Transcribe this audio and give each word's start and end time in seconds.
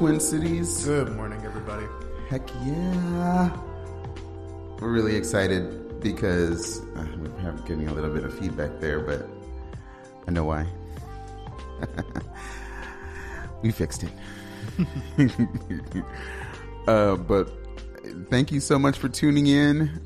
Twin 0.00 0.18
Cities. 0.18 0.86
Good 0.86 1.14
morning, 1.14 1.42
everybody. 1.44 1.84
Heck 2.30 2.48
yeah. 2.64 3.54
We're 4.80 4.90
really 4.90 5.14
excited 5.14 6.00
because 6.00 6.80
uh, 6.96 7.06
we're 7.18 7.52
getting 7.66 7.86
a 7.86 7.92
little 7.92 8.08
bit 8.08 8.24
of 8.24 8.32
feedback 8.38 8.80
there, 8.80 9.00
but 9.00 9.28
I 10.26 10.30
know 10.30 10.44
why. 10.44 10.66
we 13.62 13.72
fixed 13.72 14.04
it. 14.04 14.10
uh, 16.88 17.16
but 17.16 17.52
thank 18.30 18.52
you 18.52 18.60
so 18.60 18.78
much 18.78 18.96
for 18.96 19.10
tuning 19.10 19.48
in. 19.48 20.00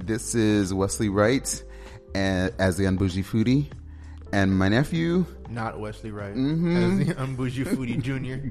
This 0.00 0.34
is 0.34 0.74
Wesley 0.74 1.08
Wright 1.08 1.62
as 2.16 2.76
the 2.76 2.82
Unbougie 2.86 3.24
Foodie, 3.24 3.70
and 4.32 4.58
my 4.58 4.68
nephew. 4.68 5.24
Not 5.48 5.78
Wesley 5.78 6.10
Wright 6.10 6.34
Mm-hmm. 6.34 6.76
as 6.76 7.06
the 7.06 7.14
Unbougie 7.14 7.64
Foodie 7.66 8.00
Jr. 8.00 8.48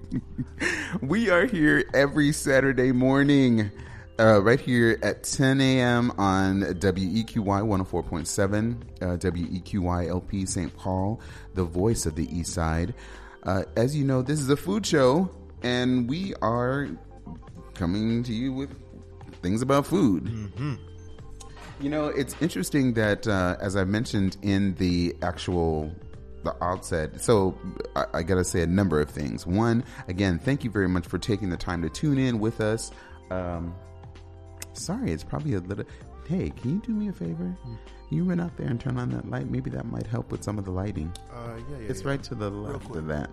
We 1.05 1.29
are 1.29 1.45
here 1.45 1.83
every 1.93 2.31
Saturday 2.31 2.91
morning, 2.91 3.71
uh, 4.19 4.41
right 4.43 4.59
here 4.59 4.99
at 5.01 5.23
10 5.23 5.59
a.m. 5.59 6.11
on 6.17 6.61
WEQY 6.61 7.33
104.7, 7.35 8.75
uh, 9.01 9.17
WEQY 9.17 10.07
LP 10.09 10.45
St. 10.45 10.75
Paul, 10.77 11.19
the 11.55 11.63
voice 11.63 12.05
of 12.05 12.15
the 12.15 12.27
East 12.35 12.53
Side. 12.53 12.93
Uh, 13.43 13.63
as 13.75 13.95
you 13.95 14.03
know, 14.05 14.21
this 14.21 14.39
is 14.39 14.49
a 14.49 14.55
food 14.55 14.85
show, 14.85 15.29
and 15.63 16.07
we 16.07 16.33
are 16.41 16.87
coming 17.73 18.23
to 18.23 18.33
you 18.33 18.53
with 18.53 18.69
things 19.41 19.61
about 19.63 19.85
food. 19.87 20.31
You 21.81 21.89
know, 21.89 22.05
it's 22.07 22.35
interesting 22.39 22.93
that, 22.93 23.27
uh, 23.27 23.57
as 23.59 23.75
I 23.75 23.83
mentioned 23.83 24.37
in 24.43 24.75
the 24.75 25.15
actual 25.23 25.91
the 26.43 26.55
outset, 26.63 27.21
so 27.21 27.57
I, 27.95 28.05
I 28.13 28.23
got 28.23 28.35
to 28.35 28.43
say 28.43 28.61
a 28.61 28.67
number 28.67 28.99
of 29.01 29.09
things. 29.09 29.45
One, 29.47 29.83
again, 30.07 30.39
thank 30.39 30.63
you 30.63 30.69
very 30.69 30.87
much 30.87 31.05
for 31.07 31.17
taking 31.17 31.49
the 31.49 31.57
time 31.57 31.81
to 31.81 31.89
tune 31.89 32.17
in 32.17 32.39
with 32.39 32.61
us. 32.61 32.91
Um, 33.31 33.73
sorry, 34.73 35.11
it's 35.11 35.23
probably 35.23 35.53
a 35.55 35.59
little. 35.59 35.85
Hey, 36.27 36.51
can 36.51 36.71
you 36.75 36.79
do 36.79 36.91
me 36.93 37.09
a 37.09 37.13
favor? 37.13 37.55
You 38.09 38.23
run 38.23 38.39
out 38.39 38.55
there 38.57 38.67
and 38.67 38.79
turn 38.79 38.97
on 38.97 39.09
that 39.11 39.29
light. 39.29 39.49
Maybe 39.49 39.69
that 39.71 39.85
might 39.85 40.05
help 40.07 40.31
with 40.31 40.43
some 40.43 40.57
of 40.59 40.65
the 40.65 40.71
lighting. 40.71 41.11
Uh, 41.33 41.55
yeah, 41.69 41.77
yeah, 41.79 41.87
It's 41.89 42.01
yeah. 42.01 42.09
right 42.09 42.23
to 42.23 42.35
the 42.35 42.49
left 42.49 42.95
of 42.95 43.07
that. 43.07 43.29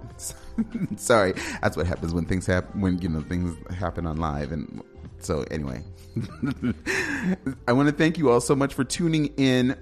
Sorry, 0.97 1.35
that's 1.61 1.77
what 1.77 1.87
happens 1.87 2.15
when 2.15 2.25
things 2.25 2.47
happen. 2.47 2.81
When 2.81 2.99
you 3.01 3.09
know 3.09 3.21
things 3.23 3.57
happen 3.75 4.07
on 4.07 4.17
live, 4.17 4.51
and 4.53 4.83
so 5.19 5.45
anyway, 5.51 5.85
I 7.69 7.73
want 7.73 7.89
to 7.89 7.95
thank 7.95 8.19
you 8.19 8.31
all 8.31 8.41
so 8.41 8.57
much 8.57 8.75
for 8.75 8.85
tuning 8.85 9.27
in. 9.37 9.77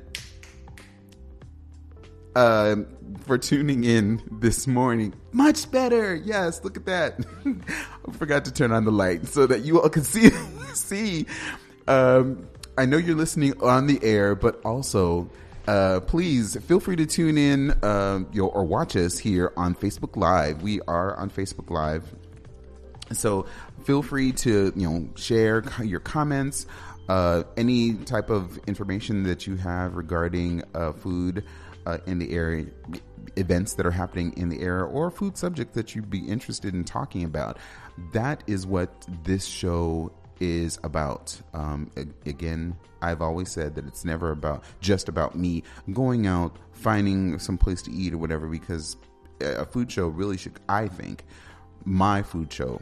Uh, 2.34 2.77
for 3.21 3.39
tuning 3.39 3.84
in 3.84 4.22
this 4.31 4.66
morning. 4.66 5.15
Much 5.33 5.71
better. 5.71 6.15
Yes, 6.15 6.62
look 6.62 6.77
at 6.77 6.87
that. 6.87 7.19
I 8.09 8.12
forgot 8.12 8.44
to 8.47 8.53
turn 8.53 8.72
on 8.72 8.84
the 8.84 8.91
light 8.93 9.27
so 9.27 9.47
that 9.47 9.62
you 9.62 9.81
all 9.81 9.89
can 9.89 10.05
see 10.05 10.31
see. 10.75 11.27
Um, 11.87 12.49
I 12.77 12.87
know 12.87 12.97
you're 12.97 13.16
listening 13.16 13.61
on 13.62 13.87
the 13.87 13.99
air, 14.03 14.34
but 14.34 14.61
also 14.65 15.31
uh, 15.66 16.00
please 16.00 16.56
feel 16.65 16.81
free 16.81 16.97
to 16.97 17.06
tune 17.06 17.37
in 17.37 17.72
uh, 17.83 18.21
you 18.33 18.43
know, 18.43 18.49
or 18.49 18.65
watch 18.65 18.97
us 18.97 19.19
here 19.19 19.53
on 19.56 19.75
Facebook 19.75 20.16
Live. 20.16 20.62
We 20.62 20.81
are 20.83 21.16
on 21.16 21.31
Facebook 21.31 21.71
Live. 21.71 22.05
So 23.12 23.47
feel 23.84 24.03
free 24.03 24.33
to 24.33 24.72
you 24.75 24.89
know 24.89 25.09
share 25.16 25.65
your 25.83 26.00
comments, 26.00 26.66
uh, 27.09 27.43
any 27.56 27.95
type 27.95 28.31
of 28.31 28.59
information 28.66 29.25
that 29.25 29.47
you 29.47 29.56
have 29.56 29.97
regarding 29.97 30.62
uh, 30.75 30.93
food 30.93 31.45
uh, 31.88 31.99
in 32.06 32.19
the 32.19 32.32
area, 32.32 32.66
events 33.37 33.75
that 33.75 33.87
are 33.87 33.91
happening 33.91 34.32
in 34.37 34.50
the 34.50 34.60
area, 34.60 34.84
or 34.84 35.10
food 35.10 35.37
subject 35.37 35.72
that 35.75 35.94
you'd 35.94 36.10
be 36.10 36.21
interested 36.21 36.75
in 36.75 36.84
talking 36.84 37.25
about. 37.25 37.56
That 38.12 38.44
is 38.47 38.66
what 38.66 39.06
this 39.25 39.47
show 39.47 40.12
is 40.38 40.78
about. 40.84 41.41
Um, 41.54 41.91
again, 42.27 42.77
I've 43.00 43.22
always 43.22 43.50
said 43.50 43.75
that 43.77 43.87
it's 43.87 44.04
never 44.04 44.31
about 44.31 44.65
just 44.81 45.09
about 45.09 45.34
me 45.34 45.62
going 45.93 46.27
out 46.27 46.56
finding 46.72 47.38
some 47.38 47.56
place 47.56 47.82
to 47.82 47.91
eat 47.91 48.12
or 48.12 48.19
whatever 48.19 48.47
because 48.47 48.97
a 49.41 49.65
food 49.65 49.91
show 49.91 50.09
really 50.09 50.37
should 50.37 50.59
i 50.69 50.87
think 50.88 51.25
my 51.84 52.22
food 52.22 52.53
show 52.53 52.81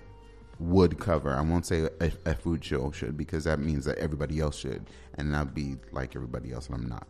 would 0.59 0.99
cover 0.99 1.34
i 1.34 1.41
won't 1.41 1.66
say 1.66 1.89
a, 2.00 2.12
a 2.25 2.34
food 2.34 2.65
show 2.65 2.91
should 2.91 3.16
because 3.16 3.45
that 3.45 3.59
means 3.59 3.84
that 3.84 3.97
everybody 3.99 4.41
else 4.41 4.56
should 4.59 4.87
and 5.15 5.37
i'd 5.37 5.55
be 5.55 5.77
like 5.93 6.16
everybody 6.16 6.53
else 6.53 6.66
and 6.66 6.75
i'm 6.77 6.89
not 6.89 7.06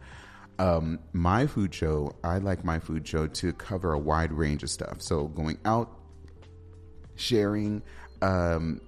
um, 0.58 0.98
my 1.12 1.46
food 1.46 1.74
show 1.74 2.14
i 2.24 2.38
like 2.38 2.64
my 2.64 2.78
food 2.78 3.06
show 3.06 3.26
to 3.26 3.52
cover 3.54 3.92
a 3.92 3.98
wide 3.98 4.32
range 4.32 4.62
of 4.62 4.70
stuff 4.70 5.02
so 5.02 5.26
going 5.28 5.58
out 5.64 5.90
sharing 7.16 7.82
um, 8.22 8.80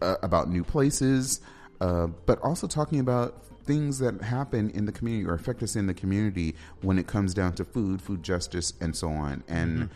uh, 0.00 0.16
about 0.22 0.48
new 0.48 0.64
places, 0.64 1.40
uh, 1.80 2.06
but 2.24 2.40
also 2.42 2.66
talking 2.66 3.00
about 3.00 3.44
things 3.64 3.98
that 3.98 4.22
happen 4.22 4.70
in 4.70 4.86
the 4.86 4.92
community 4.92 5.28
or 5.28 5.34
affect 5.34 5.62
us 5.62 5.76
in 5.76 5.86
the 5.86 5.94
community 5.94 6.54
when 6.82 6.98
it 6.98 7.06
comes 7.06 7.34
down 7.34 7.52
to 7.52 7.64
food, 7.64 8.00
food 8.00 8.22
justice, 8.22 8.72
and 8.80 8.94
so 8.94 9.08
on. 9.08 9.42
And 9.48 9.90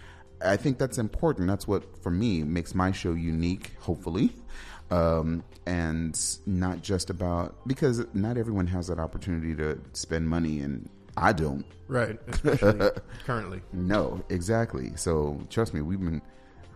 I 0.44 0.56
think 0.56 0.78
that's 0.78 0.98
important. 0.98 1.47
That's 1.47 1.69
what, 1.69 2.03
for 2.03 2.10
me, 2.10 2.42
makes 2.42 2.75
my 2.75 2.91
show 2.91 3.12
unique, 3.12 3.72
hopefully. 3.81 4.32
Um, 4.91 5.44
and 5.66 6.19
not 6.47 6.82
just 6.82 7.10
about 7.10 7.56
because 7.69 8.04
not 8.12 8.37
everyone 8.37 8.66
has 8.66 8.88
that 8.88 8.98
opportunity 8.98 9.54
to 9.54 9.78
spend 9.92 10.28
money, 10.28 10.59
and 10.59 10.88
I 11.16 11.32
don't. 11.32 11.65
Right, 11.88 12.19
especially 12.28 12.91
currently. 13.25 13.60
No, 13.72 14.22
exactly. 14.28 14.93
So 14.97 15.41
trust 15.50 15.75
me, 15.75 15.81
we've 15.81 16.00
been. 16.00 16.22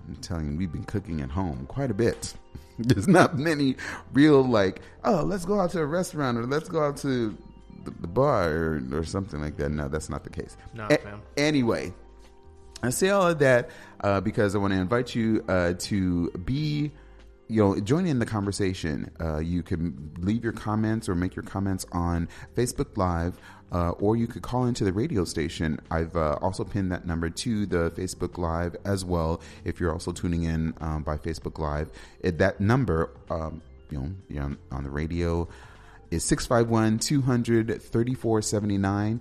I'm 0.07 0.17
telling 0.17 0.53
you, 0.53 0.59
we've 0.59 0.73
been 0.73 0.85
cooking 0.85 1.23
at 1.23 1.31
home 1.31 1.65
quite 1.67 1.91
a 1.91 1.95
bit. 1.95 2.35
There's 2.79 3.09
not 3.09 3.39
many 3.39 3.77
real 4.13 4.43
like, 4.43 4.83
oh, 5.05 5.23
let's 5.23 5.45
go 5.45 5.61
out 5.61 5.71
to 5.71 5.81
a 5.81 5.87
restaurant 5.87 6.37
or 6.37 6.45
let's 6.45 6.69
go 6.69 6.83
out 6.85 6.97
to 6.99 7.37
the, 7.85 7.91
the 8.01 8.07
bar 8.07 8.51
or, 8.51 8.83
or 8.93 9.05
something 9.05 9.41
like 9.41 9.57
that. 9.59 9.71
No, 9.71 9.89
that's 9.89 10.11
not 10.11 10.25
the 10.25 10.31
case. 10.31 10.57
Nah, 10.75 10.89
A- 10.91 10.99
fam. 10.99 11.23
Anyway, 11.37 11.95
I 12.83 12.91
say 12.91 13.11
all 13.11 13.29
of 13.29 13.39
that 13.39 13.71
uh, 14.03 14.21
because 14.21 14.55
I 14.55 14.59
want 14.59 14.73
to 14.75 14.79
invite 14.79 15.15
you 15.15 15.45
uh, 15.49 15.75
to 15.79 16.31
be, 16.45 16.93
you 17.49 17.63
know, 17.63 17.81
join 17.81 18.07
in 18.07 18.19
the 18.19 18.27
conversation. 18.27 19.11
Uh, 19.21 19.39
you 19.39 19.63
can 19.63 20.13
leave 20.19 20.45
your 20.45 20.53
comments 20.53 21.09
or 21.09 21.15
make 21.15 21.35
your 21.35 21.45
comments 21.45 21.87
on 21.93 22.29
Facebook 22.55 22.97
Live, 22.97 23.39
uh, 23.73 23.91
or 23.93 24.17
you 24.17 24.27
could 24.27 24.43
call 24.43 24.67
into 24.67 24.85
the 24.85 24.93
radio 24.93 25.25
station. 25.25 25.79
I've 25.91 26.15
uh, 26.17 26.39
also 26.41 26.65
pinned 26.65 26.93
that 26.93 27.07
number 27.07 27.29
to 27.31 27.67
the 27.67 27.91
Facebook 27.91 28.39
Live 28.39 28.77
as 28.85 29.05
well. 29.05 29.41
If 29.65 29.81
you're 29.81 29.93
also 29.93 30.13
tuning 30.13 30.45
in 30.45 30.75
um, 30.81 31.03
by 31.03 31.17
Facebook 31.17 31.59
Live, 31.59 31.91
it, 32.21 32.39
that 32.39 32.61
number, 32.61 33.11
um, 33.31 33.63
you 33.91 33.99
know, 33.99 34.11
you're 34.29 34.45
on, 34.45 34.59
on 34.71 34.85
the 34.85 34.91
radio 34.91 35.49
is 36.11 36.25
651 36.25 36.99
200 37.01 37.83
3479. 37.83 39.21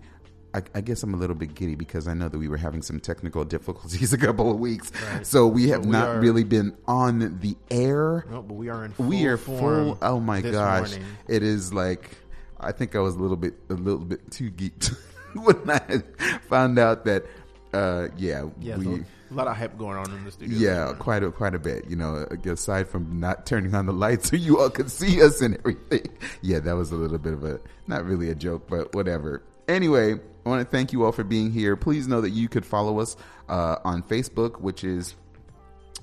I, 0.56 0.62
I 0.75 0.81
guess 0.81 1.01
I'm 1.01 1.16
a 1.16 1.18
little 1.18 1.36
bit 1.36 1.56
giddy 1.56 1.74
because 1.74 2.07
I 2.07 2.13
know 2.13 2.30
that 2.30 2.38
we 2.38 2.48
were 2.48 2.57
having 2.57 2.84
some 2.84 3.00
technical 3.00 3.44
difficulties 3.56 4.13
a 4.13 4.18
couple 4.18 4.51
of 4.51 4.60
weeks. 4.60 4.92
Right. 5.12 5.25
So 5.25 5.48
we 5.48 5.69
have 5.69 5.86
we 5.86 5.92
not 5.92 6.10
are- 6.10 6.19
really 6.19 6.44
been 6.44 6.78
on 6.86 7.40
the 7.40 7.57
air. 7.72 8.25
No, 8.30 8.44
but 8.44 8.54
we 8.54 8.69
are 8.69 8.86
in 8.86 8.92
full 8.92 9.07
we 9.07 9.25
are 9.25 9.38
full. 9.38 9.98
Oh 10.01 10.19
my 10.19 10.42
gosh. 10.42 10.92
morning. 10.92 11.07
It 11.28 11.42
is 11.42 11.74
like, 11.74 12.18
I 12.63 12.71
think 12.71 12.95
I 12.95 13.00
was 13.00 13.15
a 13.15 13.19
little 13.19 13.38
bit, 13.38 13.54
a 13.69 13.74
little 13.74 14.00
bit 14.06 14.31
too 14.31 14.51
geeked 14.51 14.95
when 15.36 15.69
I 15.69 16.01
found 16.50 16.80
out 16.80 17.06
that, 17.06 17.25
uh, 17.74 18.07
yeah, 18.18 18.45
Yeah, 18.60 18.77
we, 18.77 18.86
so 18.86 19.00
A 19.31 19.33
lot 19.33 19.48
of 19.48 19.57
hype 19.57 19.77
going 19.77 19.98
on 19.98 20.12
in 20.12 20.24
the 20.24 20.31
studio. 20.31 20.57
Yeah, 20.57 20.94
quite 20.98 21.24
a 21.24 21.31
quite 21.31 21.56
a 21.56 21.60
bit. 21.60 21.89
You 21.89 21.95
know, 21.95 22.27
aside 22.45 22.88
from 22.88 23.19
not 23.19 23.45
turning 23.45 23.74
on 23.74 23.86
the 23.86 23.94
lights 23.94 24.30
so 24.31 24.36
you 24.36 24.60
all 24.60 24.69
could 24.69 24.92
see 24.92 25.21
us 25.24 25.42
and 25.42 25.57
everything. 25.57 26.07
Yeah, 26.42 26.60
that 26.60 26.74
was 26.75 26.92
a 26.92 26.95
little 26.95 27.18
bit 27.18 27.33
of 27.33 27.44
a 27.44 27.60
not 27.88 28.06
really 28.06 28.30
a 28.30 28.36
joke, 28.36 28.68
but 28.69 28.94
whatever. 28.94 29.44
Anyway, 29.68 30.19
I 30.45 30.50
want 30.50 30.62
to 30.62 30.69
thank 30.69 30.92
you 30.92 31.06
all 31.06 31.12
for 31.13 31.24
being 31.24 31.51
here. 31.51 31.75
Please 31.75 32.07
know 32.07 32.21
that 32.21 32.31
you 32.31 32.50
could 32.50 32.66
follow 32.66 33.00
us 33.00 33.16
uh, 33.48 33.77
on 33.86 34.04
Facebook, 34.04 34.59
which 34.59 34.83
is 34.83 35.16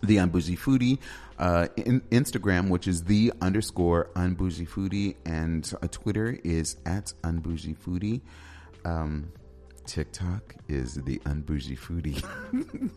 the 0.02 0.16
Unbougie 0.16 0.58
Foodie, 0.58 0.98
uh, 1.40 1.66
in 1.76 2.02
Instagram, 2.12 2.68
which 2.68 2.86
is 2.86 3.02
the 3.04 3.32
underscore 3.40 4.10
Unbougie 4.14 4.68
Foodie, 4.68 5.16
and 5.24 5.72
uh, 5.82 5.88
Twitter 5.90 6.38
is 6.44 6.76
at 6.86 7.12
Unbougie 7.24 7.76
Foodie. 7.76 8.20
Um, 8.84 9.32
TikTok 9.86 10.54
is 10.68 10.94
the 10.94 11.18
Unbougie 11.20 11.78
Foodie. 11.78 12.22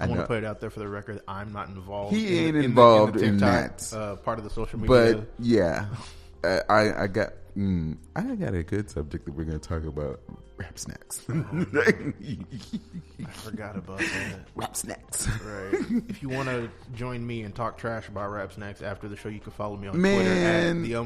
I, 0.00 0.04
I 0.04 0.06
want 0.06 0.20
to 0.20 0.26
put 0.26 0.38
it 0.38 0.44
out 0.44 0.60
there 0.60 0.70
for 0.70 0.80
the 0.80 0.88
record. 0.88 1.20
I'm 1.28 1.52
not 1.52 1.68
involved. 1.68 2.14
He 2.14 2.38
ain't 2.38 2.40
the- 2.40 2.46
in 2.46 2.54
the- 2.54 2.64
involved 2.64 3.16
in, 3.16 3.20
the 3.20 3.26
in 3.26 3.38
TikTok, 3.38 3.78
that. 3.78 3.96
Uh, 3.96 4.16
part 4.16 4.38
of 4.38 4.44
the 4.44 4.50
social 4.50 4.78
media. 4.78 5.14
But 5.16 5.26
yeah, 5.38 5.86
uh, 6.44 6.60
I 6.68 7.04
I 7.04 7.06
got 7.06 7.32
mm, 7.56 7.96
I 8.16 8.22
got 8.36 8.54
a 8.54 8.62
good 8.62 8.90
subject 8.90 9.26
that 9.26 9.34
we're 9.34 9.44
going 9.44 9.60
to 9.60 9.68
talk 9.68 9.84
about. 9.84 10.20
Rap 10.56 10.78
snacks. 10.78 11.24
I 11.30 13.30
forgot 13.32 13.76
about 13.76 13.98
that. 13.98 14.40
Rap 14.54 14.76
snacks. 14.76 15.28
Right. 15.42 15.74
if 16.08 16.22
you 16.22 16.28
want 16.28 16.48
to 16.48 16.70
join 16.94 17.26
me 17.26 17.42
and 17.42 17.54
talk 17.54 17.78
trash 17.78 18.08
about 18.08 18.30
Rap 18.30 18.52
Snacks 18.52 18.82
after 18.82 19.08
the 19.08 19.16
show, 19.16 19.28
you 19.28 19.40
can 19.40 19.52
follow 19.52 19.76
me 19.76 19.88
on 19.88 20.00
Man, 20.00 20.18
Twitter 20.18 20.32
at 20.32 20.38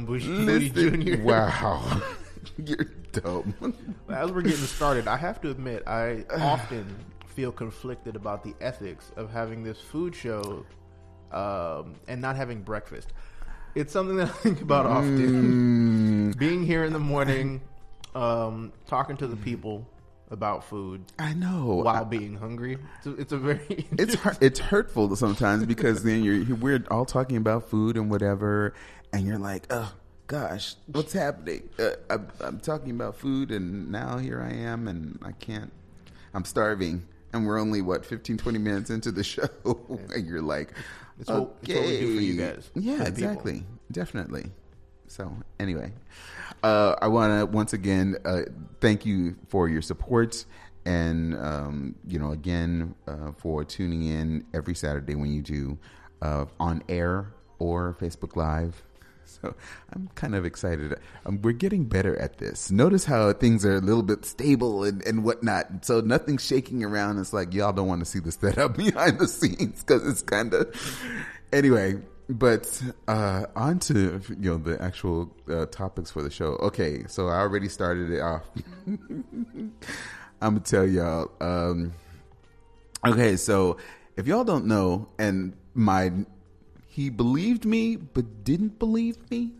the 0.06 0.18
Foodie 0.18 0.74
Junior. 0.74 1.24
Wow, 1.24 2.02
you're 2.58 2.84
dumb. 3.12 3.54
As 4.08 4.32
we're 4.32 4.42
getting 4.42 4.58
started, 4.58 5.06
I 5.06 5.16
have 5.16 5.40
to 5.42 5.50
admit 5.50 5.86
I 5.86 6.24
often 6.32 6.86
feel 7.26 7.52
conflicted 7.52 8.16
about 8.16 8.42
the 8.42 8.54
ethics 8.60 9.12
of 9.16 9.30
having 9.30 9.62
this 9.62 9.80
food 9.80 10.14
show 10.14 10.64
um, 11.32 11.94
and 12.08 12.20
not 12.20 12.36
having 12.36 12.62
breakfast. 12.62 13.12
It's 13.74 13.92
something 13.92 14.16
that 14.16 14.28
I 14.28 14.32
think 14.32 14.60
about 14.60 14.86
often. 14.86 16.32
Mm, 16.32 16.38
Being 16.38 16.64
here 16.64 16.84
in 16.84 16.92
the 16.92 16.98
morning, 17.00 17.60
um, 18.14 18.72
talking 18.86 19.16
to 19.18 19.26
the 19.26 19.36
people 19.36 19.86
about 20.30 20.64
food 20.64 21.04
I 21.18 21.34
know. 21.34 21.76
while 21.84 22.04
being 22.04 22.34
hungry. 22.36 22.78
It's 22.98 23.06
a, 23.06 23.12
it's 23.16 23.32
a 23.32 23.38
very 23.38 23.86
it's 23.92 24.14
hurt, 24.14 24.38
it's 24.40 24.58
hurtful 24.60 25.14
sometimes 25.16 25.66
because 25.66 26.02
then 26.02 26.22
you're 26.22 26.54
we're 26.56 26.84
all 26.90 27.04
talking 27.04 27.36
about 27.36 27.68
food 27.68 27.96
and 27.96 28.10
whatever, 28.10 28.74
and 29.12 29.26
you're 29.26 29.38
like, 29.38 29.66
oh 29.70 29.92
gosh, 30.28 30.76
what's 30.86 31.12
happening? 31.12 31.68
Uh, 31.78 31.90
I'm, 32.10 32.28
I'm 32.40 32.60
talking 32.60 32.90
about 32.90 33.16
food, 33.16 33.50
and 33.50 33.90
now 33.90 34.18
here 34.18 34.40
I 34.40 34.52
am, 34.54 34.88
and 34.88 35.18
I 35.22 35.32
can't. 35.32 35.72
I'm 36.32 36.44
starving, 36.44 37.06
and 37.32 37.46
we're 37.46 37.60
only 37.60 37.82
what 37.82 38.04
15, 38.06 38.38
20 38.38 38.58
minutes 38.58 38.90
into 38.90 39.12
the 39.12 39.22
show, 39.34 39.48
and 40.14 40.26
you're 40.26 40.42
like, 40.42 40.72
It's 41.18 41.28
what- 41.30 41.56
it's 41.62 41.74
what 41.74 41.86
we 41.86 41.98
do 42.00 42.14
for 42.16 42.20
you 42.22 42.42
okay. 42.42 42.54
guys, 42.54 42.70
Yeah, 42.74 42.92
the 42.98 43.04
people. 43.04 43.08
exactly, 43.08 43.66
definitely. 43.90 44.52
So 45.06 45.32
anyway, 45.60 45.92
uh, 46.62 46.96
I 47.00 47.06
want 47.08 47.38
to 47.38 47.46
once 47.46 47.72
again 47.72 48.16
uh, 48.24 48.42
thank 48.80 49.06
you 49.06 49.36
for 49.48 49.68
your 49.68 49.82
support, 49.82 50.44
and 50.84 51.36
um, 51.36 51.94
you 52.06 52.18
know 52.18 52.32
again 52.32 52.94
uh, 53.06 53.32
for 53.36 53.64
tuning 53.64 54.04
in 54.06 54.44
every 54.52 54.74
Saturday 54.74 55.14
when 55.14 55.30
you 55.32 55.42
do 55.42 55.78
uh, 56.22 56.46
on 56.58 56.82
air 56.88 57.32
or 57.58 57.94
Facebook 58.00 58.34
Live. 58.34 58.82
So 59.42 59.54
I'm 59.92 60.08
kind 60.14 60.34
of 60.34 60.44
excited. 60.44 60.96
Um, 61.26 61.42
we're 61.42 61.52
getting 61.52 61.84
better 61.84 62.16
at 62.16 62.38
this. 62.38 62.70
Notice 62.70 63.04
how 63.04 63.32
things 63.32 63.64
are 63.64 63.74
a 63.74 63.80
little 63.80 64.02
bit 64.02 64.24
stable 64.24 64.84
and, 64.84 65.04
and 65.06 65.24
whatnot. 65.24 65.84
So 65.84 66.00
nothing's 66.00 66.46
shaking 66.46 66.82
around. 66.82 67.18
It's 67.18 67.32
like 67.32 67.52
y'all 67.52 67.72
don't 67.72 67.88
want 67.88 68.00
to 68.00 68.06
see 68.06 68.20
the 68.20 68.32
setup 68.32 68.76
behind 68.76 69.18
the 69.18 69.28
scenes 69.28 69.82
because 69.82 70.06
it's 70.06 70.22
kind 70.22 70.54
of 70.54 70.74
anyway. 71.52 71.96
But 72.28 72.82
uh, 73.06 73.44
on 73.54 73.80
to 73.80 74.20
you 74.30 74.52
know 74.52 74.56
the 74.56 74.80
actual 74.82 75.30
uh, 75.48 75.66
topics 75.66 76.10
for 76.10 76.22
the 76.22 76.30
show. 76.30 76.52
Okay, 76.54 77.04
so 77.06 77.28
I 77.28 77.36
already 77.36 77.68
started 77.68 78.10
it 78.10 78.20
off. 78.20 78.48
I'm 78.86 79.72
gonna 80.40 80.60
tell 80.60 80.86
y'all. 80.86 81.30
Um, 81.40 81.92
okay, 83.06 83.36
so 83.36 83.76
if 84.16 84.26
y'all 84.26 84.44
don't 84.44 84.64
know, 84.66 85.08
and 85.18 85.54
my 85.74 86.12
he 86.94 87.10
believed 87.10 87.64
me 87.64 87.96
but 87.96 88.44
didn't 88.44 88.78
believe 88.78 89.18
me 89.28 89.50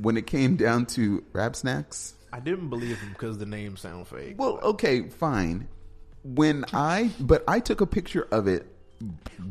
when 0.00 0.16
it 0.16 0.26
came 0.26 0.56
down 0.56 0.86
to 0.86 1.22
rap 1.34 1.54
snacks. 1.54 2.14
I 2.32 2.40
didn't 2.40 2.70
believe 2.70 2.98
him 2.98 3.10
because 3.10 3.36
the 3.36 3.44
name 3.44 3.76
sound 3.76 4.08
fake. 4.08 4.36
Well, 4.38 4.58
okay, 4.62 5.10
fine. 5.10 5.68
When 6.24 6.64
I, 6.72 7.10
but 7.20 7.44
I 7.46 7.60
took 7.60 7.82
a 7.82 7.86
picture 7.86 8.26
of 8.30 8.46
it 8.46 8.66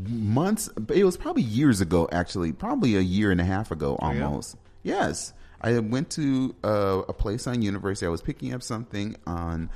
months. 0.07 0.67
It 0.91 1.03
was 1.03 1.15
probably 1.15 1.43
years 1.43 1.79
ago, 1.79 2.09
actually, 2.11 2.53
probably 2.53 2.95
a 2.95 3.01
year 3.01 3.31
and 3.31 3.39
a 3.39 3.43
half 3.45 3.69
ago, 3.69 3.97
Oh, 4.01 4.11
yeah? 4.11 4.25
almost. 4.25 4.55
Yes, 4.81 5.31
I 5.61 5.77
went 5.77 6.09
to 6.11 6.55
uh, 6.63 7.01
a 7.07 7.13
place 7.13 7.45
on 7.45 7.61
University. 7.61 8.07
I 8.07 8.09
was 8.09 8.21
picking 8.23 8.51
up 8.53 8.63
something 8.63 9.15
on 9.27 9.69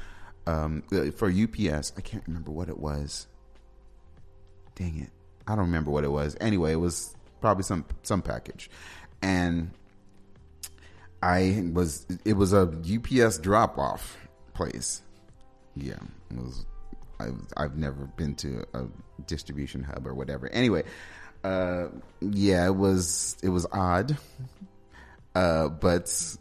um, 0.47 0.81
uh, 0.91 1.11
for 1.11 1.29
UPS. 1.29 1.93
I 1.95 2.01
can't 2.01 2.23
remember 2.25 2.51
what 2.51 2.69
it 2.69 2.79
was. 2.79 3.27
Dang 4.75 4.97
it, 4.99 5.09
I 5.47 5.55
don't 5.55 5.65
remember 5.65 5.91
what 5.91 6.03
it 6.03 6.11
was. 6.11 6.37
Anyway, 6.39 6.71
it 6.73 6.77
was 6.77 7.15
probably 7.41 7.63
some 7.63 7.85
some 8.03 8.21
package, 8.21 8.69
and 9.21 9.71
I 11.21 11.69
was 11.73 12.05
it 12.25 12.33
was 12.33 12.53
a 12.53 12.61
UPS 12.63 13.39
drop 13.39 13.77
off 13.77 14.17
place. 14.53 15.01
Yeah, 15.75 15.99
it 16.31 16.37
was. 16.37 16.65
I, 17.19 17.29
I've 17.55 17.77
never 17.77 18.05
been 18.17 18.35
to 18.35 18.65
a 18.73 18.85
distribution 19.27 19.83
hub 19.83 20.07
or 20.07 20.13
whatever. 20.13 20.49
Anyway, 20.49 20.83
uh, 21.43 21.87
yeah, 22.21 22.65
it 22.65 22.75
was 22.75 23.37
it 23.43 23.49
was 23.49 23.65
odd, 23.71 24.17
uh, 25.35 25.69
but 25.69 26.37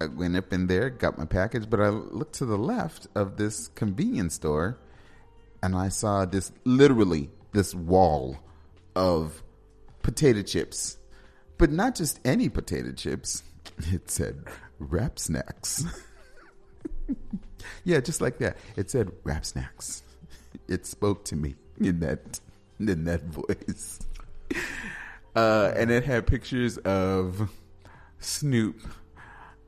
I 0.00 0.06
went 0.06 0.36
up 0.36 0.52
in 0.52 0.66
there, 0.66 0.90
got 0.90 1.18
my 1.18 1.24
package. 1.24 1.68
But 1.68 1.80
I 1.80 1.88
looked 1.88 2.34
to 2.36 2.46
the 2.46 2.58
left 2.58 3.06
of 3.14 3.36
this 3.36 3.68
convenience 3.68 4.34
store, 4.34 4.78
and 5.62 5.74
I 5.76 5.88
saw 5.88 6.24
this 6.24 6.52
literally 6.64 7.30
this 7.52 7.74
wall 7.74 8.38
of 8.94 9.42
potato 10.02 10.42
chips, 10.42 10.98
but 11.58 11.70
not 11.70 11.94
just 11.94 12.20
any 12.24 12.48
potato 12.48 12.92
chips. 12.92 13.42
It 13.92 14.10
said 14.10 14.44
Rap 14.78 15.18
Snacks. 15.18 15.84
yeah, 17.84 18.00
just 18.00 18.20
like 18.20 18.36
that. 18.38 18.58
It 18.76 18.90
said 18.90 19.10
Rap 19.24 19.44
Snacks. 19.44 20.02
It 20.68 20.86
spoke 20.86 21.24
to 21.26 21.36
me 21.36 21.56
in 21.80 22.00
that 22.00 22.40
in 22.78 23.04
that 23.04 23.22
voice. 23.24 24.00
Uh, 25.34 25.72
and 25.76 25.90
it 25.90 26.04
had 26.04 26.26
pictures 26.26 26.76
of 26.78 27.50
Snoop 28.18 28.80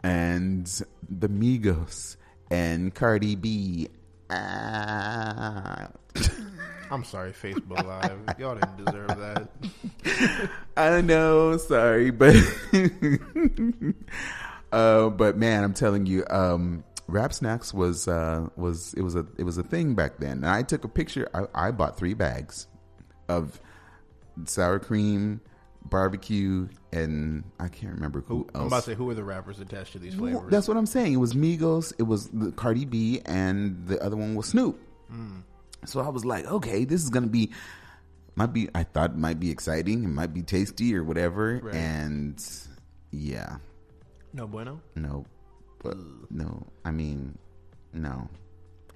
and 0.02 0.66
the 1.09 1.28
Migos 1.28 2.16
and 2.50 2.95
Cardi 2.95 3.37
B. 3.37 3.88
Ah. 4.33 5.89
I'm 6.91 7.05
sorry, 7.05 7.33
Facebook 7.33 7.85
Live. 7.87 8.39
Y'all 8.39 8.55
didn't 8.55 8.85
deserve 8.85 9.09
that. 9.09 10.51
I 10.77 11.01
know, 11.01 11.57
sorry, 11.57 12.11
but 12.11 12.37
uh, 14.73 15.09
but 15.09 15.39
man, 15.39 15.65
I'm 15.65 15.73
telling 15.73 16.05
you, 16.05 16.25
um, 16.29 16.85
Rap 17.09 17.33
Snacks 17.33 17.73
was 17.73 18.09
uh, 18.09 18.49
was 18.57 18.93
it 18.95 19.03
was 19.03 19.15
a 19.15 19.27
it 19.39 19.45
was 19.45 19.57
a 19.57 19.62
thing 19.62 19.95
back 19.95 20.19
then. 20.19 20.39
And 20.39 20.49
I 20.49 20.62
took 20.62 20.85
a 20.85 20.89
picture. 20.89 21.29
I, 21.33 21.69
I 21.69 21.71
bought 21.71 21.97
three 21.97 22.15
bags 22.15 22.67
of 23.29 23.59
sour 24.45 24.79
cream, 24.79 25.41
barbecue, 25.85 26.69
and 26.92 27.44
I 27.58 27.68
can't 27.68 27.94
remember 27.94 28.20
who 28.20 28.38
Who, 28.38 28.49
I'm 28.54 28.66
about 28.66 28.84
to 28.84 28.90
say, 28.90 28.94
who 28.94 29.08
are 29.11 29.14
the 29.14 29.25
rappers 29.25 29.61
attached 29.61 29.92
to 29.92 29.99
these 29.99 30.14
flavors? 30.14 30.50
That's 30.50 30.68
what 30.68 30.76
I'm 30.76 30.87
saying. 30.87 31.14
It 31.14 31.16
was 31.16 31.34
Migos, 31.34 31.92
it 31.99 32.04
was 32.04 32.28
the 32.28 32.52
Cardi 32.52 32.84
B, 32.84 33.20
and 33.25 33.87
the 33.87 34.02
other 34.02 34.16
one 34.16 34.34
was 34.34 34.46
Snoop. 34.46 34.78
Hmm. 35.11 35.40
So 35.84 36.00
I 36.00 36.08
was 36.08 36.25
like, 36.25 36.46
okay, 36.46 36.84
this 36.84 37.02
is 37.02 37.11
gonna 37.11 37.26
be 37.26 37.50
might 38.34 38.52
be. 38.52 38.68
I 38.75 38.84
thought 38.84 39.16
might 39.16 39.40
be 39.40 39.50
exciting. 39.50 40.04
It 40.04 40.08
might 40.08 40.32
be 40.32 40.42
tasty 40.42 40.94
or 40.94 41.04
whatever. 41.04 41.61
Right. 41.62 41.75
And 41.75 42.42
yeah, 43.11 43.56
no 44.32 44.46
bueno. 44.46 44.80
no, 44.94 45.26
but 45.82 45.96
no. 46.30 46.66
I 46.84 46.90
mean, 46.90 47.37
no, 47.92 48.28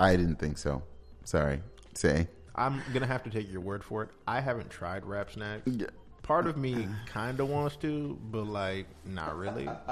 I 0.01 0.17
didn't 0.17 0.37
think 0.37 0.59
so. 0.59 0.83
Sorry. 1.25 1.61
Say. 1.95 2.29
I'm 2.55 2.83
gonna 2.95 3.07
have 3.07 3.23
to 3.25 3.31
take 3.31 3.53
your 3.53 3.61
word 3.61 3.85
for 3.85 4.03
it. 4.03 4.09
I 4.27 4.41
haven't 4.41 4.71
tried 4.71 5.05
Rap 5.05 5.31
Snacks. 5.31 5.67
Yeah. 5.67 5.89
Part 6.27 6.47
of 6.47 6.57
me 6.57 6.89
kind 7.07 7.41
of 7.41 7.49
wants 7.49 7.77
to, 7.77 8.19
but 8.31 8.47
like, 8.47 8.87
not 9.05 9.37
really. 9.37 9.65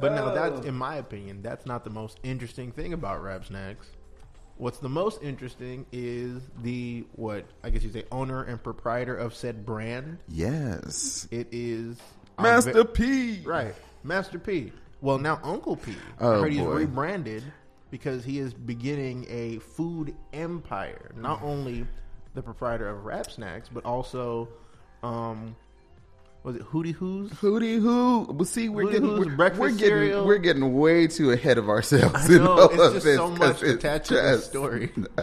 but 0.00 0.12
no, 0.12 0.34
that's 0.34 0.60
oh. 0.60 0.68
in 0.68 0.74
my 0.74 0.96
opinion, 0.96 1.42
that's 1.42 1.66
not 1.66 1.84
the 1.84 1.90
most 1.90 2.18
interesting 2.22 2.72
thing 2.72 2.92
about 2.92 3.22
Rap 3.22 3.44
Snacks. 3.44 3.86
What's 4.56 4.78
the 4.78 4.88
most 4.88 5.22
interesting 5.22 5.84
is 5.90 6.40
the 6.62 7.04
what 7.16 7.44
I 7.64 7.70
guess 7.70 7.82
you 7.82 7.90
say 7.90 8.04
owner 8.12 8.44
and 8.44 8.62
proprietor 8.62 9.16
of 9.16 9.34
said 9.34 9.66
brand. 9.66 10.18
Yes. 10.28 11.26
It 11.32 11.48
is 11.50 11.98
Master 12.38 12.84
P. 12.84 13.40
Right, 13.44 13.74
Master 14.04 14.38
P. 14.38 14.72
Well, 15.00 15.18
now 15.18 15.40
Uncle 15.42 15.76
P. 15.76 15.94
Oh, 16.20 16.38
I 16.38 16.40
heard 16.40 16.52
he's 16.52 16.62
boy. 16.62 16.74
rebranded 16.74 17.44
because 17.90 18.24
he 18.24 18.38
is 18.38 18.54
beginning 18.54 19.26
a 19.28 19.58
food 19.58 20.16
empire. 20.32 21.12
Not 21.16 21.42
only 21.42 21.86
the 22.34 22.42
proprietor 22.42 22.88
of 22.88 23.04
Rap 23.04 23.30
Snacks, 23.30 23.68
but 23.68 23.84
also, 23.84 24.48
um, 25.04 25.56
was 26.42 26.56
it 26.56 26.62
Hootie 26.62 26.94
Who's? 26.94 27.30
Hootie 27.32 27.80
Who? 27.80 28.26
Well, 28.30 28.44
see, 28.44 28.68
we're 28.68 28.84
Hootie 28.84 28.92
getting 28.92 29.18
we're, 29.18 29.36
breakfast 29.36 29.60
we're 29.60 29.68
getting 29.70 29.86
cereal. 29.86 30.26
we're 30.26 30.38
getting 30.38 30.74
way 30.74 31.06
too 31.06 31.30
ahead 31.30 31.58
of 31.58 31.68
ourselves. 31.68 32.30
I 32.30 32.38
know, 32.38 32.68
it's 32.72 32.92
just 32.94 33.04
this, 33.04 33.16
so 33.16 33.30
much 33.30 33.62
attached 33.62 34.08
to 34.08 34.14
the 34.14 34.38
story. 34.38 34.92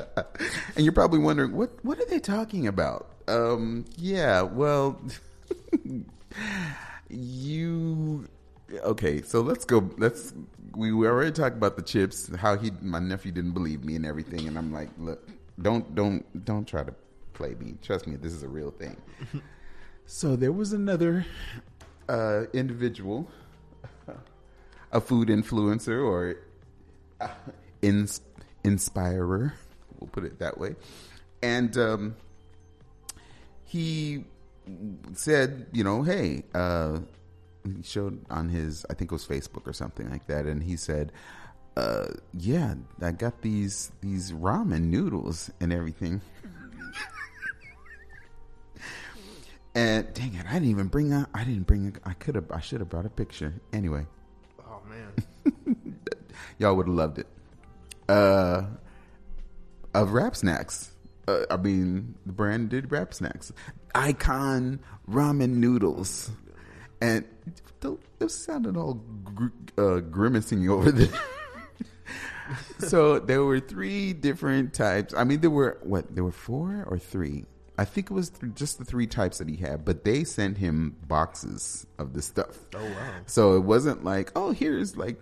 and 0.75 0.85
you're 0.85 0.93
probably 0.93 1.19
wondering 1.19 1.55
what 1.55 1.71
what 1.83 1.99
are 1.99 2.05
they 2.05 2.19
talking 2.19 2.67
about? 2.67 3.07
Um, 3.27 3.85
yeah, 3.97 4.41
well, 4.41 4.99
you 7.09 8.27
okay? 8.83 9.21
So 9.21 9.41
let's 9.41 9.65
go. 9.65 9.89
Let's 9.97 10.33
we 10.75 10.91
we 10.91 11.07
already 11.07 11.31
talked 11.31 11.55
about 11.55 11.75
the 11.75 11.83
chips. 11.83 12.33
How 12.35 12.57
he 12.57 12.71
my 12.81 12.99
nephew 12.99 13.31
didn't 13.31 13.53
believe 13.53 13.83
me 13.83 13.95
and 13.95 14.05
everything, 14.05 14.47
and 14.47 14.57
I'm 14.57 14.71
like, 14.71 14.89
look, 14.97 15.27
don't 15.61 15.93
don't 15.95 16.45
don't 16.45 16.67
try 16.67 16.83
to 16.83 16.93
play 17.33 17.55
me. 17.59 17.75
Trust 17.81 18.07
me, 18.07 18.15
this 18.15 18.33
is 18.33 18.43
a 18.43 18.47
real 18.47 18.71
thing. 18.71 18.97
So 20.05 20.35
there 20.35 20.51
was 20.51 20.73
another 20.73 21.25
uh, 22.09 22.43
individual, 22.53 23.27
a 24.91 25.01
food 25.01 25.29
influencer 25.29 26.03
or 26.03 26.37
uh, 27.19 27.29
ins- 27.81 28.21
inspirer. 28.63 29.53
We'll 29.99 30.09
put 30.09 30.25
it 30.25 30.39
that 30.39 30.57
way. 30.57 30.75
And 31.41 31.75
um, 31.77 32.15
he 33.65 34.25
said, 35.13 35.67
you 35.71 35.83
know, 35.83 36.03
hey, 36.03 36.43
uh, 36.53 36.99
he 37.63 37.83
showed 37.83 38.19
on 38.29 38.49
his, 38.49 38.85
I 38.89 38.93
think 38.93 39.11
it 39.11 39.13
was 39.13 39.25
Facebook 39.25 39.67
or 39.67 39.73
something 39.73 40.09
like 40.09 40.27
that, 40.27 40.45
and 40.45 40.61
he 40.63 40.75
said, 40.75 41.11
uh, 41.77 42.07
yeah, 42.33 42.75
I 43.01 43.11
got 43.11 43.41
these 43.41 43.91
these 44.01 44.33
ramen 44.33 44.89
noodles 44.89 45.49
and 45.61 45.71
everything. 45.71 46.21
And 49.81 50.13
dang 50.13 50.35
it, 50.35 50.45
I 50.47 50.53
didn't 50.53 50.69
even 50.69 50.87
bring 50.87 51.11
a, 51.11 51.27
I 51.33 51.43
didn't 51.43 51.67
bring 51.67 51.87
a, 51.87 52.09
I 52.09 52.13
could 52.13 52.35
have, 52.35 52.51
I 52.51 52.59
should 52.59 52.79
have 52.81 52.89
brought 52.89 53.05
a 53.05 53.09
picture. 53.09 53.53
Anyway, 53.73 54.05
Oh 54.59 54.81
man, 54.87 55.95
y'all 56.57 56.75
would 56.75 56.87
have 56.87 56.95
loved 56.95 57.19
it. 57.19 57.27
Uh, 58.07 58.63
of 59.93 60.11
Rap 60.13 60.35
Snacks. 60.35 60.91
Uh, 61.27 61.43
I 61.49 61.57
mean, 61.57 62.15
the 62.25 62.33
brand 62.33 62.69
did 62.69 62.91
Rap 62.91 63.13
Snacks. 63.13 63.51
Icon 63.93 64.79
ramen 65.09 65.55
noodles. 65.55 66.31
And 67.01 67.25
th- 67.81 67.97
it 68.19 68.29
sounded 68.31 68.77
all 68.77 68.95
gr- 69.23 69.47
uh, 69.77 69.99
grimacing 69.99 70.69
over 70.69 70.91
there. 70.91 71.19
so 72.79 73.19
there 73.19 73.43
were 73.43 73.59
three 73.59 74.13
different 74.13 74.73
types. 74.73 75.13
I 75.15 75.23
mean, 75.23 75.41
there 75.41 75.49
were, 75.49 75.79
what, 75.81 76.13
there 76.13 76.23
were 76.23 76.31
four 76.31 76.85
or 76.87 76.99
three? 76.99 77.45
I 77.81 77.85
think 77.85 78.11
it 78.11 78.13
was 78.13 78.29
th- 78.29 78.53
just 78.53 78.77
the 78.77 78.85
three 78.85 79.07
types 79.07 79.39
that 79.39 79.49
he 79.49 79.55
had, 79.55 79.83
but 79.83 80.05
they 80.05 80.23
sent 80.23 80.59
him 80.59 80.97
boxes 81.07 81.87
of 81.97 82.13
the 82.13 82.21
stuff. 82.21 82.59
Oh, 82.75 82.83
wow. 82.83 83.13
So 83.25 83.55
it 83.55 83.61
wasn't 83.61 84.03
like, 84.03 84.31
oh, 84.35 84.51
here's 84.51 84.95
like 84.95 85.19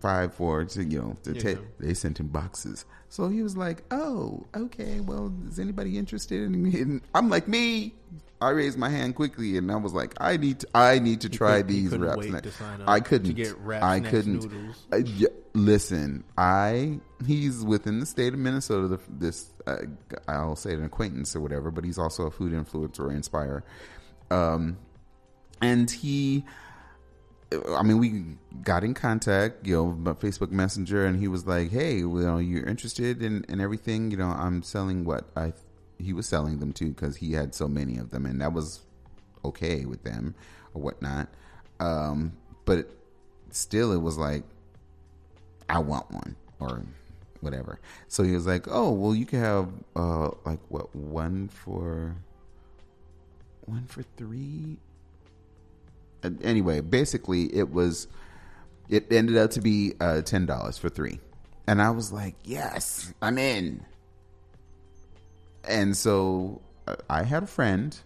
five, 0.00 0.34
four, 0.34 0.64
to, 0.64 0.84
you 0.84 1.00
know, 1.00 1.16
to 1.24 1.32
Yeah. 1.34 1.40
take. 1.42 1.78
They 1.78 1.94
sent 1.94 2.20
him 2.20 2.28
boxes. 2.28 2.84
So 3.08 3.28
he 3.28 3.42
was 3.42 3.56
like, 3.56 3.84
oh, 3.90 4.46
okay, 4.54 5.00
well, 5.00 5.32
is 5.48 5.58
anybody 5.58 5.96
interested 5.96 6.42
in 6.42 6.62
me? 6.62 6.80
And 6.80 7.00
I'm 7.14 7.28
like, 7.28 7.48
me. 7.48 7.94
I 8.38 8.50
raised 8.50 8.76
my 8.76 8.90
hand 8.90 9.14
quickly 9.14 9.56
and 9.56 9.72
I 9.72 9.76
was 9.76 9.94
like, 9.94 10.12
I 10.20 10.36
need 10.36 10.60
to, 10.60 10.68
I 10.74 10.98
need 10.98 11.22
to 11.22 11.30
try 11.30 11.62
these 11.62 11.88
couldn't 11.90 12.06
rap 12.06 12.18
wait 12.18 12.28
snacks. 12.28 12.42
to 12.42 12.50
sign 12.52 12.82
up 12.82 12.88
I 12.88 13.00
couldn't 13.00 13.38
I 13.82 14.00
couldn't. 14.00 14.42
noodles. 14.44 14.86
Uh, 14.92 14.96
yeah, 14.98 15.28
listen, 15.54 16.22
I 16.36 17.00
he's 17.26 17.64
within 17.64 17.98
the 17.98 18.04
state 18.04 18.34
of 18.34 18.38
Minnesota. 18.38 18.88
The, 18.88 19.00
this 19.08 19.50
uh, 19.66 19.76
I'll 20.28 20.54
say 20.54 20.74
an 20.74 20.84
acquaintance 20.84 21.34
or 21.34 21.40
whatever, 21.40 21.70
but 21.70 21.82
he's 21.84 21.96
also 21.96 22.24
a 22.24 22.30
food 22.30 22.52
influencer 22.52 23.00
or 23.00 23.10
inspire. 23.10 23.64
Um, 24.30 24.76
and 25.62 25.90
he, 25.90 26.44
I 27.52 27.82
mean, 27.82 27.98
we 27.98 28.24
got 28.62 28.82
in 28.82 28.92
contact, 28.92 29.66
you 29.66 29.74
know, 29.76 30.14
Facebook 30.14 30.50
Messenger, 30.50 31.06
and 31.06 31.18
he 31.18 31.28
was 31.28 31.46
like, 31.46 31.70
"Hey, 31.70 32.00
know, 32.00 32.38
you're 32.38 32.66
interested 32.66 33.22
in, 33.22 33.44
in 33.48 33.60
everything? 33.60 34.10
You 34.10 34.16
know, 34.16 34.28
I'm 34.28 34.62
selling 34.62 35.04
what 35.04 35.28
I." 35.36 35.52
He 35.98 36.12
was 36.12 36.26
selling 36.26 36.58
them 36.58 36.72
too 36.72 36.88
because 36.88 37.16
he 37.16 37.32
had 37.32 37.54
so 37.54 37.68
many 37.68 37.98
of 37.98 38.10
them, 38.10 38.26
and 38.26 38.40
that 38.40 38.52
was 38.52 38.80
okay 39.44 39.84
with 39.84 40.02
them 40.02 40.34
or 40.74 40.82
whatnot. 40.82 41.28
Um, 41.78 42.32
but 42.64 42.90
still, 43.50 43.92
it 43.92 44.02
was 44.02 44.18
like, 44.18 44.42
I 45.68 45.78
want 45.78 46.10
one 46.10 46.36
or 46.58 46.82
whatever. 47.40 47.80
So 48.08 48.24
he 48.24 48.32
was 48.32 48.46
like, 48.46 48.66
"Oh, 48.68 48.90
well, 48.90 49.14
you 49.14 49.24
can 49.24 49.40
have 49.40 49.68
uh, 49.94 50.30
like 50.44 50.60
what 50.68 50.94
one 50.94 51.48
for 51.48 52.16
one 53.66 53.86
for 53.86 54.02
three 54.16 54.78
anyway, 56.42 56.80
basically, 56.80 57.54
it 57.54 57.70
was 57.70 58.08
it 58.88 59.12
ended 59.12 59.36
up 59.36 59.50
to 59.52 59.60
be 59.60 59.94
uh, 60.00 60.22
ten 60.22 60.46
dollars 60.46 60.78
for 60.78 60.88
three, 60.88 61.20
and 61.66 61.80
I 61.82 61.90
was 61.90 62.12
like, 62.12 62.34
"Yes, 62.44 63.12
I'm 63.20 63.38
in." 63.38 63.84
And 65.68 65.96
so 65.96 66.60
I 67.10 67.24
had 67.24 67.42
a 67.42 67.46
friend 67.46 67.98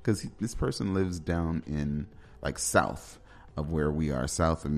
because 0.00 0.26
this 0.40 0.54
person 0.54 0.94
lives 0.94 1.18
down 1.18 1.62
in 1.66 2.06
like 2.42 2.58
south 2.58 3.18
of 3.56 3.72
where 3.72 3.90
we 3.90 4.10
are, 4.10 4.26
south 4.28 4.64
of 4.64 4.70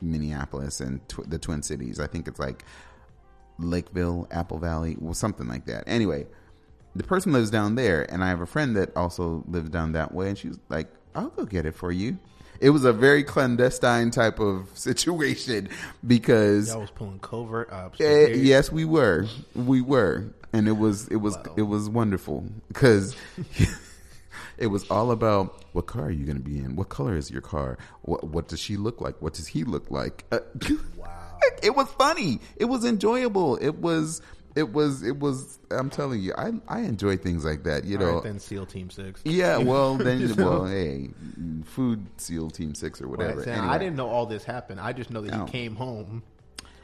Minneapolis 0.00 0.80
and 0.80 1.06
tw- 1.08 1.28
the 1.28 1.38
Twin 1.38 1.62
Cities. 1.62 2.00
I 2.00 2.06
think 2.06 2.26
it's 2.26 2.40
like 2.40 2.64
Lakeville, 3.58 4.26
Apple 4.30 4.58
Valley, 4.58 4.96
well, 4.98 5.14
something 5.14 5.46
like 5.46 5.66
that. 5.66 5.84
Anyway, 5.86 6.26
the 6.94 7.04
person 7.04 7.32
lives 7.32 7.50
down 7.50 7.76
there, 7.76 8.10
and 8.12 8.24
I 8.24 8.28
have 8.28 8.40
a 8.40 8.46
friend 8.46 8.76
that 8.76 8.96
also 8.96 9.44
lives 9.46 9.70
down 9.70 9.92
that 9.92 10.12
way, 10.12 10.28
and 10.28 10.38
she's 10.38 10.58
like, 10.68 10.88
"I'll 11.14 11.28
go 11.28 11.44
get 11.44 11.66
it 11.66 11.74
for 11.74 11.92
you." 11.92 12.18
It 12.60 12.70
was 12.70 12.84
a 12.84 12.92
very 12.92 13.22
clandestine 13.24 14.10
type 14.10 14.38
of 14.40 14.68
situation 14.74 15.68
because 16.06 16.68
Y'all 16.68 16.80
was 16.80 16.90
pulling 16.90 17.18
covert 17.20 17.72
ops. 17.72 18.00
Okay? 18.00 18.36
yes, 18.36 18.70
we 18.72 18.84
were, 18.84 19.26
we 19.54 19.80
were, 19.80 20.24
and 20.52 20.68
it 20.68 20.76
was 20.78 21.08
it 21.08 21.16
was 21.16 21.36
Wow. 21.36 21.54
it 21.56 21.62
was 21.62 21.88
wonderful 21.88 22.44
because 22.68 23.14
it 24.58 24.68
was 24.68 24.88
all 24.90 25.10
about 25.10 25.64
what 25.72 25.86
car 25.86 26.04
are 26.04 26.10
you 26.10 26.24
going 26.24 26.38
to 26.38 26.42
be 26.42 26.58
in, 26.58 26.76
what 26.76 26.88
color 26.88 27.16
is 27.16 27.30
your 27.30 27.42
car, 27.42 27.78
what 28.02 28.24
what 28.24 28.48
does 28.48 28.60
she 28.60 28.76
look 28.76 29.00
like, 29.00 29.20
what 29.20 29.34
does 29.34 29.46
he 29.48 29.64
look 29.64 29.90
like. 29.90 30.24
Uh, 30.32 30.38
Wow. 30.96 31.38
it 31.62 31.76
was 31.76 31.88
funny, 31.92 32.40
it 32.56 32.64
was 32.64 32.84
enjoyable, 32.84 33.56
it 33.56 33.76
was 33.76 34.22
it 34.56 34.72
was 34.72 35.02
it 35.04 35.18
was. 35.20 35.58
I'm 35.70 35.90
telling 35.90 36.20
you, 36.20 36.32
I 36.36 36.52
I 36.68 36.80
enjoy 36.80 37.16
things 37.16 37.44
like 37.44 37.62
that. 37.64 37.84
You 37.84 37.98
know, 37.98 38.14
right, 38.14 38.22
then 38.24 38.38
SEAL 38.40 38.66
Team 38.66 38.90
Six. 38.90 39.20
yeah. 39.24 39.58
Well, 39.58 39.96
then, 40.06 40.20
You 40.20 40.34
know? 40.34 40.50
well, 40.50 40.64
hey, 40.66 41.10
food 41.64 42.06
seal 42.16 42.50
team 42.50 42.74
six 42.74 43.00
or 43.00 43.08
whatever. 43.08 43.42
saying, 43.44 43.58
Anyway. 43.58 43.72
I 43.74 43.78
didn't 43.78 43.96
know 43.96 44.08
all 44.08 44.26
this 44.26 44.42
happened. 44.44 44.80
I 44.80 44.92
just 44.92 45.10
know 45.10 45.20
that 45.20 45.30
No. 45.32 45.44
he 45.44 45.50
came 45.52 45.76
home 45.76 46.22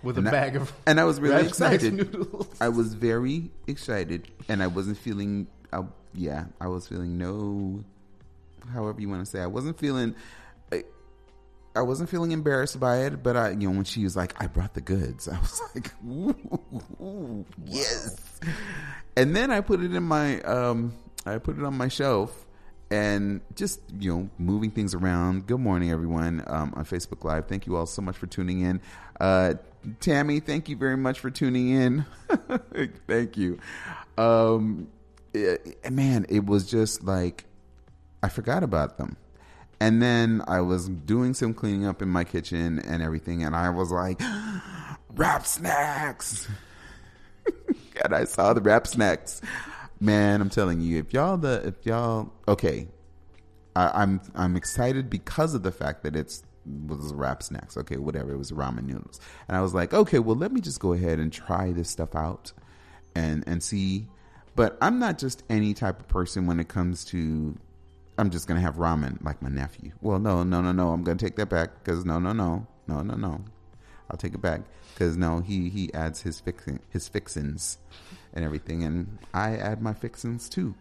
with 0.02 0.18
And 0.18 0.26
a 0.26 0.30
I- 0.30 0.32
bag 0.32 0.56
of 0.56 0.72
and 0.86 1.00
I 1.00 1.04
was 1.04 1.20
really 1.20 1.46
excited. 1.48 2.14
I 2.60 2.68
was 2.68 2.94
very 2.94 3.50
excited, 3.66 4.28
and 4.48 4.62
I 4.62 4.66
wasn't 4.66 4.98
feeling. 4.98 5.46
I, 5.72 5.82
yeah, 6.14 6.44
I 6.60 6.66
was 6.68 6.86
feeling 6.88 7.16
no. 7.18 7.82
However 8.72 9.00
you 9.00 9.08
want 9.08 9.24
to 9.24 9.30
say, 9.30 9.40
I 9.40 9.46
wasn't 9.46 9.78
feeling. 9.78 10.14
I, 11.74 11.82
wasn't 11.82 12.08
feeling 12.10 12.32
embarrassed 12.32 12.78
by 12.78 13.04
it, 13.04 13.22
but 13.22 13.36
I, 13.36 13.50
you 13.50 13.68
know, 13.68 13.76
when 13.76 13.84
she 13.84 14.04
was 14.04 14.16
like, 14.16 14.34
"I 14.42 14.46
brought 14.46 14.74
the 14.74 14.80
goods," 14.80 15.28
I 15.28 15.38
was 15.38 15.60
like, 15.74 15.92
ooh, 16.04 16.34
ooh, 17.00 17.44
"Yes!" 17.64 18.16
And 19.16 19.34
then 19.36 19.50
I 19.50 19.60
put 19.60 19.80
it 19.82 19.94
in 19.94 20.02
my, 20.02 20.40
um, 20.42 20.94
I 21.26 21.38
put 21.38 21.58
it 21.58 21.64
on 21.64 21.76
my 21.76 21.88
shelf, 21.88 22.46
and 22.90 23.40
just 23.54 23.80
you 23.98 24.12
know, 24.14 24.30
moving 24.38 24.70
things 24.70 24.94
around. 24.94 25.46
Good 25.46 25.60
morning, 25.60 25.90
everyone, 25.90 26.42
um, 26.46 26.72
on 26.76 26.84
Facebook 26.84 27.24
Live. 27.24 27.46
Thank 27.46 27.66
you 27.66 27.76
all 27.76 27.86
so 27.86 28.02
much 28.02 28.16
for 28.16 28.26
tuning 28.26 28.60
in. 28.60 28.80
Uh, 29.20 29.54
Tammy, 30.00 30.40
thank 30.40 30.68
you 30.68 30.76
very 30.76 30.96
much 30.96 31.20
for 31.20 31.30
tuning 31.30 31.70
in. 31.70 32.04
thank 33.06 33.36
you. 33.36 33.58
Um, 34.18 34.88
it- 35.34 35.90
man, 35.90 36.26
it 36.28 36.44
was 36.44 36.66
just 36.70 37.02
like 37.02 37.44
I 38.22 38.28
forgot 38.28 38.62
about 38.62 38.98
them. 38.98 39.16
And 39.82 40.00
then 40.00 40.44
I 40.46 40.60
was 40.60 40.88
doing 40.88 41.34
some 41.34 41.52
cleaning 41.52 41.86
up 41.86 42.02
in 42.02 42.08
my 42.08 42.22
kitchen 42.22 42.78
and 42.78 43.02
everything, 43.02 43.42
and 43.42 43.56
I 43.56 43.68
was 43.68 43.90
like, 43.90 44.22
"Rap 45.16 45.44
snacks!" 45.44 46.48
and 48.04 48.14
I 48.14 48.22
saw 48.22 48.52
the 48.52 48.60
rap 48.60 48.86
snacks. 48.86 49.40
Man, 49.98 50.40
I'm 50.40 50.50
telling 50.50 50.80
you, 50.80 51.00
if 51.00 51.12
y'all 51.12 51.36
the 51.36 51.66
if 51.66 51.84
y'all 51.84 52.32
okay, 52.46 52.86
I, 53.74 54.02
I'm 54.02 54.20
I'm 54.36 54.54
excited 54.54 55.10
because 55.10 55.52
of 55.52 55.64
the 55.64 55.72
fact 55.72 56.04
that 56.04 56.14
it's 56.14 56.44
was 56.86 57.12
rap 57.12 57.42
snacks. 57.42 57.76
Okay, 57.76 57.96
whatever. 57.96 58.30
It 58.30 58.36
was 58.36 58.52
ramen 58.52 58.84
noodles, 58.84 59.18
and 59.48 59.56
I 59.56 59.62
was 59.62 59.74
like, 59.74 59.92
okay, 59.92 60.20
well, 60.20 60.36
let 60.36 60.52
me 60.52 60.60
just 60.60 60.78
go 60.78 60.92
ahead 60.92 61.18
and 61.18 61.32
try 61.32 61.72
this 61.72 61.90
stuff 61.90 62.14
out, 62.14 62.52
and 63.16 63.42
and 63.48 63.60
see. 63.60 64.06
But 64.54 64.78
I'm 64.80 65.00
not 65.00 65.18
just 65.18 65.42
any 65.50 65.74
type 65.74 65.98
of 65.98 66.06
person 66.06 66.46
when 66.46 66.60
it 66.60 66.68
comes 66.68 67.04
to. 67.06 67.58
I'm 68.18 68.30
just 68.30 68.46
gonna 68.46 68.60
have 68.60 68.76
ramen 68.76 69.22
like 69.24 69.40
my 69.42 69.48
nephew. 69.48 69.92
Well, 70.00 70.18
no, 70.18 70.42
no, 70.42 70.60
no, 70.60 70.72
no. 70.72 70.90
I'm 70.92 71.02
gonna 71.02 71.18
take 71.18 71.36
that 71.36 71.48
back 71.48 71.70
because 71.82 72.04
no, 72.04 72.18
no, 72.18 72.32
no, 72.32 72.66
no, 72.86 73.02
no, 73.02 73.14
no. 73.14 73.44
I'll 74.10 74.16
take 74.18 74.34
it 74.34 74.42
back 74.42 74.60
because 74.94 75.16
no, 75.16 75.40
he 75.40 75.68
he 75.70 75.92
adds 75.94 76.20
his 76.22 76.40
fixin 76.40 76.80
his 76.90 77.08
fixins 77.08 77.78
and 78.34 78.44
everything, 78.44 78.82
and 78.84 79.18
I 79.32 79.56
add 79.56 79.80
my 79.82 79.94
fixins 79.94 80.48
too. 80.48 80.74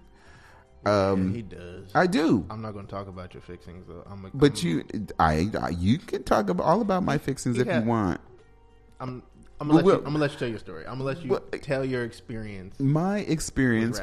Um, 0.86 1.28
Yeah, 1.30 1.36
he 1.36 1.42
does. 1.44 1.92
I 1.94 2.08
do. 2.08 2.46
I'm 2.50 2.62
not 2.62 2.72
going 2.72 2.86
to 2.88 2.92
talk 2.92 3.08
about 3.08 3.34
your 3.34 3.42
fixings 3.42 3.86
though. 3.88 4.04
I'm. 4.10 4.26
A, 4.26 4.30
But 4.34 4.62
I'm, 4.64 4.68
you, 4.68 4.84
I, 5.20 5.50
I, 5.62 5.70
you 5.70 6.00
can 6.00 6.24
talk 6.24 6.50
about 6.50 6.64
all 6.66 6.82
about 6.82 7.04
my 7.04 7.18
fixings 7.20 7.60
if 7.60 7.68
Yeah. 7.68 7.82
you 7.82 7.86
want. 7.86 8.20
I'm. 9.00 9.24
I'm 9.60 9.68
gonna, 9.68 9.76
let 9.78 9.86
Well, 9.86 9.96
you, 9.98 10.00
I'm 10.00 10.06
gonna 10.06 10.20
let 10.20 10.32
you 10.32 10.40
tell 10.40 10.48
your 10.48 10.58
story. 10.58 10.86
I'm 10.88 10.94
gonna 10.94 11.04
let 11.04 11.24
you 11.24 11.30
well, 11.30 11.42
tell 11.62 11.86
your 11.86 12.04
experience 12.04 12.80
My 12.80 13.20
experience 13.20 14.02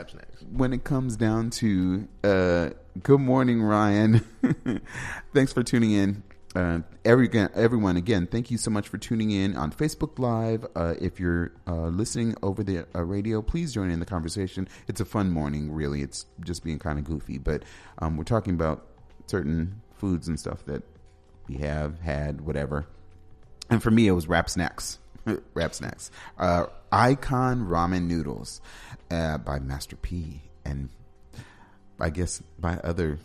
when 0.53 0.73
it 0.73 0.85
comes 0.85 1.17
down 1.17 1.51
to 1.51 2.07
uh, 2.23 2.71
good 3.03 3.21
morning, 3.21 3.63
Ryan. 3.63 4.21
Thanks 5.35 5.53
for 5.53 5.63
tuning 5.63 5.93
in. 5.93 6.23
Uh, 6.55 6.81
every, 7.05 7.29
everyone, 7.55 7.97
again, 7.97 8.27
thank 8.27 8.51
you 8.51 8.57
so 8.57 8.71
much 8.71 8.89
for 8.89 8.97
tuning 8.97 9.31
in 9.31 9.55
on 9.55 9.71
Facebook 9.71 10.19
Live. 10.19 10.67
Uh, 10.75 10.95
if 11.01 11.21
you're 11.21 11.53
uh, 11.67 11.89
listening 11.89 12.35
over 12.43 12.65
the 12.65 12.87
uh, 12.95 13.03
radio, 13.05 13.43
please 13.43 13.73
join 13.73 13.91
in 13.91 14.01
the 14.01 14.07
conversation. 14.07 14.67
It's 14.89 15.01
a 15.01 15.05
fun 15.05 15.31
morning, 15.31 15.71
really. 15.71 16.01
It's 16.01 16.25
just 16.41 16.65
being 16.65 16.79
kind 16.79 16.99
of 16.99 17.05
goofy, 17.05 17.37
but 17.39 17.65
um, 17.99 18.17
we're 18.17 18.25
talking 18.25 18.55
about 18.55 18.87
certain 19.27 19.83
foods 19.99 20.27
and 20.27 20.41
stuff 20.41 20.65
that 20.65 20.83
we 21.49 21.57
have 21.59 22.01
had, 22.01 22.41
whatever. 22.41 22.87
And 23.69 23.83
for 23.83 23.91
me, 23.91 24.09
it 24.09 24.13
was 24.13 24.27
Rap 24.27 24.49
Snacks. 24.49 24.99
Rap 25.55 25.75
Snacks. 25.75 26.11
Uh, 26.39 26.67
Icon 26.91 27.67
Ramen 27.67 28.07
Noodles 28.07 28.63
uh, 29.11 29.37
by 29.39 29.59
Master 29.59 29.97
P. 29.97 30.43
And 30.65 30.89
I 32.01 32.11
guess 32.11 32.43
by 32.59 32.75
other 32.85 33.19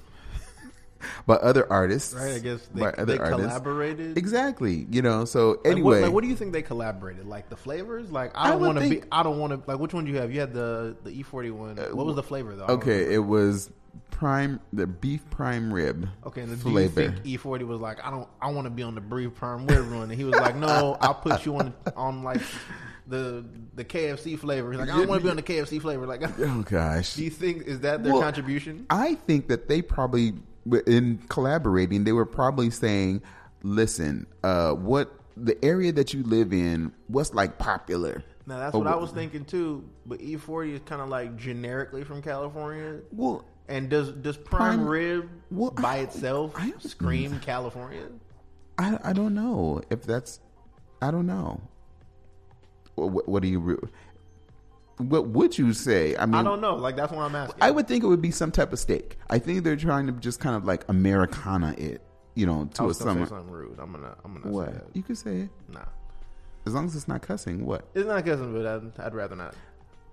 by 1.26 1.36
other 1.36 1.72
artists. 1.72 2.14
Right. 2.14 2.36
I 2.36 2.40
guess 2.40 2.66
they, 2.74 2.82
by 2.82 2.92
they 3.04 3.18
collaborated. 3.18 4.18
Exactly. 4.18 4.88
You 4.90 5.02
know, 5.02 5.26
so 5.26 5.50
Like, 5.52 5.60
anyway. 5.66 5.96
what, 6.00 6.02
like, 6.04 6.14
what 6.14 6.24
do 6.24 6.30
you 6.30 6.36
think 6.36 6.54
they 6.54 6.62
collaborated? 6.62 7.28
Like 7.28 7.50
the 7.50 7.58
flavors? 7.58 8.12
Like 8.12 8.32
I 8.36 8.50
don't 8.52 8.62
want 8.62 8.78
to 8.80 8.82
think- 8.88 9.02
be. 9.04 9.08
I 9.12 9.24
don't 9.24 9.40
want 9.40 9.54
to. 9.54 9.70
Like 9.70 9.80
which 9.80 9.94
one 9.94 10.06
do 10.06 10.12
you 10.12 10.18
have? 10.18 10.32
You 10.34 10.40
had 10.40 10.54
the 10.54 10.96
the 11.04 11.12
E-40 11.12 11.52
one. 11.52 11.80
Uh, 11.80 11.88
what 11.96 12.06
was 12.06 12.16
the 12.16 12.24
flavor 12.24 12.56
though? 12.56 12.66
Okay, 12.66 13.14
it 13.14 13.20
was 13.20 13.70
prime 14.12 14.60
the 14.72 14.88
beef 14.88 15.28
prime 15.30 15.74
rib. 15.74 16.08
Okay, 16.26 16.42
and 16.42 16.50
do 16.52 16.56
flavor. 16.58 17.02
you 17.02 17.10
think 17.10 17.26
E-40 17.26 17.68
was 17.68 17.80
like, 17.82 18.04
I 18.04 18.10
don't, 18.10 18.28
I 18.42 18.52
want 18.52 18.66
to 18.66 18.72
be 18.72 18.82
on 18.84 18.96
the 18.96 19.02
brief 19.02 19.36
prime 19.36 19.68
rib 19.68 19.90
run, 19.92 20.04
and 20.04 20.14
he 20.14 20.24
was 20.24 20.36
like, 20.36 20.56
No, 20.56 20.98
I'll 21.02 21.14
put 21.16 21.46
you 21.46 21.58
on 21.58 21.74
on 21.98 22.24
like 22.24 22.42
the 23.08 23.44
the 23.76 23.84
KFC 23.84 24.38
flavor. 24.38 24.72
He's 24.72 24.80
like, 24.80 24.90
I 24.90 24.98
don't 24.98 25.08
want 25.08 25.22
to 25.22 25.24
be 25.26 25.30
on 25.30 25.36
the 25.36 25.44
KFC 25.44 25.82
flavor. 25.82 26.06
Like, 26.08 26.22
Oh 26.40 26.62
gosh. 26.64 27.16
do 27.16 27.24
you 27.24 27.30
think 27.30 27.64
is 27.64 27.82
that 27.82 28.04
their 28.04 28.14
Well, 28.14 28.22
contribution? 28.22 28.86
I 28.90 29.16
think 29.16 29.48
that 29.50 29.68
they 29.68 29.82
probably, 29.82 30.34
in 30.88 31.20
collaborating, 31.30 32.04
they 32.06 32.14
were 32.14 32.26
probably 32.26 32.70
saying, 32.70 33.22
"Listen, 33.64 34.26
uh, 34.44 34.72
what 34.74 35.12
the 35.36 35.64
area 35.66 35.92
that 35.92 36.14
you 36.14 36.24
live 36.24 36.54
in, 36.54 36.92
what's 37.08 37.34
like 37.34 37.58
popular." 37.58 38.24
Now 38.46 38.60
that's 38.60 38.76
Oh, 38.76 38.80
what 38.80 38.88
I 38.88 38.96
was 38.96 39.12
thinking 39.12 39.46
too. 39.46 39.84
But 40.06 40.20
E-40 40.22 40.74
is 40.76 40.82
kind 40.86 41.02
of 41.02 41.08
like 41.10 41.38
generically 41.38 42.04
from 42.04 42.22
California. 42.22 43.00
Well, 43.12 43.46
And 43.70 43.90
does 43.90 44.12
does 44.12 44.36
prime, 44.36 44.80
Prime- 44.80 44.88
rib 44.88 45.30
Well, 45.50 45.72
by 45.72 45.96
I- 45.96 46.00
itself 46.00 46.52
I- 46.58 46.74
scream 46.80 47.40
California? 47.40 48.04
I 48.78 49.00
I 49.04 49.14
don't 49.14 49.34
know 49.34 49.82
if 49.90 50.04
that's, 50.04 50.40
I 51.02 51.10
don't 51.12 51.26
know. 51.28 51.62
What, 52.96 53.28
what 53.28 53.42
do 53.42 53.48
you? 53.48 53.60
re- 53.60 53.78
What 54.98 55.28
would 55.30 55.58
you 55.58 55.74
say? 55.74 56.16
I 56.16 56.26
mean, 56.26 56.36
I 56.36 56.44
don't 56.44 56.62
know. 56.62 56.76
Like 56.76 56.96
that's 56.96 57.12
what 57.12 57.22
I'm 57.24 57.36
asking. 57.36 57.62
I 57.62 57.72
would 57.72 57.88
think 57.88 58.04
it 58.04 58.08
would 58.08 58.22
be 58.22 58.32
some 58.32 58.52
type 58.52 58.72
of 58.74 58.80
steak. 58.80 59.18
I 59.30 59.40
think 59.40 59.64
they're 59.64 59.76
trying 59.76 60.06
to 60.08 60.14
just 60.14 60.40
kind 60.40 60.56
of 60.56 60.66
like 60.66 60.86
Americana 60.88 61.74
it, 61.78 62.02
you 62.36 62.46
know, 62.46 62.70
to 62.76 62.84
a 62.84 62.86
was 62.88 63.00
gonna 63.00 63.12
summer. 63.14 63.26
say 63.26 63.30
something 63.30 63.52
rude. 63.52 63.80
I'm 63.80 63.92
gonna 63.92 64.16
I'm 64.24 64.34
gonna 64.34 64.46
say 64.46 64.52
What 64.52 64.74
that. 64.74 64.86
you 64.96 65.02
could 65.04 65.18
say 65.18 65.36
it 65.38 65.50
Nah. 65.70 65.80
as 66.68 66.74
long 66.74 66.86
as 66.86 66.96
it's 66.96 67.08
not 67.08 67.22
cussing. 67.24 67.66
What? 67.66 67.88
It's 67.96 68.08
not 68.08 68.24
cussing, 68.26 68.54
but 68.54 68.66
I'd, 68.68 69.00
I'd 69.08 69.14
rather 69.16 69.36
not. 69.36 69.56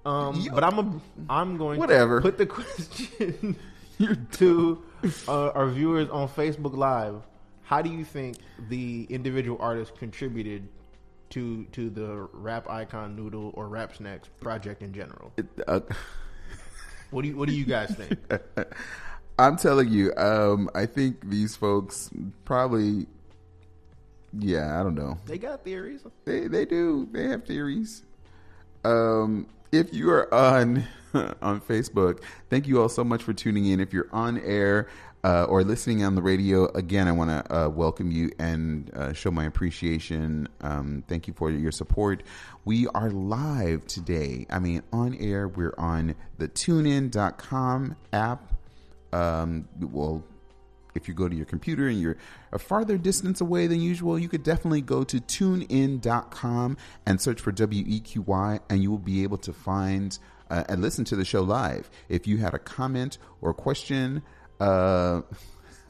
Um, 0.07 0.37
You- 0.41 0.51
but 0.53 0.65
I'm 0.65 0.79
a, 0.79 1.01
I'm 1.29 1.57
going 1.59 1.79
Whatever. 1.79 2.21
to 2.21 2.23
put 2.23 2.39
the 2.39 2.47
question 2.57 3.57
to 4.33 4.83
uh, 5.28 5.50
our 5.50 5.69
viewers 5.69 6.09
on 6.09 6.26
Facebook 6.28 6.75
Live. 6.75 7.17
How 7.65 7.83
do 7.83 7.91
you 7.91 8.04
think 8.04 8.39
the 8.71 9.07
individual 9.11 9.59
artists 9.61 9.97
contributed 9.97 10.67
to 11.30 11.64
to 11.73 11.90
the 11.90 12.28
rap 12.32 12.69
icon 12.69 13.16
noodle 13.16 13.52
or 13.54 13.69
rap 13.69 13.97
snacks 13.97 14.28
project 14.40 14.82
in 14.82 14.93
general? 14.93 15.32
Uh, 15.66 15.80
What 17.10 17.23
do 17.23 17.28
you 17.28 17.36
What 17.36 17.49
do 17.49 17.54
you 17.54 17.64
guys 17.64 17.95
think? 17.97 18.19
I'm 19.38 19.56
telling 19.56 19.88
you, 19.88 20.12
um, 20.16 20.69
I 20.75 20.84
think 20.86 21.28
these 21.28 21.56
folks 21.56 22.10
probably, 22.45 23.06
yeah, 24.38 24.78
I 24.78 24.82
don't 24.82 24.95
know. 24.95 25.16
they 25.26 25.38
got 25.38 25.64
theories. 25.64 26.02
They 26.25 26.47
they 26.47 26.64
do. 26.66 27.08
They 27.10 27.25
have 27.28 27.45
theories. 27.47 28.02
Um, 28.84 29.47
if 29.73 29.93
you 29.95 30.10
are 30.10 30.32
on 30.32 30.84
on 31.43 31.60
Facebook, 31.62 32.23
thank 32.50 32.66
you 32.69 32.80
all 32.80 32.88
so 32.88 33.02
much 33.02 33.23
for 33.23 33.32
tuning 33.32 33.64
in. 33.66 33.80
If 33.80 33.93
you're 33.93 34.08
on 34.12 34.38
air 34.40 34.88
uh, 35.23 35.45
or 35.45 35.63
listening 35.63 36.02
on 36.02 36.15
the 36.15 36.23
radio, 36.23 36.67
again, 36.73 37.06
I 37.06 37.13
want 37.13 37.30
to 37.30 37.54
uh, 37.54 37.69
welcome 37.69 38.11
you 38.11 38.30
and 38.39 38.91
uh, 38.95 39.13
show 39.13 39.30
my 39.30 39.45
appreciation. 39.45 40.49
Um, 40.63 41.04
thank 41.09 41.28
you 41.28 41.35
for 41.35 41.50
your 41.50 41.73
support. 41.73 42.23
We 42.65 42.87
are 42.89 43.11
live 43.11 43.87
today. 43.87 44.47
I 44.49 44.59
mean, 44.59 44.83
on 44.93 45.15
air. 45.17 45.49
We're 45.49 45.75
on 45.76 46.15
the 46.39 46.49
TuneIn.com 46.49 47.97
app. 48.13 48.54
Um, 49.13 49.69
well, 49.78 50.25
if 50.95 51.09
you 51.09 51.15
go 51.15 51.28
to 51.28 51.37
your 51.37 51.47
computer 51.47 51.87
and 51.89 52.00
you're 52.00 52.17
a 52.52 52.59
farther 52.59 52.99
distance 52.99 53.41
away 53.41 53.67
than 53.67 53.80
usual, 53.80 54.19
you 54.19 54.28
could 54.28 54.43
definitely 54.43 54.80
go 54.80 55.04
to 55.04 55.21
tunein.com 55.21 56.76
and 57.06 57.21
search 57.21 57.41
for 57.41 57.52
WEQY, 57.52 58.61
and 58.69 58.83
you 58.83 58.91
will 58.91 58.99
be 58.99 59.23
able 59.23 59.39
to 59.39 59.52
find 59.52 60.19
uh, 60.50 60.65
and 60.69 60.83
listen 60.83 61.04
to 61.04 61.17
the 61.17 61.25
show 61.25 61.43
live. 61.43 61.91
If 62.09 62.26
you 62.26 62.39
had 62.39 62.54
a 62.54 62.59
comment 62.59 63.19
or 63.41 63.54
question, 63.54 64.23
uh, 64.61 65.23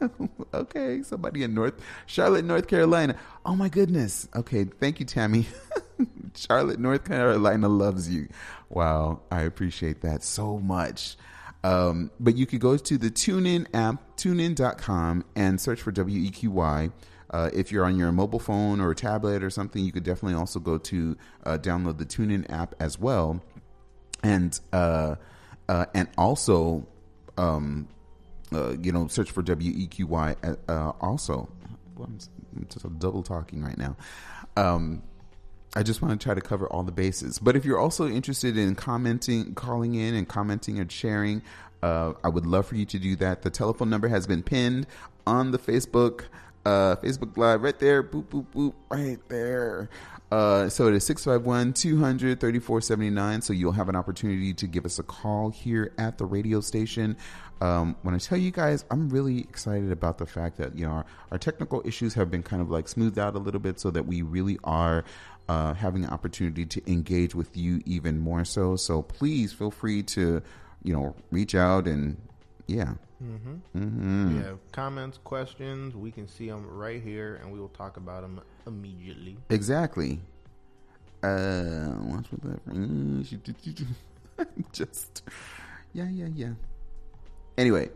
okay, 0.55 1.03
somebody 1.03 1.43
in 1.43 1.55
North 1.55 1.75
Charlotte, 2.07 2.45
North 2.45 2.67
Carolina. 2.67 3.17
Oh 3.45 3.57
my 3.57 3.69
goodness. 3.69 4.29
Okay, 4.35 4.65
thank 4.65 5.01
you, 5.01 5.07
Tammy. 5.07 5.47
Charlotte, 6.35 6.79
North 6.79 7.05
Carolina 7.05 7.69
loves 7.69 8.09
you. 8.09 8.29
Wow, 8.69 9.21
I 9.31 9.43
appreciate 9.43 10.01
that 10.03 10.23
so 10.23 10.59
much. 10.59 11.17
Um, 11.63 12.11
but 12.19 12.37
you 12.37 12.47
could 12.47 12.61
go 12.61 12.77
to 12.77 12.99
the 12.99 13.11
TuneIn 13.11 13.67
app, 13.75 14.17
tunein.com, 14.17 15.25
and 15.37 15.61
search 15.61 15.83
for 15.83 15.93
WEQY. 15.93 16.93
Uh, 17.33 17.51
if 17.53 17.71
you're 17.71 17.85
on 17.85 17.97
your 17.97 18.11
mobile 18.11 18.39
phone 18.39 18.81
or 18.81 18.95
tablet 18.95 19.43
or 19.43 19.51
something, 19.51 19.85
you 19.85 19.93
could 19.93 20.03
definitely 20.03 20.37
also 20.39 20.59
go 20.59 20.79
to 20.79 21.17
uh, 21.45 21.59
download 21.59 21.99
the 21.99 22.07
TuneIn 22.07 22.51
app 22.51 22.75
as 22.81 22.99
well, 22.99 23.41
and 24.23 24.59
uh, 24.73 25.17
uh, 25.69 25.87
and 25.95 26.09
also, 26.19 26.87
um, 27.39 27.87
uh, 28.53 28.77
you 28.81 28.93
know, 28.93 29.07
search 29.09 29.31
for 29.31 29.43
WEQY 29.43 30.57
uh, 30.69 30.93
also. 31.01 31.49
Well, 31.97 32.09
I'm, 32.85 32.99
double 32.99 33.23
talking 33.23 33.63
right 33.63 33.79
now. 33.79 33.97
Um, 34.57 35.03
I 35.77 35.85
just 35.85 36.03
want 36.03 36.19
to 36.19 36.25
try 36.25 36.35
to 36.35 36.41
cover 36.41 36.67
all 36.67 36.83
the 36.83 36.93
bases. 36.93 37.39
But 37.39 37.55
if 37.57 37.65
you're 37.65 37.79
also 37.79 38.09
interested 38.09 38.57
in 38.57 38.75
commenting, 38.75 39.55
calling 39.55 39.95
in 39.95 40.15
and 40.15 40.29
commenting 40.29 40.81
and 40.81 40.91
sharing, 40.91 41.43
uh, 41.83 42.15
I 42.25 42.29
would 42.29 42.47
love 42.47 42.67
for 42.67 42.75
you 42.75 42.85
to 42.87 42.99
do 42.99 43.17
that. 43.17 43.43
The 43.43 43.51
telephone 43.51 43.89
number 43.89 44.09
has 44.09 44.27
been 44.27 44.43
pinned 44.43 44.87
on 45.27 45.53
the 45.53 45.59
Facebook, 45.59 46.25
uh, 46.65 46.97
Facebook 46.97 47.37
Live 47.37 47.63
right 47.63 47.79
there. 47.79 48.03
Boop, 48.03 48.25
boop, 48.25 48.47
boop, 48.55 48.75
right 48.91 49.19
there. 49.29 49.89
Uh, 50.31 50.69
so 50.69 50.87
it 50.87 50.95
is 50.95 51.05
651 51.07 51.73
200 51.73 52.41
3479. 52.41 53.43
So 53.43 53.53
you'll 53.53 53.73
have 53.73 53.89
an 53.89 53.97
opportunity 53.97 54.55
to 54.55 54.67
give 54.67 54.85
us 54.85 54.99
a 54.99 55.03
call 55.03 55.51
here 55.51 55.93
at 55.99 56.19
the 56.19 56.25
radio 56.25 56.61
station. 56.61 57.17
Um, 57.61 57.97
when 58.03 58.15
I 58.15 58.19
tell 58.19 58.39
you 58.39 58.51
guys, 58.51 58.85
I'm 58.91 59.11
really 59.11 59.41
excited 59.41 59.91
about 59.91 60.19
the 60.19 60.27
fact 60.27 60.57
that, 60.59 60.77
you 60.77 60.87
know, 60.87 60.93
our, 60.93 61.07
our 61.33 61.39
technical 61.39 61.83
issues 61.85 62.15
have 62.15 62.31
been 62.31 62.43
kind 62.43 62.63
of 62.63 62.71
like 62.71 62.89
smoothed 62.89 63.19
out 63.19 63.35
a 63.35 63.39
little 63.39 63.61
bit 63.61 63.81
so 63.81 63.91
that 63.91 64.07
we 64.07 64.23
really 64.23 64.59
are 64.65 65.05
uh, 65.49 65.75
having 65.75 66.05
an 66.05 66.11
opportunity 66.11 66.65
to 66.65 66.91
engage 66.91 67.35
with 67.35 67.57
you 67.57 67.83
even 67.85 68.19
more 68.19 68.45
so. 68.45 68.77
So 68.77 69.03
please 69.03 69.53
feel 69.53 69.71
free 69.71 70.03
to, 70.05 70.43
you 70.85 70.93
know, 70.93 71.17
reach 71.31 71.55
out 71.55 71.87
and 71.87 72.17
yeah. 72.67 72.95
We 73.21 74.37
have 74.43 74.59
comments, 74.73 75.19
questions. 75.25 75.95
We 75.95 76.11
can 76.11 76.27
see 76.27 76.49
them 76.49 76.67
right 76.67 77.03
here, 77.03 77.39
and 77.43 77.53
we 77.53 77.61
will 77.61 77.69
talk 77.69 77.97
about 77.97 78.23
them 78.23 78.41
immediately. 78.67 79.37
Exactly. 79.51 80.21
Uh, 81.23 81.89
what's 82.09 82.31
with 82.31 82.41
that? 82.43 83.27
She 83.27 83.37
did- 83.37 83.57
she 83.63 83.73
did- 83.73 83.87
Just, 84.73 85.23
yeah, 85.93 86.09
yeah, 86.09 86.29
yeah. 86.35 86.53
Anyway, 87.59 87.91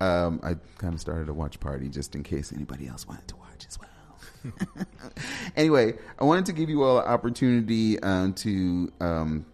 um, 0.00 0.40
I 0.42 0.54
kind 0.78 0.94
of 0.94 1.00
started 1.00 1.28
a 1.28 1.34
watch 1.34 1.60
party 1.60 1.88
just 1.90 2.14
in 2.14 2.22
case 2.22 2.50
anybody 2.52 2.88
else 2.88 3.06
wanted 3.06 3.28
to 3.28 3.36
watch 3.36 3.66
as 3.68 3.78
well. 3.78 4.54
anyway, 5.56 5.94
I 6.18 6.24
wanted 6.24 6.46
to 6.46 6.52
give 6.54 6.70
you 6.70 6.82
all 6.82 6.98
an 6.98 7.06
opportunity 7.06 8.00
um, 8.00 8.32
to 8.34 8.90
um, 9.00 9.44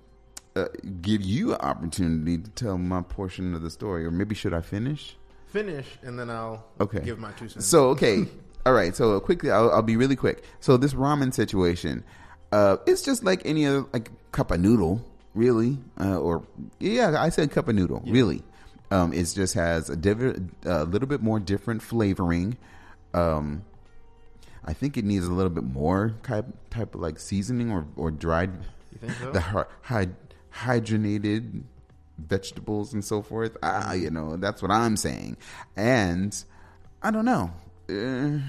uh, 0.64 0.68
give 1.01 1.23
you 1.23 1.53
an 1.55 1.61
opportunity 1.61 2.38
to 2.38 2.51
tell 2.51 2.79
my 2.79 3.03
portion 3.03 3.55
of 3.55 3.62
the 3.62 3.71
story, 3.71 4.05
or 4.05 4.11
maybe 4.11 4.35
should 4.35 4.55
I 4.55 4.61
finish? 4.61 5.16
Finish, 5.47 5.87
and 6.03 6.18
then 6.18 6.29
I'll 6.31 6.64
Okay. 6.81 7.01
give 7.01 7.18
my 7.18 7.33
two 7.33 7.49
cents. 7.49 7.66
So 7.66 7.88
okay, 7.90 8.25
All 8.66 8.73
right, 8.75 8.94
so 8.94 9.18
quickly, 9.21 9.51
I'll, 9.51 9.71
I'll 9.71 9.83
be 9.83 9.97
really 9.97 10.16
quick. 10.16 10.44
So 10.61 10.77
this 10.77 10.92
ramen 10.92 11.33
situation, 11.33 12.05
uh, 12.53 12.77
it's 12.87 13.01
just 13.03 13.25
like 13.25 13.40
any 13.47 13.64
other 13.64 13.87
like 13.94 14.11
cup 14.33 14.51
of 14.51 14.61
noodle, 14.61 15.01
really, 15.35 15.79
uh, 15.99 16.18
or 16.18 16.42
yeah, 16.79 17.14
I 17.18 17.31
said 17.31 17.51
cup 17.51 17.68
of 17.68 17.75
noodle, 17.77 18.03
really. 18.07 18.42
Um, 18.90 19.12
it 19.14 19.25
just 19.35 19.55
has 19.55 19.88
a 19.88 19.97
div- 19.97 20.51
a 20.66 20.85
little 20.85 21.09
bit 21.09 21.23
more 21.23 21.40
different 21.40 21.81
flavoring. 21.83 22.59
Um, 23.14 23.62
I 24.64 24.75
think 24.75 24.99
it 24.99 25.05
needs 25.05 25.27
a 25.27 25.33
little 25.33 25.51
bit 25.51 25.64
more 25.64 26.14
type 26.23 26.47
type 26.68 26.94
of 26.94 27.01
like 27.01 27.18
seasoning 27.18 27.71
or 27.71 27.87
or 27.97 28.11
dried 28.11 28.51
You 28.92 28.99
think 28.99 29.12
so? 29.18 29.33
the 29.33 29.40
hy- 29.40 29.64
hy- 29.83 30.09
hydrogenated 30.53 31.63
vegetables 32.19 32.93
and 32.93 33.05
so 33.05 33.23
forth. 33.23 33.57
Ah, 33.63 33.93
you 33.93 34.11
know, 34.11 34.37
that's 34.37 34.61
what 34.63 34.71
I'm 34.71 34.97
saying. 34.97 35.37
And 35.77 36.37
I 37.03 37.11
don't 37.11 37.25
know. 37.25 37.51
Uh, 37.89 38.41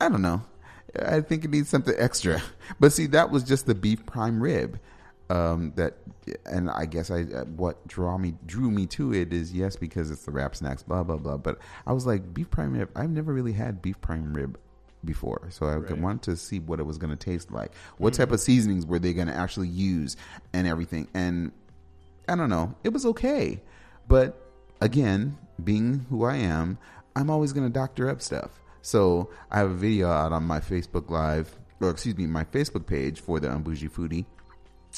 I 0.00 0.08
don't 0.08 0.22
know. 0.22 0.42
I 1.00 1.20
think 1.20 1.44
it 1.44 1.50
needs 1.50 1.68
something 1.68 1.94
extra. 1.96 2.42
But 2.80 2.92
see, 2.92 3.06
that 3.06 3.30
was 3.30 3.44
just 3.44 3.66
the 3.66 3.74
beef 3.74 4.04
prime 4.04 4.42
rib. 4.42 4.78
Um, 5.30 5.72
that 5.76 5.94
and 6.46 6.70
I 6.70 6.86
guess 6.86 7.10
I 7.10 7.22
uh, 7.22 7.44
what 7.44 7.86
draw 7.86 8.16
me 8.16 8.34
drew 8.46 8.70
me 8.70 8.86
to 8.86 9.12
it 9.12 9.32
is 9.32 9.52
yes 9.52 9.76
because 9.76 10.10
it's 10.10 10.24
the 10.24 10.30
Rap 10.30 10.54
Snacks 10.54 10.82
blah 10.82 11.02
blah 11.02 11.16
blah. 11.16 11.38
But 11.38 11.58
I 11.86 11.92
was 11.92 12.06
like 12.06 12.32
beef 12.32 12.50
prime 12.50 12.72
rib. 12.74 12.90
I've 12.94 13.10
never 13.10 13.32
really 13.32 13.52
had 13.52 13.82
beef 13.82 14.00
prime 14.00 14.32
rib 14.34 14.58
before, 15.04 15.48
so 15.50 15.66
I 15.66 15.76
Right. 15.76 15.98
wanted 15.98 16.22
to 16.22 16.36
see 16.36 16.58
what 16.58 16.80
it 16.80 16.84
was 16.86 16.98
going 16.98 17.10
to 17.10 17.16
taste 17.16 17.50
like. 17.52 17.72
What 17.98 18.14
type 18.14 18.32
of 18.32 18.40
seasonings 18.40 18.84
were 18.86 18.98
they 18.98 19.12
going 19.12 19.28
to 19.28 19.34
actually 19.36 19.68
use 19.68 20.16
and 20.52 20.66
everything? 20.66 21.08
And 21.14 21.52
I 22.28 22.34
don't 22.36 22.50
know. 22.50 22.74
It 22.84 22.92
was 22.92 23.06
okay, 23.06 23.62
but 24.08 24.40
again, 24.80 25.38
being 25.62 26.06
who 26.10 26.24
I 26.24 26.36
am, 26.36 26.78
I'm 27.16 27.30
always 27.30 27.52
going 27.52 27.66
to 27.66 27.72
doctor 27.72 28.08
up 28.08 28.20
stuff. 28.22 28.60
So 28.82 29.30
I 29.50 29.58
have 29.58 29.70
a 29.70 29.74
video 29.74 30.08
out 30.10 30.32
on 30.32 30.44
my 30.44 30.60
Facebook 30.60 31.10
Live, 31.10 31.56
or 31.80 31.90
excuse 31.90 32.16
me, 32.16 32.26
my 32.26 32.44
Facebook 32.44 32.86
page 32.86 33.20
for 33.20 33.40
the 33.40 33.48
Unbougie 33.48 33.90
Foodie 33.90 34.24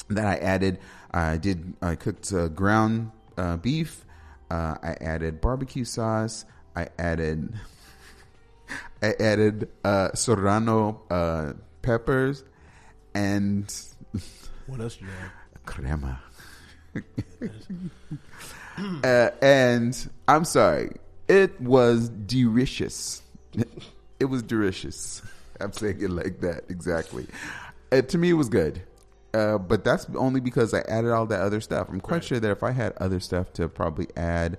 that 0.09 0.25
I 0.25 0.35
added. 0.37 0.79
I 1.11 1.37
did. 1.37 1.73
I 1.81 1.95
cooked 1.95 2.31
uh, 2.33 2.47
ground 2.47 3.11
uh, 3.37 3.57
beef. 3.57 4.05
Uh, 4.49 4.75
I 4.81 4.97
added 5.01 5.41
barbecue 5.41 5.85
sauce. 5.85 6.45
I 6.75 6.87
added. 6.97 7.53
I 9.01 9.13
added 9.19 9.69
uh, 9.83 10.13
serrano 10.13 11.01
uh, 11.09 11.53
peppers 11.81 12.43
and 13.13 13.73
What 14.67 14.79
else 14.81 14.99
you 15.01 15.07
have? 15.07 15.31
crema. 15.65 16.19
uh, 19.03 19.29
and 19.41 20.09
I'm 20.27 20.45
sorry, 20.45 20.91
it 21.27 21.59
was 21.61 22.09
delicious. 22.09 23.21
It 24.19 24.25
was 24.25 24.43
delicious. 24.43 25.21
I'm 25.59 25.73
saying 25.73 26.01
it 26.01 26.09
like 26.09 26.41
that 26.41 26.65
exactly. 26.69 27.27
Uh, 27.91 28.01
to 28.01 28.17
me, 28.17 28.29
it 28.31 28.33
was 28.33 28.49
good. 28.49 28.81
Uh, 29.33 29.57
but 29.57 29.83
that's 29.85 30.07
only 30.15 30.41
because 30.41 30.73
I 30.73 30.79
added 30.89 31.11
all 31.11 31.25
that 31.27 31.39
other 31.39 31.61
stuff. 31.61 31.87
I'm 31.89 32.01
quite 32.01 32.15
Right. 32.17 32.23
sure 32.23 32.39
that 32.39 32.51
if 32.51 32.63
I 32.63 32.71
had 32.71 32.93
other 32.97 33.19
stuff 33.19 33.53
to 33.53 33.69
probably 33.69 34.07
add, 34.17 34.57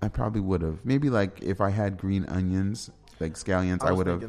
I 0.00 0.08
probably 0.08 0.40
would 0.40 0.62
have. 0.62 0.84
Maybe 0.84 1.10
like 1.10 1.42
if 1.42 1.60
I 1.60 1.70
had 1.70 1.98
green 1.98 2.24
onions, 2.26 2.90
like 3.20 3.34
scallions, 3.34 3.82
I, 3.82 3.90
was 3.90 3.98
would 3.98 4.06
have. 4.06 4.20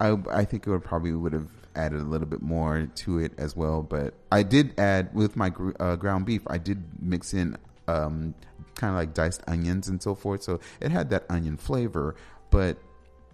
I 0.00 0.40
I 0.40 0.44
think 0.44 0.66
it 0.66 0.70
would 0.70 0.84
probably 0.84 1.12
would 1.12 1.32
have 1.32 1.48
added 1.74 2.00
a 2.00 2.04
little 2.04 2.26
bit 2.26 2.42
more 2.42 2.88
to 2.94 3.18
it 3.18 3.32
as 3.38 3.56
well. 3.56 3.82
But 3.82 4.14
I 4.30 4.42
did 4.42 4.78
add 4.78 5.14
with 5.14 5.36
my 5.36 5.50
gr- 5.50 5.72
uh, 5.80 5.96
ground 5.96 6.26
beef. 6.26 6.42
I 6.46 6.58
did 6.58 6.84
mix 7.00 7.34
in 7.34 7.56
um, 7.88 8.34
kind 8.74 8.90
of 8.90 8.96
like 8.96 9.14
diced 9.14 9.42
onions 9.46 9.88
and 9.88 10.02
so 10.02 10.14
forth. 10.14 10.42
So 10.42 10.60
it 10.80 10.90
had 10.90 11.10
that 11.10 11.24
onion 11.28 11.56
flavor. 11.56 12.14
But 12.50 12.78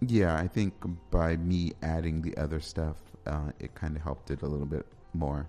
yeah, 0.00 0.36
I 0.36 0.48
think 0.48 0.74
by 1.10 1.36
me 1.36 1.72
adding 1.82 2.22
the 2.22 2.36
other 2.36 2.60
stuff, 2.60 2.96
uh, 3.26 3.52
it 3.58 3.74
kind 3.74 3.96
of 3.96 4.02
helped 4.02 4.30
it 4.30 4.42
a 4.42 4.46
little 4.46 4.66
bit 4.66 4.86
more. 5.12 5.48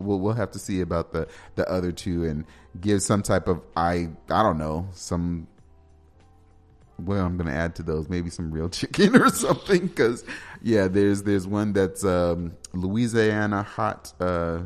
We'll 0.00 0.18
we'll 0.18 0.34
have 0.34 0.50
to 0.52 0.58
see 0.58 0.80
about 0.80 1.12
the 1.12 1.28
the 1.54 1.70
other 1.70 1.92
two 1.92 2.24
and 2.24 2.44
give 2.80 3.00
some 3.02 3.22
type 3.22 3.48
of 3.48 3.62
I 3.76 4.10
I 4.28 4.42
don't 4.42 4.58
know 4.58 4.88
some 4.92 5.46
well, 6.98 7.24
I'm 7.24 7.36
going 7.36 7.48
to 7.48 7.54
add 7.54 7.74
to 7.76 7.82
those 7.82 8.08
maybe 8.08 8.30
some 8.30 8.50
real 8.50 8.68
chicken 8.70 9.16
or 9.16 9.28
something 9.30 9.86
because 9.86 10.24
yeah, 10.62 10.88
there's 10.88 11.22
there's 11.22 11.46
one 11.46 11.72
that's 11.72 12.04
um, 12.04 12.56
Louisiana 12.72 13.62
hot 13.62 14.12
uh, 14.20 14.60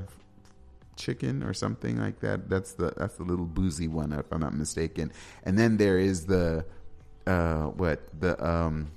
chicken 0.97 1.43
or 1.43 1.55
something 1.55 1.99
like 1.99 2.21
that. 2.21 2.49
That's 2.49 2.73
the 2.73 2.93
that's 2.97 3.17
the 3.17 3.25
Lil 3.25 3.47
Boosie 3.47 3.89
one 3.89 4.13
if 4.13 4.31
I'm 4.31 4.41
not 4.41 4.55
mistaken. 4.55 5.13
And 5.45 5.59
then 5.59 5.77
there 5.77 5.99
is 5.99 6.27
the 6.27 6.65
uh, 7.27 7.65
what 7.65 8.01
the 8.21 8.45
um, 8.47 8.91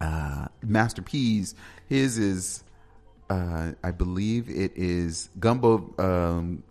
uh, 0.00 0.46
Master 0.62 1.02
P's. 1.02 1.54
His 1.88 2.18
is 2.18 2.64
uh, 3.30 3.72
I 3.82 3.90
believe 3.90 4.48
it 4.48 4.72
is 4.76 5.30
gumbo 5.40 5.94
um, 5.98 6.62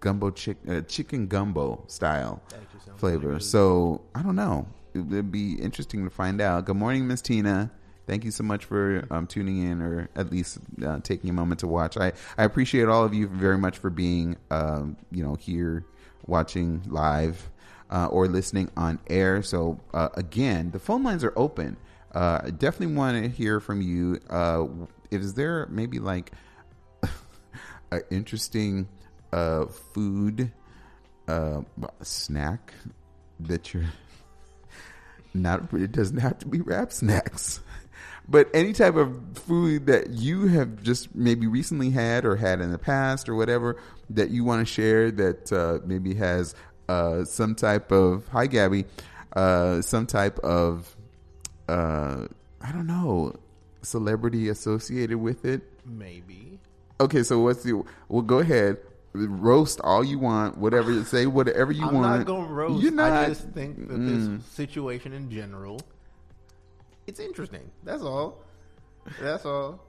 gumbo 0.00 0.30
chick 0.30 0.56
uh, 0.68 0.80
chicken 0.82 1.26
gumbo 1.26 1.84
style 1.86 2.42
That 2.48 2.60
actually 2.62 2.80
sounds 2.80 3.00
flavor. 3.00 3.38
So 3.40 4.02
I 4.14 4.22
don't 4.22 4.36
know. 4.36 4.66
It 4.94 5.00
would 5.00 5.30
be 5.30 5.54
interesting 5.54 6.04
to 6.04 6.10
find 6.10 6.40
out. 6.40 6.64
Good 6.64 6.76
morning, 6.76 7.06
Miss 7.06 7.20
Tina. 7.22 7.70
Thank 8.06 8.24
you 8.24 8.32
so 8.32 8.42
much 8.42 8.64
for 8.64 9.06
um, 9.10 9.26
tuning 9.26 9.62
in, 9.62 9.80
or 9.80 10.08
at 10.16 10.32
least 10.32 10.58
uh, 10.84 10.98
taking 11.00 11.30
a 11.30 11.32
moment 11.32 11.60
to 11.60 11.68
watch. 11.68 11.96
I, 11.96 12.12
I 12.36 12.44
appreciate 12.44 12.88
all 12.88 13.04
of 13.04 13.14
you 13.14 13.28
very 13.28 13.56
much 13.56 13.78
for 13.78 13.88
being, 13.88 14.36
um, 14.50 14.96
you 15.12 15.22
know, 15.22 15.34
here 15.36 15.84
watching 16.26 16.82
live 16.88 17.50
uh, 17.90 18.06
or 18.06 18.26
listening 18.26 18.68
on 18.76 18.98
air. 19.08 19.42
So 19.42 19.78
uh, 19.94 20.08
again, 20.14 20.72
the 20.72 20.80
phone 20.80 21.04
lines 21.04 21.22
are 21.22 21.32
open. 21.36 21.76
Uh, 22.12 22.40
I 22.44 22.50
definitely 22.50 22.96
want 22.96 23.22
to 23.22 23.28
hear 23.28 23.60
from 23.60 23.80
you. 23.80 24.18
Uh, 24.28 24.66
is 25.12 25.34
there 25.34 25.66
maybe 25.70 26.00
like 26.00 26.32
an 27.92 28.02
interesting 28.10 28.88
uh, 29.32 29.66
food 29.66 30.50
snack 32.02 32.74
that 33.38 33.72
you're 33.72 33.84
not 35.34 35.72
it 35.72 35.92
doesn't 35.92 36.18
have 36.18 36.38
to 36.40 36.46
be 36.46 36.60
Rap 36.60 36.92
Snacks. 36.92 37.60
But 38.30 38.48
any 38.54 38.72
type 38.72 38.94
of 38.94 39.20
food 39.34 39.86
that 39.86 40.10
you 40.10 40.46
have 40.46 40.84
just 40.84 41.12
maybe 41.16 41.48
recently 41.48 41.90
had 41.90 42.24
or 42.24 42.36
had 42.36 42.60
in 42.60 42.70
the 42.70 42.78
past 42.78 43.28
or 43.28 43.34
whatever 43.34 43.76
that 44.10 44.30
you 44.30 44.44
want 44.44 44.64
to 44.64 44.72
share 44.72 45.10
that 45.10 45.52
uh, 45.52 45.80
maybe 45.84 46.14
has 46.14 46.54
uh, 46.88 47.24
some 47.24 47.56
type 47.56 47.90
of 47.90 48.28
hi 48.28 48.46
gabby 48.46 48.84
uh, 49.34 49.80
some 49.80 50.06
type 50.06 50.38
of 50.40 50.96
uh, 51.68 52.26
i 52.60 52.70
don't 52.70 52.86
know 52.86 53.34
celebrity 53.82 54.48
associated 54.48 55.16
with 55.16 55.44
it? 55.44 55.62
Maybe. 55.84 56.60
okay 57.00 57.24
so 57.24 57.40
what's 57.40 57.64
the 57.64 57.82
well 58.08 58.22
go 58.22 58.38
ahead 58.38 58.78
roast 59.12 59.80
all 59.82 60.04
you 60.04 60.18
want 60.18 60.56
whatever 60.58 61.02
say 61.14 61.26
whatever 61.26 61.72
you 61.72 61.84
I'm 61.86 61.94
want 61.94 62.18
not 62.18 62.26
going 62.26 62.46
to 62.46 62.52
roast. 62.52 62.82
You're 62.82 62.92
not- 62.92 63.12
I 63.12 63.26
just 63.28 63.48
think 63.50 63.88
that 63.88 63.98
Mm. 63.98 64.38
this 64.38 64.46
situation 64.46 65.12
in 65.12 65.30
general, 65.30 65.80
it's 67.06 67.18
interesting. 67.20 67.70
That's 67.84 68.02
all. 68.02 68.44
That's 69.20 69.44
all. 69.44 69.80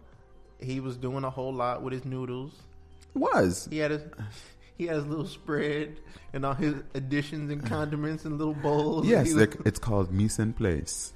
He 0.60 0.80
was 0.80 0.98
doing 0.98 1.24
a 1.24 1.30
whole 1.30 1.54
lot 1.54 1.82
with 1.84 1.94
his 1.94 2.06
noodles. 2.06 2.52
was 3.14 3.68
He 3.70 3.78
had 3.80 3.92
his 3.92 4.02
he 4.78 4.88
had 4.88 4.96
his 4.96 5.06
little 5.06 5.28
spread 5.28 6.00
and 6.34 6.44
all 6.46 6.54
his 6.56 6.76
additions 6.96 7.52
and 7.52 7.64
condiments 7.76 8.26
and 8.26 8.38
little 8.38 8.54
bowls. 8.56 9.06
Yes, 9.06 9.34
was- 9.34 9.48
it's 9.66 9.80
called 9.80 10.12
mise 10.12 10.40
en 10.40 10.54
place. 10.54 11.14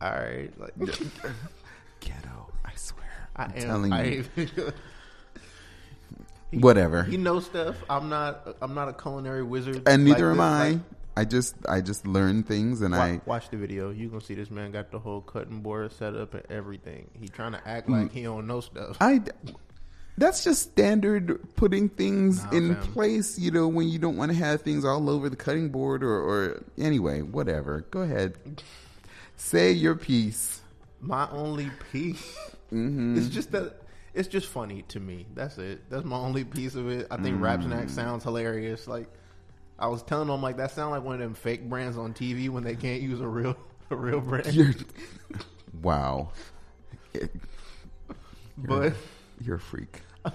all 0.00 0.10
right. 0.12 0.50
Like, 0.58 0.74
Ghetto, 2.00 2.52
I 2.64 2.72
swear. 2.76 3.28
I 3.36 3.44
I'm 3.44 3.50
am. 3.52 3.60
telling 3.62 3.92
I, 3.92 4.04
you. 4.36 4.72
Whatever. 6.52 7.02
He 7.02 7.16
knows 7.16 7.46
stuff. 7.46 7.76
I'm 7.90 8.08
not. 8.08 8.56
I'm 8.62 8.74
not 8.74 8.88
a 8.88 8.92
culinary 8.92 9.42
wizard. 9.42 9.82
And 9.88 10.04
neither 10.04 10.28
like 10.28 10.36
am 10.36 10.40
I. 10.40 10.68
Like, 10.70 10.80
I 11.16 11.24
just 11.24 11.54
I 11.68 11.80
just 11.80 12.06
learn 12.06 12.42
things 12.42 12.82
and 12.82 12.94
I 12.94 13.12
Watch, 13.12 13.26
watch 13.26 13.50
the 13.50 13.56
video. 13.56 13.90
You 13.90 14.08
gonna 14.08 14.20
see 14.20 14.34
this 14.34 14.50
man 14.50 14.72
got 14.72 14.90
the 14.90 14.98
whole 14.98 15.20
cutting 15.20 15.60
board 15.60 15.92
set 15.92 16.14
up 16.16 16.34
and 16.34 16.42
everything. 16.50 17.08
He 17.20 17.28
trying 17.28 17.52
to 17.52 17.68
act 17.68 17.88
like 17.88 18.10
he 18.12 18.22
don't 18.22 18.46
know 18.48 18.60
stuff. 18.60 18.96
I 19.00 19.20
that's 20.16 20.44
just 20.44 20.62
standard 20.62 21.40
putting 21.56 21.88
things 21.88 22.42
Nah, 22.44 22.50
in 22.52 22.74
fam. 22.74 22.92
place, 22.92 23.38
you 23.38 23.50
know, 23.50 23.66
when 23.68 23.88
you 23.88 23.98
don't 23.98 24.16
want 24.16 24.30
to 24.32 24.38
have 24.38 24.62
things 24.62 24.84
all 24.84 25.10
over 25.10 25.28
the 25.28 25.36
cutting 25.36 25.70
board 25.70 26.02
or, 26.04 26.16
or 26.20 26.62
anyway, 26.78 27.22
whatever. 27.22 27.84
Go 27.90 28.02
ahead. 28.02 28.36
Say 29.36 29.72
your 29.72 29.96
piece. 29.96 30.60
My 31.00 31.28
only 31.30 31.70
piece. 31.92 32.36
Mm-hmm. 32.72 33.18
It's 33.18 33.28
just 33.28 33.52
that 33.52 33.76
it's 34.14 34.28
just 34.28 34.46
funny 34.46 34.82
to 34.88 35.00
me. 35.00 35.26
That's 35.34 35.58
it. 35.58 35.90
That's 35.90 36.04
my 36.04 36.16
only 36.16 36.44
piece 36.44 36.74
of 36.76 36.88
it. 36.88 37.06
I 37.10 37.16
think 37.16 37.38
Mm. 37.40 37.90
sounds 37.90 38.22
hilarious. 38.24 38.86
Like 38.86 39.08
I 39.78 39.88
was 39.88 40.02
telling 40.02 40.28
them, 40.28 40.40
like 40.42 40.56
that 40.58 40.70
sound 40.70 40.92
like 40.92 41.02
one 41.02 41.14
of 41.16 41.20
them 41.20 41.34
fake 41.34 41.68
brands 41.68 41.98
on 41.98 42.14
TV 42.14 42.48
when 42.48 42.62
they 42.64 42.76
can't 42.76 43.02
use 43.02 43.20
a 43.20 43.26
real 43.28 43.56
a 43.90 43.96
real 43.96 44.20
brand. 44.20 44.54
You're 44.54 44.72
wow. 45.82 46.30
It- 47.12 47.34
but 48.56 48.92
you're 49.40 49.56
a 49.56 49.60
freak. 49.60 50.00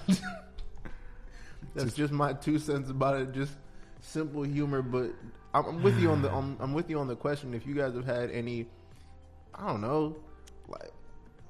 that's 1.76 1.94
just 1.94 2.12
my 2.12 2.34
two 2.34 2.60
cents 2.60 2.90
about 2.90 3.20
it. 3.22 3.32
Just 3.32 3.54
simple 4.02 4.44
humor, 4.44 4.82
but 4.82 5.12
I'm, 5.54 5.66
I'm 5.66 5.84
with 5.84 5.98
you 6.00 6.12
on 6.12 6.22
the 6.22 6.32
I'm, 6.34 6.58
I'm 6.60 6.74
with 6.74 6.90
you 6.90 7.00
on 7.00 7.08
the 7.08 7.16
question. 7.16 7.54
If 7.54 7.66
you 7.66 7.74
guys 7.76 7.94
have 7.96 8.06
had 8.06 8.30
any, 8.32 8.66
I 9.56 9.68
don't 9.68 9.82
know, 9.82 10.18
like 10.68 10.92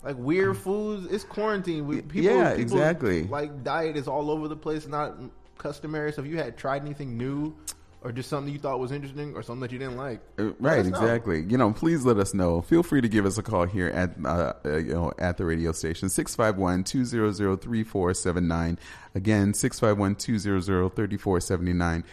like 0.04 0.18
weird 0.18 0.58
foods. 0.58 1.08
It's 1.12 1.24
quarantine. 1.24 1.88
We, 1.88 2.02
people, 2.02 2.32
Yeah, 2.32 2.56
people, 2.56 2.62
exactly. 2.62 3.24
Like 3.24 3.64
diet 3.64 3.98
is 3.98 4.08
all 4.08 4.30
over 4.32 4.48
the 4.48 4.56
place, 4.56 4.88
not 4.88 5.18
customary. 5.58 6.14
So 6.14 6.22
if 6.22 6.28
you 6.28 6.38
had 6.38 6.56
tried 6.58 6.84
anything 6.84 7.18
new, 7.18 7.56
or 8.02 8.14
just 8.14 8.30
something 8.30 8.54
you 8.54 8.60
thought 8.60 8.80
was 8.80 8.94
interesting, 8.94 9.36
or 9.36 9.44
something 9.44 9.60
that 9.60 9.74
you 9.74 9.80
didn't 9.80 9.98
like, 9.98 10.22
Uh, 10.38 10.52
Right, 10.60 10.86
exactly. 10.86 11.42
You 11.44 11.58
know, 11.58 11.74
please 11.74 12.06
let 12.06 12.18
us 12.18 12.34
know. 12.34 12.62
Feel 12.62 12.82
free 12.82 13.02
to 13.02 13.10
give 13.10 13.26
us 13.26 13.38
a 13.38 13.44
call 13.44 13.66
here 13.66 13.90
at 13.90 14.12
uh, 14.24 14.54
uh, 14.66 14.78
you 14.78 14.94
know 14.94 15.12
at 15.20 15.36
the 15.36 15.44
radio 15.44 15.74
station 15.74 16.08
651-200-3479. 16.08 18.78
Again, 19.16 19.52
651-200-3479. 19.52 22.04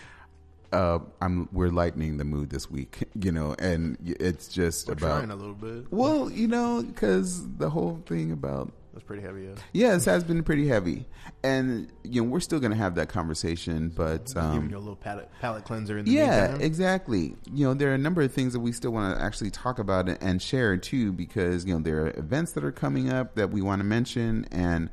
Uh, 0.77 0.99
I'm 1.23 1.49
we're 1.53 1.71
lightening 1.71 2.19
the 2.19 2.25
mood 2.25 2.51
this 2.51 2.71
week, 2.71 3.05
you 3.21 3.33
know, 3.33 3.55
and 3.59 3.97
it's 4.05 4.49
just 4.49 4.89
We're 4.89 4.93
about 4.95 5.19
trying 5.21 5.31
a 5.31 5.37
little 5.37 5.55
bit. 5.55 5.91
well, 5.91 6.31
you 6.31 6.49
know, 6.49 6.83
because 6.83 7.47
the 7.57 7.71
whole 7.71 8.03
thing 8.05 8.31
about 8.31 8.73
That's 8.93 9.05
pretty 9.05 9.23
heavy. 9.23 9.45
Yeah. 9.45 9.55
yeah, 9.73 9.95
this 9.95 10.05
has 10.05 10.23
been 10.23 10.43
pretty 10.43 10.69
heavy, 10.69 11.07
and 11.43 11.91
you 12.05 12.23
know 12.23 12.29
we're 12.29 12.41
still 12.41 12.61
going 12.61 12.73
to 12.73 12.77
have 12.77 12.95
that 12.97 13.09
conversation, 13.09 13.89
but 13.89 14.27
Giving 14.27 14.43
um, 14.43 14.69
you 14.71 14.77
a 14.77 14.79
little 14.79 14.97
palate 14.97 15.31
palate 15.41 15.65
cleanser 15.65 15.97
in 15.97 16.05
the 16.05 16.11
yeah, 16.11 16.49
meantime. 16.49 16.61
exactly. 16.61 17.37
You 17.51 17.69
know, 17.69 17.73
there 17.75 17.91
are 17.91 17.95
a 17.95 17.99
number 17.99 18.21
of 18.21 18.31
things 18.33 18.53
that 18.53 18.61
we 18.61 18.73
still 18.73 18.91
want 18.91 19.17
to 19.17 19.23
actually 19.25 19.51
talk 19.53 19.79
about 19.79 20.09
and- 20.11 20.23
and 20.23 20.43
share 20.43 20.77
too, 20.77 21.11
because 21.11 21.65
you 21.65 21.73
know 21.75 21.81
there 21.81 22.05
are 22.05 22.11
events 22.19 22.53
that 22.53 22.65
are 22.65 22.73
coming 22.73 23.11
up 23.11 23.35
that 23.37 23.51
we 23.51 23.63
want 23.63 23.81
to 23.81 23.85
mention, 23.85 24.47
and 24.53 24.91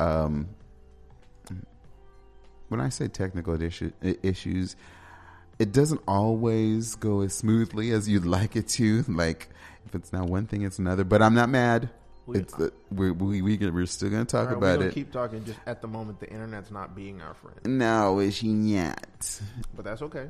um, 0.00 0.48
when 2.68 2.80
I 2.80 2.88
say 2.88 3.06
technical 3.08 3.56
issues, 4.22 4.76
it 5.58 5.72
doesn't 5.72 6.00
always 6.06 6.94
go 6.94 7.22
as 7.22 7.34
smoothly 7.34 7.90
as 7.90 8.08
you'd 8.08 8.26
like 8.26 8.56
it 8.56 8.68
to. 8.68 9.04
Like 9.08 9.48
if 9.86 9.94
it's 9.94 10.12
not 10.12 10.28
one 10.28 10.46
thing, 10.46 10.62
it's 10.62 10.78
another. 10.78 11.04
But 11.04 11.22
I'm 11.22 11.34
not 11.34 11.48
mad. 11.48 11.90
We- 12.26 12.40
it's 12.40 12.54
the, 12.54 12.72
we 12.90 13.12
we 13.12 13.40
we 13.40 13.56
we're 13.70 13.86
still 13.86 14.10
going 14.10 14.26
to 14.26 14.30
talk 14.30 14.48
right, 14.48 14.56
about 14.56 14.66
we're 14.66 14.76
gonna 14.76 14.88
it. 14.88 14.94
Keep 14.94 15.12
talking. 15.12 15.44
Just 15.44 15.60
at 15.64 15.80
the 15.80 15.86
moment, 15.86 16.18
the 16.18 16.28
internet's 16.28 16.72
not 16.72 16.96
being 16.96 17.22
our 17.22 17.34
friend, 17.34 17.56
no, 17.64 18.28
she 18.30 18.48
not? 18.48 19.40
but 19.76 19.84
that's 19.84 20.02
okay. 20.02 20.28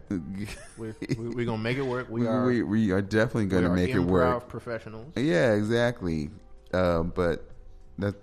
We're, 0.76 0.94
we, 1.16 1.28
we're 1.28 1.46
gonna 1.46 1.56
make 1.56 1.78
it 1.78 1.86
work. 1.86 2.10
We 2.10 2.20
we, 2.20 2.26
are. 2.26 2.44
we, 2.44 2.62
we 2.62 2.90
are 2.90 3.00
definitely 3.00 3.46
going 3.46 3.64
to 3.64 3.70
make 3.70 3.94
it 3.94 4.00
work. 4.00 4.46
Professionals. 4.46 5.10
Yeah, 5.16 5.54
exactly. 5.54 6.30
Uh, 6.70 7.02
but 7.02 7.48
that 7.96 8.14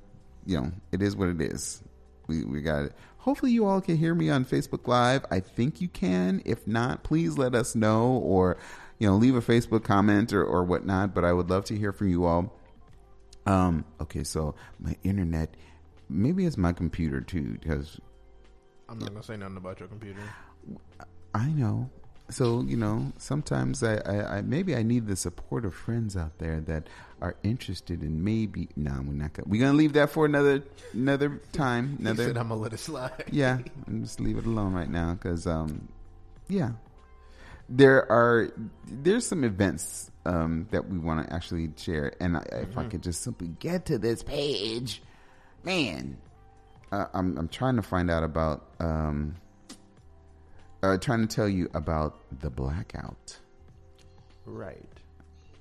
you 0.46 0.62
know, 0.62 0.72
it 0.92 1.02
is 1.02 1.16
what 1.16 1.30
it 1.30 1.42
is. 1.42 1.82
We 2.28 2.44
we 2.44 2.62
got 2.62 2.84
it. 2.84 2.94
Hopefully, 3.24 3.54
you 3.54 3.66
all 3.66 3.80
can 3.80 3.96
hear 3.96 4.14
me 4.14 4.30
on 4.30 4.44
Facebook 4.44 4.86
Live. 4.86 5.26
I 5.32 5.40
think 5.40 5.80
you 5.80 5.88
can. 5.88 6.42
If 6.44 6.68
not, 6.68 7.04
please 7.04 7.38
let 7.38 7.56
us 7.56 7.74
know 7.74 8.18
or 8.18 8.58
you 9.00 9.08
know 9.08 9.16
leave 9.16 9.36
a 9.36 9.42
Facebook 9.42 9.86
comment 9.86 10.34
or 10.34 10.44
or 10.44 10.66
whatnot. 10.66 11.16
But 11.16 11.24
I 11.24 11.32
would 11.32 11.50
love 11.50 11.64
to 11.66 11.78
hear 11.78 11.94
from 11.94 12.10
you 12.10 12.26
all. 12.26 12.54
Um. 13.46 13.86
Okay, 14.02 14.26
so 14.26 14.56
my 14.78 14.98
internet, 15.04 15.56
maybe 16.10 16.46
it's 16.46 16.58
my 16.58 16.74
computer 16.74 17.22
too, 17.22 17.58
because 17.62 17.98
I'm 18.90 19.00
not 19.00 19.14
gonna 19.14 19.24
say 19.24 19.38
nothing 19.38 19.56
about 19.56 19.80
your 19.80 19.88
computer. 19.88 20.20
I 21.34 21.48
know. 21.48 21.90
So 22.30 22.62
you 22.62 22.78
know, 22.78 23.12
sometimes 23.18 23.84
I, 23.84 23.96
I, 23.98 24.38
I 24.38 24.42
maybe 24.42 24.76
I 24.76 24.84
need 24.84 25.08
the 25.08 25.16
support 25.16 25.66
of 25.66 25.76
friends 25.76 26.16
out 26.16 26.38
there 26.40 26.62
that 26.62 26.88
are 27.22 27.36
interested 27.44 28.02
in 28.02 28.24
maybe. 28.24 28.70
No, 28.76 28.92
we're 29.06 29.14
not 29.14 29.34
gonna. 29.34 29.48
We're 29.50 29.62
gonna 29.62 29.78
leave 29.78 29.94
that 29.94 30.10
for 30.10 30.26
another 30.26 30.64
another 30.94 31.42
time. 31.52 31.98
He 32.00 32.06
said 32.06 32.20
Another. 32.20 32.40
I'm 32.40 32.50
gonna 32.50 32.62
let 32.62 32.74
it 32.74 32.80
slide. 32.80 33.26
yeah, 33.32 33.60
and 33.88 34.04
just 34.04 34.20
leave 34.20 34.38
it 34.38 34.46
alone 34.46 34.74
right 34.74 34.90
now 34.90 35.14
because 35.14 35.46
um, 35.46 35.88
yeah, 36.48 36.72
there 37.70 38.10
are 38.12 38.50
there's 38.88 39.28
some 39.28 39.44
events 39.44 40.10
um 40.26 40.68
that 40.72 40.88
we 40.90 40.98
want 40.98 41.28
to 41.28 41.34
actually 41.34 41.72
share, 41.78 42.14
and 42.20 42.38
I, 42.38 42.46
if 42.52 42.78
I 42.78 42.86
could 42.86 43.04
just 43.04 43.22
simply 43.22 43.50
get 43.60 43.86
to 43.88 43.98
this 43.98 44.24
page, 44.24 45.02
man, 45.64 46.18
uh, 46.92 47.08
I'm 47.14 47.38
I'm 47.38 47.48
trying 47.50 47.76
to 47.76 47.82
find 47.82 48.10
out 48.10 48.24
about 48.24 48.66
um, 48.80 49.36
uh, 50.84 50.98
trying 50.98 51.26
to 51.28 51.34
tell 51.36 51.48
you 51.50 51.70
about 51.74 52.20
the 52.42 52.50
blackout. 52.50 53.38
Right. 54.46 54.86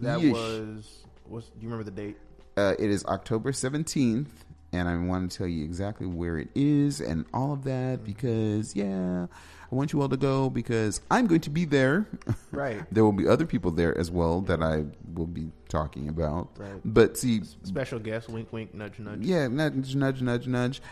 That 0.01 0.19
Yeesh. 0.19 0.33
was. 0.33 1.05
Was 1.29 1.45
do 1.47 1.53
you 1.61 1.69
remember 1.69 1.85
the 1.85 1.91
date? 1.93 2.17
Uh, 2.57 2.75
it 2.79 2.91
is 2.91 3.05
October 3.07 3.53
17th, 3.53 4.27
and 4.73 4.89
I 4.89 4.97
want 4.99 5.31
to 5.31 5.39
tell 5.39 5.47
you 5.47 5.65
exactly 5.65 6.07
where 6.07 6.39
it 6.39 6.49
is 6.55 7.01
and 7.01 7.25
all 7.33 7.53
of 7.53 7.65
that 7.65 8.05
because, 8.05 8.77
yeah, 8.77 9.27
I 9.71 9.75
want 9.75 9.95
you 9.95 10.03
all 10.03 10.09
to 10.11 10.19
go 10.19 10.51
because 10.51 11.01
I'm 11.11 11.27
going 11.27 11.41
to 11.43 11.51
be 11.51 11.65
there. 11.65 12.07
Right. 12.53 12.83
there 12.93 13.03
will 13.03 13.13
be 13.13 13.27
other 13.27 13.47
people 13.47 13.71
there 13.71 13.97
as 13.97 14.11
well 14.11 14.43
that 14.43 14.63
I 14.63 14.85
will 15.15 15.27
be 15.27 15.51
talking 15.71 16.09
about. 16.11 16.51
Right. 16.59 16.81
But 16.85 17.17
see, 17.17 17.41
Special 17.63 17.99
guest. 17.99 18.29
Wink, 18.29 18.53
wink. 18.53 18.75
Nudge, 18.75 18.99
nudge. 18.99 19.21
yeah, 19.23 19.49
nudge, 19.49 19.95
nudge, 19.95 20.21
nudge, 20.21 20.47
nudge. 20.47 20.83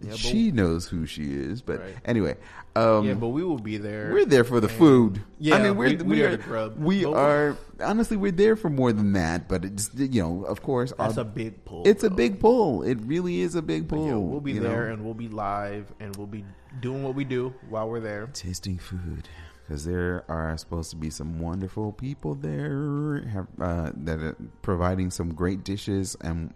Yeah, 0.00 0.14
she 0.16 0.50
knows 0.50 0.86
who 0.86 1.06
she 1.06 1.32
is. 1.32 1.62
But 1.62 1.80
Right. 1.80 1.96
anyway, 2.04 2.36
um, 2.76 3.06
yeah, 3.06 3.14
but 3.14 3.28
we 3.28 3.42
will 3.42 3.58
be 3.58 3.78
there. 3.78 4.10
we're 4.12 4.26
there 4.26 4.44
for 4.44 4.60
the 4.60 4.68
food. 4.68 5.22
Yeah, 5.38 5.54
I 5.56 5.62
mean, 5.62 5.76
we're, 5.76 5.88
we- 5.90 5.96
we 5.96 6.02
we 6.04 6.22
are 6.24 6.28
are 6.28 6.36
the 6.36 6.42
grub. 6.42 6.76
We 6.78 7.04
But 7.04 7.10
we- 7.12 7.16
are 7.16 7.56
honestly, 7.80 8.16
we're 8.18 8.32
there 8.32 8.54
for 8.56 8.68
more 8.68 8.92
than 8.92 9.12
that. 9.14 9.48
But 9.48 9.64
it's 9.64 9.88
you 9.94 10.20
know, 10.20 10.44
of 10.44 10.60
course, 10.62 10.92
That's 10.98 11.16
our- 11.16 11.22
a 11.22 11.24
big 11.24 11.64
pull. 11.64 11.84
it's 11.86 12.04
a 12.04 12.10
big 12.10 12.38
pull. 12.38 12.82
It 12.82 12.98
really 13.06 13.40
is 13.40 13.54
a 13.54 13.62
big 13.62 13.88
pull. 13.88 14.06
yeah, 14.06 14.16
we'll 14.16 14.40
be 14.40 14.58
there 14.58 14.88
know? 14.88 14.92
and 14.92 15.04
we'll 15.06 15.14
be 15.14 15.28
live 15.28 15.90
and 16.00 16.14
we'll 16.16 16.26
be 16.26 16.44
doing 16.80 17.02
what 17.02 17.14
we 17.14 17.24
do 17.24 17.54
while 17.70 17.88
we're 17.88 18.00
there. 18.00 18.28
tasting 18.34 18.76
food 18.76 19.28
because 19.66 19.86
there 19.86 20.24
are 20.28 20.54
supposed 20.58 20.90
to 20.90 20.96
be 20.96 21.08
some 21.08 21.38
wonderful 21.38 21.92
people 21.92 22.34
there 22.34 23.22
have, 23.32 23.46
uh, 23.58 23.90
that 23.96 24.18
are 24.20 24.36
providing 24.60 25.10
some 25.10 25.32
great 25.32 25.64
dishes 25.64 26.14
and 26.20 26.52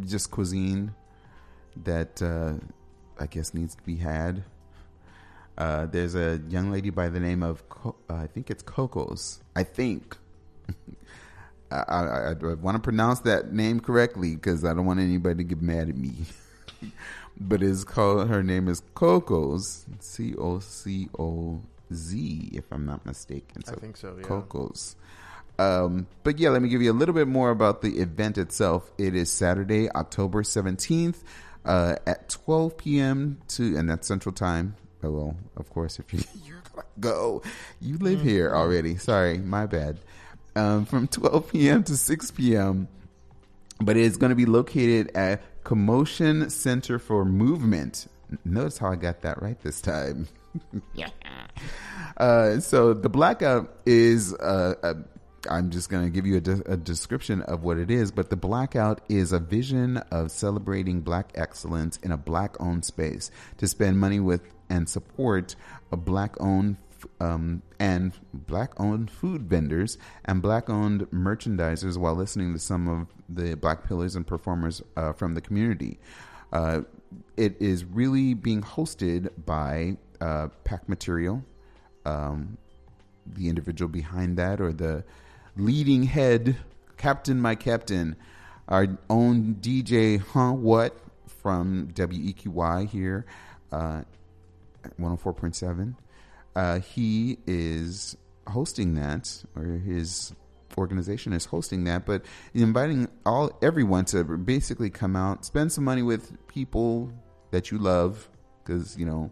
just 0.00 0.30
cuisine 0.32 0.92
that 1.84 2.22
uh, 2.22 2.54
I 3.18 3.26
guess 3.26 3.54
needs 3.54 3.74
to 3.74 3.82
be 3.82 3.96
had. 3.96 4.44
Uh, 5.58 5.86
there's 5.86 6.14
a 6.14 6.40
young 6.48 6.70
lady 6.70 6.90
by 6.90 7.08
the 7.08 7.20
name 7.20 7.42
of 7.42 7.66
Co- 7.68 7.96
uh, 8.10 8.14
I 8.14 8.26
think 8.26 8.50
it's 8.50 8.62
Coco's. 8.62 9.40
I 9.54 9.62
think. 9.62 10.16
I, 11.70 11.76
I, 11.76 12.00
I, 12.02 12.30
I 12.30 12.54
want 12.54 12.76
to 12.76 12.80
pronounce 12.80 13.20
that 13.20 13.52
name 13.52 13.80
correctly 13.80 14.34
because 14.34 14.64
I 14.64 14.74
don't 14.74 14.86
want 14.86 15.00
anybody 15.00 15.38
to 15.38 15.44
get 15.44 15.62
mad 15.62 15.88
at 15.88 15.96
me. 15.96 16.12
but 17.40 17.62
it's 17.62 17.84
called 17.84 18.28
her 18.28 18.42
name 18.42 18.68
is 18.68 18.82
Coco's 18.94 19.86
C 20.00 20.34
O 20.36 20.58
C 20.60 21.08
O 21.18 21.60
Z 21.92 22.50
if 22.52 22.64
I'm 22.70 22.86
not 22.86 23.04
mistaken. 23.06 23.62
I 23.68 23.72
think 23.72 23.96
so, 23.96 24.14
yeah. 24.16 24.26
Coco's. 24.26 24.96
Um, 25.58 26.06
but 26.22 26.38
yeah, 26.38 26.50
let 26.50 26.60
me 26.60 26.68
give 26.68 26.82
you 26.82 26.92
a 26.92 26.94
little 26.94 27.14
bit 27.14 27.28
more 27.28 27.50
about 27.50 27.80
the 27.80 27.98
event 27.98 28.36
itself. 28.36 28.90
It 28.98 29.14
is 29.14 29.32
Saturday, 29.32 29.90
October 29.90 30.42
17th, 30.42 31.22
uh, 31.66 31.96
at 32.06 32.28
12 32.28 32.76
p.m. 32.78 33.38
to, 33.48 33.76
and 33.76 33.90
that's 33.90 34.08
Central 34.08 34.32
Time. 34.32 34.76
Oh, 35.02 35.10
well, 35.10 35.36
of 35.56 35.68
course, 35.70 35.98
if 35.98 36.12
you, 36.14 36.20
you're 36.44 36.62
gonna 36.72 36.86
go, 37.00 37.42
you 37.80 37.98
live 37.98 38.22
here 38.22 38.54
already. 38.54 38.96
Sorry, 38.96 39.38
my 39.38 39.66
bad. 39.66 39.98
Um, 40.54 40.86
from 40.86 41.06
12 41.08 41.52
p.m. 41.52 41.84
to 41.84 41.96
6 41.96 42.30
p.m. 42.30 42.88
But 43.78 43.98
it's 43.98 44.16
going 44.16 44.30
to 44.30 44.36
be 44.36 44.46
located 44.46 45.14
at 45.14 45.42
Commotion 45.64 46.48
Center 46.48 46.98
for 46.98 47.26
Movement. 47.26 48.06
Notice 48.42 48.78
how 48.78 48.90
I 48.90 48.96
got 48.96 49.20
that 49.20 49.42
right 49.42 49.60
this 49.62 49.82
time. 49.82 50.28
yeah. 50.94 51.10
Uh, 52.16 52.60
so 52.60 52.94
the 52.94 53.10
blackout 53.10 53.76
is 53.84 54.32
uh, 54.34 54.74
a 54.82 54.96
I'm 55.48 55.70
just 55.70 55.88
going 55.88 56.04
to 56.04 56.10
give 56.10 56.26
you 56.26 56.36
a, 56.36 56.40
de- 56.40 56.72
a 56.72 56.76
description 56.76 57.42
of 57.42 57.62
what 57.62 57.78
it 57.78 57.90
is, 57.90 58.10
but 58.10 58.30
the 58.30 58.36
blackout 58.36 59.00
is 59.08 59.32
a 59.32 59.38
vision 59.38 59.98
of 60.10 60.30
celebrating 60.30 61.00
black 61.00 61.32
excellence 61.34 61.98
in 61.98 62.12
a 62.12 62.16
black 62.16 62.56
owned 62.60 62.84
space 62.84 63.30
to 63.58 63.68
spend 63.68 63.98
money 63.98 64.20
with 64.20 64.42
and 64.68 64.88
support 64.88 65.54
a 65.92 65.96
black 65.96 66.34
owned 66.40 66.76
um, 67.20 67.62
and 67.78 68.12
black 68.32 68.72
owned 68.80 69.10
food 69.10 69.42
vendors 69.42 69.98
and 70.24 70.42
black 70.42 70.68
owned 70.70 71.02
merchandisers 71.10 71.96
while 71.96 72.14
listening 72.14 72.52
to 72.52 72.58
some 72.58 72.88
of 72.88 73.06
the 73.28 73.54
black 73.54 73.86
pillars 73.86 74.16
and 74.16 74.26
performers 74.26 74.82
uh, 74.96 75.12
from 75.12 75.34
the 75.34 75.40
community. 75.40 75.98
Uh, 76.52 76.80
it 77.36 77.56
is 77.60 77.84
really 77.84 78.34
being 78.34 78.62
hosted 78.62 79.30
by 79.44 79.96
uh, 80.20 80.48
Pack 80.64 80.88
Material, 80.88 81.44
um, 82.04 82.56
the 83.26 83.48
individual 83.48 83.88
behind 83.88 84.36
that, 84.38 84.60
or 84.60 84.72
the 84.72 85.04
leading 85.56 86.04
head, 86.04 86.56
Captain, 86.96 87.40
my 87.40 87.54
Captain, 87.54 88.16
our 88.68 88.98
own 89.08 89.56
DJ, 89.56 90.20
huh? 90.20 90.52
What 90.52 90.96
from 91.42 91.88
WEQY 91.94 92.88
here, 92.88 93.26
uh, 93.72 94.02
104.7. 95.00 95.94
Uh, 96.54 96.80
he 96.80 97.38
is 97.46 98.16
hosting 98.48 98.94
that, 98.94 99.44
or 99.54 99.64
his 99.64 100.34
organization 100.78 101.32
is 101.32 101.46
hosting 101.46 101.84
that, 101.84 102.04
but 102.04 102.24
inviting 102.54 103.08
all 103.24 103.56
everyone 103.62 104.04
to 104.06 104.24
basically 104.24 104.90
come 104.90 105.16
out, 105.16 105.44
spend 105.44 105.72
some 105.72 105.84
money 105.84 106.02
with 106.02 106.32
people 106.48 107.10
that 107.50 107.70
you 107.70 107.78
love, 107.78 108.28
because 108.62 108.96
you 108.98 109.06
know 109.06 109.30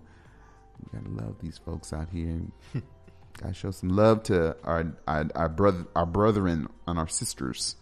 We 0.92 0.98
gotta 0.98 1.10
love 1.10 1.36
these 1.40 1.58
folks 1.58 1.92
out 1.92 2.08
here. 2.10 2.40
gotta 3.40 3.54
show 3.54 3.70
some 3.70 3.90
love 3.90 4.22
to 4.24 4.56
our 4.64 4.92
our, 5.06 5.26
our 5.34 5.48
brother, 5.48 5.86
our 5.94 6.06
brethren, 6.06 6.68
and 6.86 6.98
our 6.98 7.08
sisters, 7.08 7.76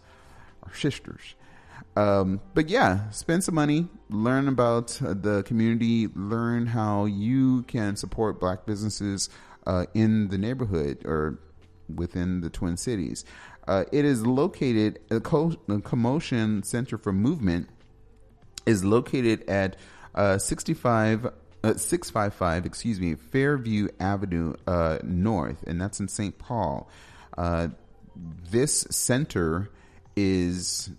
our 0.63 0.73
sisters. 0.73 1.35
Um, 1.95 2.41
but 2.53 2.69
yeah, 2.69 3.09
spend 3.11 3.43
some 3.43 3.55
money, 3.55 3.87
learn 4.09 4.47
about 4.47 4.99
uh, 5.01 5.13
the 5.13 5.43
community, 5.43 6.07
learn 6.15 6.67
how 6.67 7.05
you 7.05 7.63
can 7.63 7.95
support 7.95 8.39
black 8.39 8.65
businesses 8.65 9.29
uh, 9.67 9.85
in 9.93 10.29
the 10.29 10.37
neighborhood 10.37 11.05
or 11.05 11.39
within 11.93 12.41
the 12.41 12.49
Twin 12.49 12.77
Cities. 12.77 13.25
Uh, 13.67 13.85
it 13.91 14.05
is 14.05 14.25
located, 14.25 14.99
the, 15.09 15.21
Co- 15.21 15.55
the 15.67 15.79
Commotion 15.81 16.63
Center 16.63 16.97
for 16.97 17.13
Movement 17.13 17.69
is 18.65 18.83
located 18.83 19.47
at 19.49 19.77
uh, 20.15 20.37
65. 20.37 21.27
Uh, 21.63 21.75
655, 21.75 22.65
excuse 22.65 22.99
me, 22.99 23.15
Fairview 23.15 23.87
Avenue 23.97 24.53
uh, 24.67 24.97
North, 25.01 25.63
and 25.65 25.79
that's 25.79 26.01
in 26.01 26.09
St. 26.09 26.37
Paul. 26.37 26.89
Uh, 27.37 27.69
this 28.51 28.85
center 28.89 29.69
is 30.17 30.89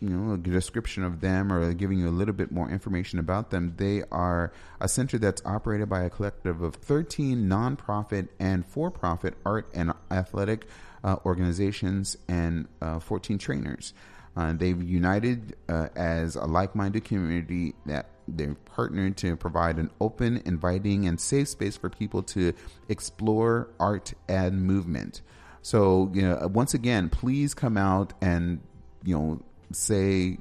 you 0.00 0.08
know, 0.08 0.34
a 0.34 0.36
description 0.36 1.04
of 1.04 1.20
them 1.20 1.52
or 1.52 1.72
giving 1.72 2.00
you 2.00 2.08
a 2.08 2.10
little 2.10 2.34
bit 2.34 2.50
more 2.50 2.68
information 2.68 3.20
about 3.20 3.50
them, 3.50 3.74
they 3.76 4.02
are 4.10 4.52
a 4.80 4.88
center 4.88 5.18
that's 5.18 5.40
operated 5.44 5.88
by 5.88 6.02
a 6.02 6.10
collective 6.10 6.62
of 6.62 6.74
13 6.74 7.48
nonprofit 7.48 8.26
and 8.40 8.66
for 8.66 8.90
profit 8.90 9.34
art 9.46 9.70
and 9.72 9.92
athletic 10.10 10.66
uh, 11.04 11.16
organizations 11.24 12.16
and 12.28 12.66
uh, 12.82 12.98
14 12.98 13.38
trainers. 13.38 13.94
Uh, 14.36 14.52
they've 14.52 14.82
united 14.82 15.56
as 15.68 16.34
a 16.34 16.44
like 16.44 16.74
minded 16.74 17.04
community 17.04 17.74
that 17.86 18.06
they've 18.36 18.56
partnered 18.64 19.16
to 19.18 19.36
provide 19.36 19.78
an 19.78 19.90
open, 20.00 20.42
inviting, 20.44 21.06
and 21.06 21.20
safe 21.20 21.48
space 21.48 21.76
for 21.76 21.88
people 21.88 22.22
to 22.24 22.52
explore 22.88 23.68
art 23.80 24.12
and 24.28 24.62
movement. 24.62 25.22
So, 25.62 26.10
you 26.14 26.22
know, 26.22 26.48
once 26.52 26.74
again, 26.74 27.08
please 27.08 27.54
come 27.54 27.76
out 27.76 28.12
and, 28.20 28.60
you 29.04 29.18
know, 29.18 29.42
say 29.72 30.38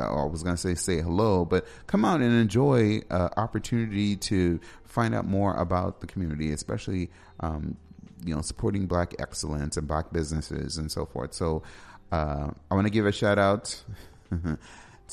I 0.00 0.24
was 0.24 0.42
going 0.42 0.56
to 0.56 0.60
say 0.60 0.74
say 0.74 1.00
hello, 1.00 1.44
but 1.44 1.66
come 1.86 2.04
out 2.04 2.20
and 2.20 2.32
enjoy 2.32 3.02
uh, 3.10 3.28
opportunity 3.36 4.16
to 4.16 4.60
find 4.84 5.14
out 5.14 5.26
more 5.26 5.54
about 5.54 6.00
the 6.00 6.06
community, 6.06 6.52
especially 6.52 7.10
um, 7.40 7.76
you 8.24 8.34
know 8.34 8.40
supporting 8.40 8.86
Black 8.86 9.14
excellence 9.18 9.76
and 9.76 9.86
Black 9.86 10.12
businesses 10.12 10.78
and 10.78 10.90
so 10.90 11.06
forth. 11.06 11.34
So 11.34 11.62
uh, 12.10 12.50
I 12.70 12.74
want 12.74 12.86
to 12.86 12.92
give 12.92 13.06
a 13.06 13.12
shout 13.12 13.38
out 13.38 13.82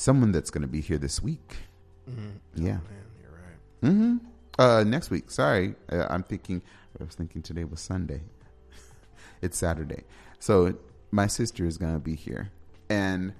someone 0.00 0.32
that's 0.32 0.50
going 0.50 0.62
to 0.62 0.68
be 0.68 0.80
here 0.80 0.98
this 0.98 1.22
week. 1.22 1.56
Mm-hmm. 2.08 2.66
Yeah, 2.66 2.78
oh, 2.80 2.90
man, 2.90 3.04
you're 3.20 3.30
right. 3.30 3.92
Mm-hmm. 3.94 4.16
Uh, 4.58 4.84
next 4.84 5.10
week. 5.10 5.30
Sorry, 5.30 5.74
uh, 5.90 6.06
I'm 6.08 6.22
thinking. 6.22 6.62
I 7.00 7.04
was 7.04 7.14
thinking 7.14 7.42
today 7.42 7.64
was 7.64 7.80
Sunday. 7.80 8.22
it's 9.42 9.56
Saturday, 9.56 10.04
so 10.38 10.74
my 11.10 11.26
sister 11.26 11.64
is 11.66 11.76
going 11.78 11.92
to 11.92 12.00
be 12.00 12.14
here 12.14 12.50
and 12.88 13.32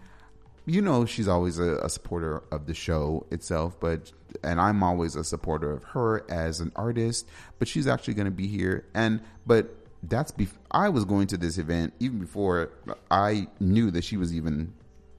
you 0.67 0.81
know 0.81 1.05
she's 1.05 1.29
always 1.29 1.59
a, 1.59 1.77
a, 1.79 1.89
supporter 1.89 2.43
of 2.51 2.67
the 2.67 2.75
show 2.75 3.27
itself 3.31 3.79
but 3.81 4.13
and 4.43 4.61
i'm 4.61 4.83
always 4.83 5.17
a 5.17 5.25
supporter 5.25 5.71
of 5.73 5.83
her 5.85 6.25
as 6.31 6.61
an 6.61 6.73
artist 6.77 7.27
but 7.59 7.69
she's 7.69 7.87
actually 7.87 8.15
going 8.15 8.27
to 8.27 8.31
be 8.31 8.47
here 8.47 8.85
and 8.95 9.21
but 9.47 9.75
that's 10.05 10.33
bef- 10.33 10.57
i 10.71 10.89
was 10.89 11.05
going 11.05 11.27
to 11.27 11.37
this 11.37 11.59
event 11.59 11.93
even 12.01 12.19
before 12.19 12.71
i 13.11 13.47
knew 13.59 13.91
that 13.91 14.05
she 14.05 14.17
was 14.17 14.35
even 14.35 14.73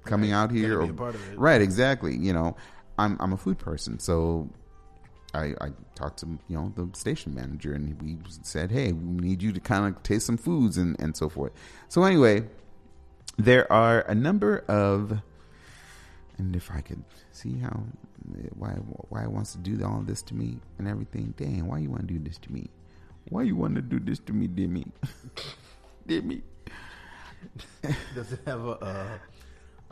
coming 0.05 0.31
right. 0.31 0.37
out 0.37 0.51
here 0.51 0.81
or, 0.81 1.13
right 1.35 1.61
exactly 1.61 2.15
you 2.15 2.33
know 2.33 2.55
i'm 2.97 3.17
i'm 3.19 3.33
a 3.33 3.37
food 3.37 3.57
person 3.57 3.99
so 3.99 4.49
I, 5.33 5.53
I 5.61 5.69
talked 5.95 6.19
to 6.19 6.39
you 6.49 6.57
know 6.57 6.73
the 6.75 6.89
station 6.97 7.33
manager 7.33 7.73
and 7.73 8.01
we 8.01 8.17
said 8.41 8.69
hey 8.69 8.91
we 8.91 9.27
need 9.27 9.41
you 9.41 9.53
to 9.53 9.59
kind 9.61 9.85
of 9.85 10.03
taste 10.03 10.25
some 10.25 10.37
foods 10.37 10.77
and, 10.77 10.99
and 10.99 11.15
so 11.15 11.29
forth 11.29 11.53
so 11.87 12.03
anyway 12.03 12.43
there 13.37 13.71
are 13.71 14.01
a 14.01 14.15
number 14.15 14.59
of, 14.67 15.19
and 16.37 16.55
if 16.55 16.71
I 16.71 16.81
could 16.81 17.03
see 17.31 17.57
how 17.57 17.83
why 18.55 18.71
why 19.09 19.23
it 19.23 19.31
wants 19.31 19.53
to 19.53 19.57
do 19.57 19.83
all 19.83 20.01
this 20.01 20.21
to 20.23 20.35
me 20.35 20.59
and 20.77 20.87
everything. 20.87 21.33
Dang, 21.37 21.67
why 21.67 21.79
you 21.79 21.89
want 21.89 22.07
to 22.07 22.13
do 22.13 22.19
this 22.19 22.37
to 22.39 22.51
me? 22.51 22.69
Why 23.29 23.43
you 23.43 23.55
want 23.55 23.75
to 23.75 23.81
do 23.81 23.99
this 23.99 24.19
to 24.19 24.33
me, 24.33 24.47
Demi? 24.47 24.85
Demi. 26.07 26.41
Does 28.13 28.31
it 28.33 28.39
have 28.45 28.65
a 28.65 28.71
uh, 28.71 29.07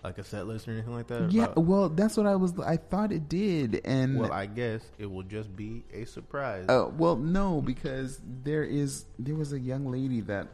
like 0.03 0.17
a 0.17 0.23
set 0.23 0.47
list 0.47 0.67
or 0.67 0.71
anything 0.71 0.93
like 0.93 1.07
that? 1.07 1.31
Yeah, 1.31 1.45
about? 1.45 1.57
well, 1.65 1.89
that's 1.89 2.17
what 2.17 2.25
I 2.25 2.35
was. 2.35 2.57
I 2.59 2.77
thought 2.77 3.11
it 3.11 3.29
did, 3.29 3.81
and 3.85 4.19
well, 4.19 4.31
I 4.31 4.45
guess 4.45 4.81
it 4.97 5.05
will 5.05 5.23
just 5.23 5.55
be 5.55 5.83
a 5.93 6.05
surprise. 6.05 6.65
Oh 6.69 6.85
uh, 6.85 6.89
well, 6.89 7.15
no, 7.15 7.61
because 7.61 8.21
there 8.43 8.63
is 8.63 9.05
there 9.17 9.35
was 9.35 9.53
a 9.53 9.59
young 9.59 9.91
lady 9.91 10.21
that 10.21 10.47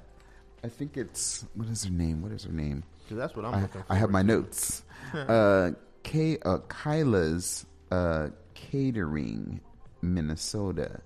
I 0.64 0.70
think 0.70 0.98
it's 0.98 1.46
what 1.54 1.68
is 1.68 1.84
her 1.84 1.92
name? 1.92 2.22
What 2.22 2.32
is 2.32 2.44
her 2.46 2.52
name? 2.52 2.84
Because 3.04 3.18
that's 3.18 3.36
what 3.36 3.46
I'm 3.46 3.54
I, 3.54 3.62
looking 3.62 3.82
for. 3.84 3.94
I 3.94 3.96
have 3.96 4.10
my 4.10 4.24
notes. 4.24 4.84
uh, 5.14 5.72
K, 6.04 6.38
uh, 6.44 6.58
Kyla's 6.68 7.66
uh, 7.92 8.30
Catering, 8.56 9.62
Minnesota. 10.02 11.02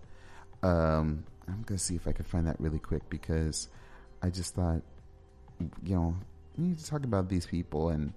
Um, 0.63 1.25
I'm 1.47 1.63
gonna 1.65 1.77
see 1.77 1.95
if 1.95 2.07
I 2.07 2.11
can 2.11 2.25
find 2.25 2.47
that 2.47 2.59
really 2.59 2.79
quick 2.79 3.09
because 3.09 3.67
I 4.21 4.29
just 4.29 4.55
thought, 4.55 4.81
you 5.83 5.95
know, 5.95 6.15
we 6.57 6.65
need 6.65 6.77
to 6.77 6.85
talk 6.85 7.03
about 7.03 7.29
these 7.29 7.45
people 7.45 7.89
and 7.89 8.13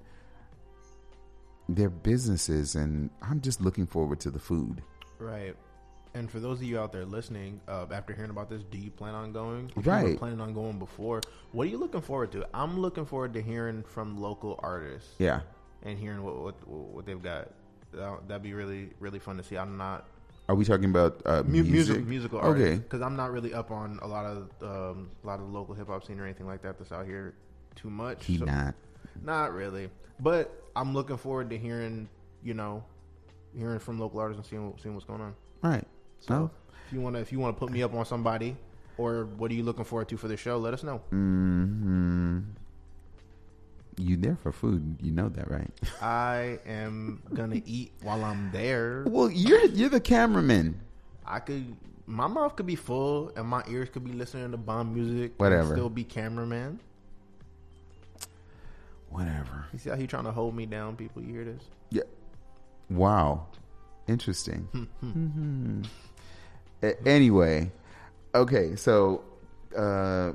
their 1.74 1.90
businesses, 1.90 2.74
and 2.74 3.11
I'm 3.20 3.40
just 3.40 3.61
looking 3.61 3.87
forward 3.87 4.20
to 4.20 4.30
the 4.30 4.38
food. 4.38 4.82
Right. 5.18 5.56
And 6.14 6.30
for 6.30 6.40
those 6.40 6.58
of 6.58 6.64
you 6.64 6.78
out 6.78 6.92
there 6.92 7.06
listening, 7.06 7.61
uh, 7.66 7.87
after 7.90 8.12
hearing 8.12 8.30
about 8.30 8.50
this, 8.50 8.62
do 8.70 8.76
you 8.76 8.90
plan 8.90 9.14
on 9.14 9.32
going? 9.32 9.72
If 9.76 9.87
right. 9.87 10.08
You 10.08 10.18
planning 10.18 10.40
on 10.40 10.52
going 10.52 10.78
before. 10.78 11.22
What 11.52 11.66
are 11.66 11.70
you 11.70 11.78
looking 11.78 12.02
forward 12.02 12.32
to? 12.32 12.46
I'm 12.52 12.78
looking 12.78 13.06
forward 13.06 13.32
to 13.35 13.42
hearing 13.42 13.82
from 13.82 14.20
local 14.20 14.61
artists. 14.62 15.14
Yeah. 15.18 15.40
And 15.82 15.98
hearing 15.98 16.22
what 16.22 16.38
what, 16.40 16.68
what 16.68 17.06
they've 17.06 17.22
got. 17.22 17.50
That'd 17.92 18.42
be 18.42 18.54
really 18.54 18.90
really 19.00 19.18
fun 19.18 19.37
to 19.38 19.42
see. 19.42 19.56
I'm 19.56 19.76
not. 19.76 20.06
Are 20.48 20.54
we 20.54 20.64
talking 20.64 20.87
about 20.90 21.22
uh, 21.24 21.42
music? 21.44 21.72
music? 21.72 22.06
musical 22.06 22.40
artists? 22.40 22.68
Okay. 22.68 22.78
Because 22.78 23.00
I'm 23.00 23.16
not 23.16 23.32
really 23.32 23.54
up 23.54 23.70
on 23.70 23.98
a 24.02 24.06
lot 24.06 24.26
of 24.26 24.50
um, 24.61 25.11
a 25.24 25.26
lot 25.26 25.40
of 25.40 25.46
the 25.46 25.52
local 25.52 25.74
hip 25.74 25.87
hop 25.87 26.04
scene 26.04 26.20
or 26.20 26.24
anything 26.24 26.46
like 26.46 26.62
that 26.62 26.78
that's 26.78 26.92
out 26.92 27.06
here 27.06 27.35
too 27.74 27.88
much. 27.90 28.24
He 28.24 28.37
so, 28.37 28.44
not. 28.44 28.74
Not 29.22 29.53
really. 29.53 29.90
But 30.20 30.53
I'm 30.77 30.94
looking 30.94 31.16
forward 31.16 31.51
to 31.51 31.59
hearing 31.59 32.09
you 32.42 32.55
know 32.55 32.85
hearing 33.57 33.79
from 33.79 33.98
local 33.98 34.20
artists 34.20 34.38
and 34.38 34.46
seeing 34.46 34.75
seeing 34.83 34.94
what's 34.94 35.07
going 35.07 35.20
on. 35.20 35.35
Right. 35.62 35.85
So 36.20 36.35
no. 36.35 36.51
if 36.87 36.92
you 36.92 37.01
want 37.01 37.16
to, 37.16 37.20
if 37.20 37.33
you 37.33 37.38
want 37.38 37.57
to 37.57 37.59
put 37.59 37.70
me 37.70 37.83
up 37.83 37.94
on 37.94 38.05
somebody, 38.05 38.57
or 38.98 39.27
what 39.37 39.51
are 39.51 39.55
you 39.55 39.62
looking 39.62 39.85
forward 39.85 40.09
to 40.09 40.16
for 40.16 40.29
the 40.29 40.37
show? 40.37 40.59
Let 40.59 40.75
us 40.75 40.83
know. 40.83 40.98
Hmm. 41.11 42.40
You 43.98 44.16
there 44.16 44.37
for 44.37 44.53
food? 44.53 44.96
You 45.03 45.12
know 45.12 45.29
that, 45.29 45.51
right? 45.51 45.70
I 46.03 46.59
am 46.66 47.22
gonna 47.35 47.61
eat 47.66 47.92
while 48.03 48.25
I'm 48.25 48.51
there. 48.53 49.05
Well, 49.07 49.31
you're 49.31 49.66
you're 49.66 49.90
the 49.90 50.01
cameraman. 50.01 50.81
I 51.27 51.40
could. 51.40 51.77
My 52.07 52.27
mouth 52.27 52.57
could 52.57 52.66
be 52.66 52.75
full, 52.75 53.33
and 53.37 53.46
my 53.46 53.62
ears 53.68 53.88
could 53.88 54.05
be 54.05 54.12
listening 54.12 54.51
to 54.51 54.57
bomb 54.57 54.92
music. 54.92 55.33
Whatever. 55.37 55.75
still 55.75 55.88
be 55.88 56.05
cameraman. 56.05 56.81
Whatever. 59.12 59.66
You 59.72 59.79
see 59.79 59.90
how 59.90 59.96
he 59.96 60.07
trying 60.07 60.25
to 60.25 60.33
hold 60.33 60.57
me 60.57 60.66
down? 60.66 60.96
People, 60.96 61.22
you 61.22 61.35
hear 61.35 61.44
this? 61.44 61.62
Yeah. 61.90 62.03
Wow. 62.90 63.46
Interesting. 64.09 64.68
mm-hmm 65.05 65.83
anyway, 67.05 67.70
okay, 68.35 68.77
so 68.77 69.22
uh, 69.77 70.33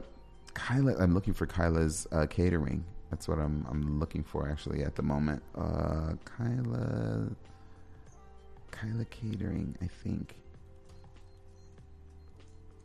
Kyla, 0.54 0.96
I'm 0.98 1.14
looking 1.14 1.34
for 1.34 1.46
Kyla's 1.46 2.08
uh, 2.12 2.26
catering. 2.28 2.84
That's 3.10 3.28
what 3.28 3.40
I'm 3.40 3.66
I'm 3.70 4.00
looking 4.00 4.24
for 4.24 4.50
actually 4.50 4.84
at 4.84 4.96
the 4.96 5.02
moment. 5.04 5.42
Uh, 5.56 6.14
Kyla, 6.26 7.30
Kyla 8.72 9.06
Catering, 9.06 9.78
I 9.82 9.88
think. 9.88 10.36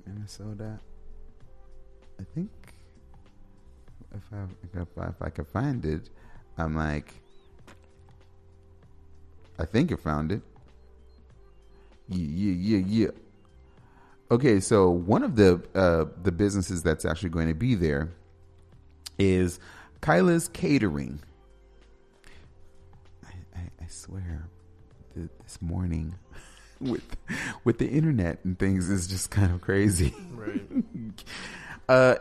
Minnesota. 0.06 0.78
I 2.20 2.24
think 2.34 2.50
if 4.14 4.22
I 4.32 4.80
if 4.80 5.22
I, 5.22 5.30
could 5.30 5.48
find 5.48 5.84
it, 5.84 6.10
I'm 6.58 6.76
like, 6.76 7.12
I 9.58 9.64
think 9.64 9.92
I 9.92 9.96
found 9.96 10.32
it. 10.32 10.42
Yeah, 12.08 12.26
yeah, 12.26 12.76
yeah, 12.76 12.84
yeah. 12.86 13.10
Okay, 14.30 14.60
so 14.60 14.90
one 14.90 15.22
of 15.22 15.36
the 15.36 15.62
uh, 15.74 16.06
the 16.22 16.32
businesses 16.32 16.82
that's 16.82 17.04
actually 17.04 17.30
going 17.30 17.48
to 17.48 17.54
be 17.54 17.74
there 17.74 18.10
is 19.18 19.60
Kyla's 20.00 20.48
Catering. 20.48 21.20
I, 23.24 23.34
I, 23.54 23.60
I 23.82 23.86
swear, 23.88 24.48
the, 25.14 25.28
this 25.42 25.60
morning 25.60 26.14
with 26.80 27.16
with 27.64 27.78
the 27.78 27.88
internet 27.88 28.38
and 28.44 28.58
things 28.58 28.90
is 28.90 29.06
just 29.06 29.30
kind 29.30 29.52
of 29.52 29.60
crazy. 29.60 30.14
Right. 30.32 30.62
uh, 31.88 32.16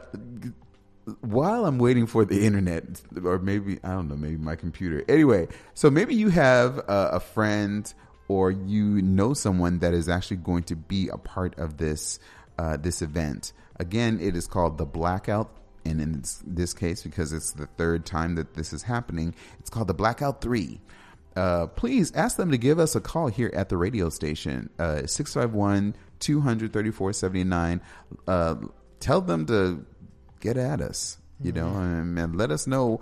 while 1.22 1.66
I'm 1.66 1.80
waiting 1.80 2.06
for 2.06 2.26
the 2.26 2.46
internet, 2.46 3.02
or 3.24 3.40
maybe 3.40 3.80
I 3.84 3.90
don't 3.90 4.08
know, 4.08 4.16
maybe 4.16 4.38
my 4.38 4.56
computer. 4.56 5.04
Anyway, 5.08 5.48
so 5.74 5.90
maybe 5.90 6.16
you 6.16 6.30
have 6.30 6.82
a 6.88 7.20
friend 7.20 7.92
or 8.28 8.50
you 8.52 9.02
know 9.02 9.34
someone 9.34 9.80
that 9.80 9.94
is 9.94 10.08
actually 10.08 10.38
going 10.38 10.64
to 10.64 10.76
be 10.76 11.10
a 11.10 11.18
part 11.18 11.58
of 11.60 11.78
this 11.78 12.20
uh, 12.58 12.78
this 12.78 13.02
event. 13.02 13.54
Again, 13.78 14.20
it 14.22 14.36
is 14.36 14.48
called 14.48 14.78
the 14.78 14.86
Blackout, 14.86 15.52
and 15.84 16.00
in 16.00 16.24
this, 16.46 16.74
case, 16.74 17.04
because 17.04 17.34
it's 17.34 17.52
the 17.52 17.66
third 17.66 18.06
time 18.06 18.36
that 18.36 18.54
this 18.54 18.72
is 18.72 18.84
happening, 18.84 19.34
it's 19.60 19.70
called 19.70 19.88
the 19.88 19.94
Blackout 19.94 20.42
Three. 20.42 20.80
Uh, 21.36 21.68
please 21.68 22.12
ask 22.14 22.38
them 22.38 22.52
to 22.52 22.58
give 22.58 22.78
us 22.78 22.96
a 22.96 23.02
call 23.02 23.28
here 23.28 23.52
at 23.54 23.70
the 23.70 23.78
radio 23.78 24.10
station, 24.10 24.70
uh, 24.80 25.06
651 25.06 25.96
200 26.20 26.74
3479. 26.74 27.82
Uh, 28.28 28.56
tell 29.00 29.22
them 29.22 29.46
to 29.48 29.86
get 30.42 30.58
at 30.58 30.82
us, 30.82 31.18
you 31.42 31.52
know, 31.52 31.68
and, 31.68 32.18
and 32.20 32.36
let 32.36 32.52
us 32.52 32.68
know 32.68 33.02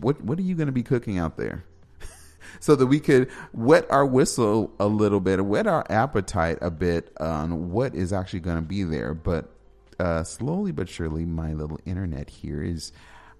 what 0.00 0.20
what 0.22 0.38
are 0.38 0.42
you 0.42 0.54
going 0.54 0.66
to 0.66 0.72
be 0.72 0.82
cooking 0.82 1.18
out 1.18 1.36
there 1.36 1.64
so 2.60 2.76
that 2.76 2.86
we 2.86 3.00
could 3.00 3.30
wet 3.54 3.90
our 3.90 4.04
whistle 4.04 4.72
a 4.78 4.86
little 4.86 5.20
bit, 5.20 5.44
whet 5.44 5.66
our 5.66 5.84
appetite 5.88 6.58
a 6.60 6.70
bit 6.70 7.12
on 7.18 7.70
what 7.70 7.94
is 7.94 8.12
actually 8.12 8.40
going 8.40 8.56
to 8.56 8.62
be 8.62 8.82
there. 8.82 9.14
But 9.14 9.50
uh, 9.98 10.24
slowly 10.24 10.72
but 10.72 10.88
surely, 10.88 11.24
my 11.24 11.54
little 11.54 11.80
internet 11.86 12.28
here 12.28 12.62
is 12.62 12.92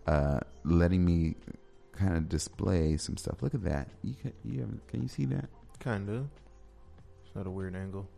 uh, 0.06 0.40
letting 0.64 1.04
me 1.04 1.34
kind 1.92 2.16
of 2.16 2.28
display 2.28 2.96
some 2.96 3.16
stuff. 3.16 3.42
Look 3.42 3.54
at 3.54 3.64
that. 3.64 3.88
You 4.02 4.14
can, 4.14 4.32
you 4.44 4.60
have, 4.60 4.86
can 4.86 5.02
you 5.02 5.08
see 5.08 5.24
that? 5.26 5.48
Kind 5.80 6.08
of. 6.08 6.28
It's 7.24 7.34
not 7.34 7.46
a 7.46 7.50
weird 7.50 7.74
angle. 7.74 8.08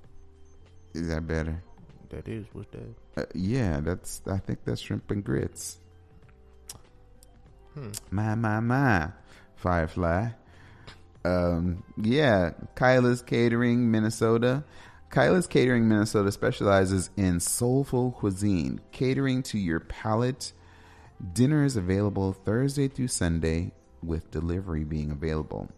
Is 0.95 1.09
that 1.09 1.27
better? 1.27 1.63
That 2.11 2.29
is. 2.29 2.47
What's 2.53 2.71
that? 2.73 3.23
Uh, 3.23 3.27
yeah, 3.35 3.81
that's. 3.81 4.23
I 4.27 4.39
think 4.39 4.61
that's 4.65 4.81
shrimp 4.81 5.11
and 5.11 5.23
grits. 5.23 5.79
Hmm. 7.75 7.91
My 8.11 8.35
my 8.35 8.61
my, 8.61 9.09
Firefly. 9.57 10.31
Um, 11.25 11.85
yeah, 11.97 12.53
Kyla's 12.75 13.23
Catering, 13.23 13.91
Minnesota. 13.91 14.65
Kyla's 15.11 15.47
Catering, 15.47 15.89
Minnesota 15.89 16.31
specializes 16.33 17.11
in 17.17 17.41
soulful 17.41 18.13
cuisine, 18.13 18.81
catering 18.93 19.43
to 19.45 19.59
your 19.59 19.81
palate. 19.81 20.53
Dinner 21.33 21.65
is 21.65 21.77
available 21.77 22.33
Thursday 22.33 22.89
through 22.89 23.09
Sunday, 23.09 23.73
with 24.03 24.31
delivery 24.31 24.85
being 24.85 25.11
available. 25.11 25.69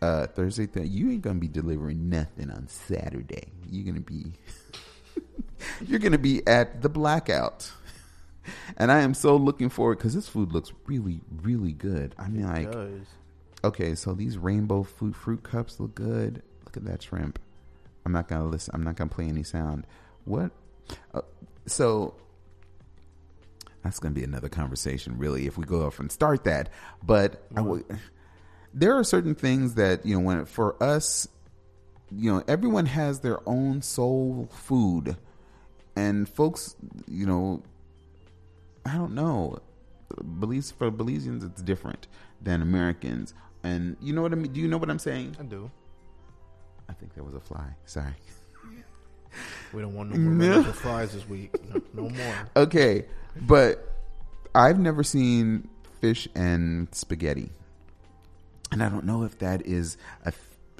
Uh, 0.00 0.26
Thursday, 0.28 0.66
th- 0.66 0.88
you 0.88 1.10
ain't 1.10 1.22
gonna 1.22 1.38
be 1.40 1.48
delivering 1.48 2.08
nothing 2.08 2.50
on 2.50 2.68
Saturday. 2.68 3.48
You're 3.68 3.84
gonna 3.84 4.00
be, 4.00 4.32
you're 5.86 5.98
gonna 5.98 6.18
be 6.18 6.46
at 6.46 6.82
the 6.82 6.88
blackout 6.88 7.72
and 8.76 8.92
I 8.92 9.00
am 9.00 9.14
so 9.14 9.36
looking 9.36 9.68
forward 9.68 9.98
because 9.98 10.14
this 10.14 10.28
food 10.28 10.52
looks 10.52 10.72
really, 10.86 11.20
really 11.42 11.72
good. 11.72 12.14
I 12.18 12.28
mean, 12.28 12.46
like, 12.46 12.70
does. 12.70 13.06
okay, 13.64 13.94
so 13.94 14.12
these 14.12 14.38
rainbow 14.38 14.82
fruit 14.82 15.16
fruit 15.16 15.42
cups 15.42 15.80
look 15.80 15.94
good. 15.94 16.42
Look 16.64 16.76
at 16.76 16.84
that 16.84 17.02
shrimp. 17.02 17.38
I'm 18.04 18.12
not 18.12 18.28
gonna 18.28 18.46
listen. 18.46 18.74
I'm 18.74 18.82
not 18.82 18.96
gonna 18.96 19.10
play 19.10 19.26
any 19.26 19.42
sound. 19.42 19.86
What? 20.24 20.50
Uh, 21.12 21.22
so 21.66 22.14
that's 23.82 23.98
gonna 23.98 24.14
be 24.14 24.24
another 24.24 24.48
conversation, 24.48 25.18
really, 25.18 25.46
if 25.46 25.58
we 25.58 25.64
go 25.64 25.86
off 25.86 25.98
and 25.98 26.10
start 26.10 26.44
that. 26.44 26.70
But 27.02 27.42
I 27.56 27.62
there 28.74 28.94
are 28.94 29.04
certain 29.04 29.34
things 29.34 29.74
that 29.74 30.04
you 30.06 30.14
know 30.14 30.20
when 30.20 30.44
for 30.44 30.82
us, 30.82 31.28
you 32.10 32.32
know, 32.32 32.42
everyone 32.48 32.86
has 32.86 33.20
their 33.20 33.38
own 33.48 33.82
soul 33.82 34.48
food, 34.52 35.16
and 35.96 36.28
folks, 36.28 36.76
you 37.06 37.26
know, 37.26 37.62
I 38.86 38.94
don't 38.94 39.14
know. 39.14 39.58
Belize 40.40 40.70
for 40.70 40.90
Belizeans, 40.90 41.44
it's 41.44 41.60
different 41.60 42.06
than 42.40 42.62
Americans, 42.62 43.34
and 43.62 43.96
you 44.00 44.12
know 44.14 44.22
what 44.22 44.32
I 44.32 44.36
mean. 44.36 44.52
Do 44.52 44.60
you 44.60 44.68
know 44.68 44.78
what 44.78 44.88
I'm 44.90 44.98
saying? 44.98 45.36
I 45.38 45.42
do. 45.42 45.70
I 46.88 46.94
think 46.94 47.14
there 47.14 47.24
was 47.24 47.34
a 47.34 47.40
fly. 47.40 47.74
Sorry. 47.84 48.14
We 49.74 49.82
don't 49.82 49.94
want 49.94 50.10
no 50.10 50.16
more 50.18 50.62
No. 50.62 50.72
flies 50.72 51.12
this 51.12 51.28
week. 51.28 51.50
No, 51.68 51.82
no 51.92 52.08
more. 52.08 52.34
Okay, 52.56 53.04
but 53.42 53.94
I've 54.54 54.78
never 54.78 55.02
seen 55.04 55.68
fish 56.00 56.26
and 56.34 56.88
spaghetti, 56.94 57.50
and 58.72 58.82
I 58.82 58.88
don't 58.88 59.04
know 59.04 59.24
if 59.24 59.38
that 59.40 59.66
is 59.66 59.98
a, 60.24 60.32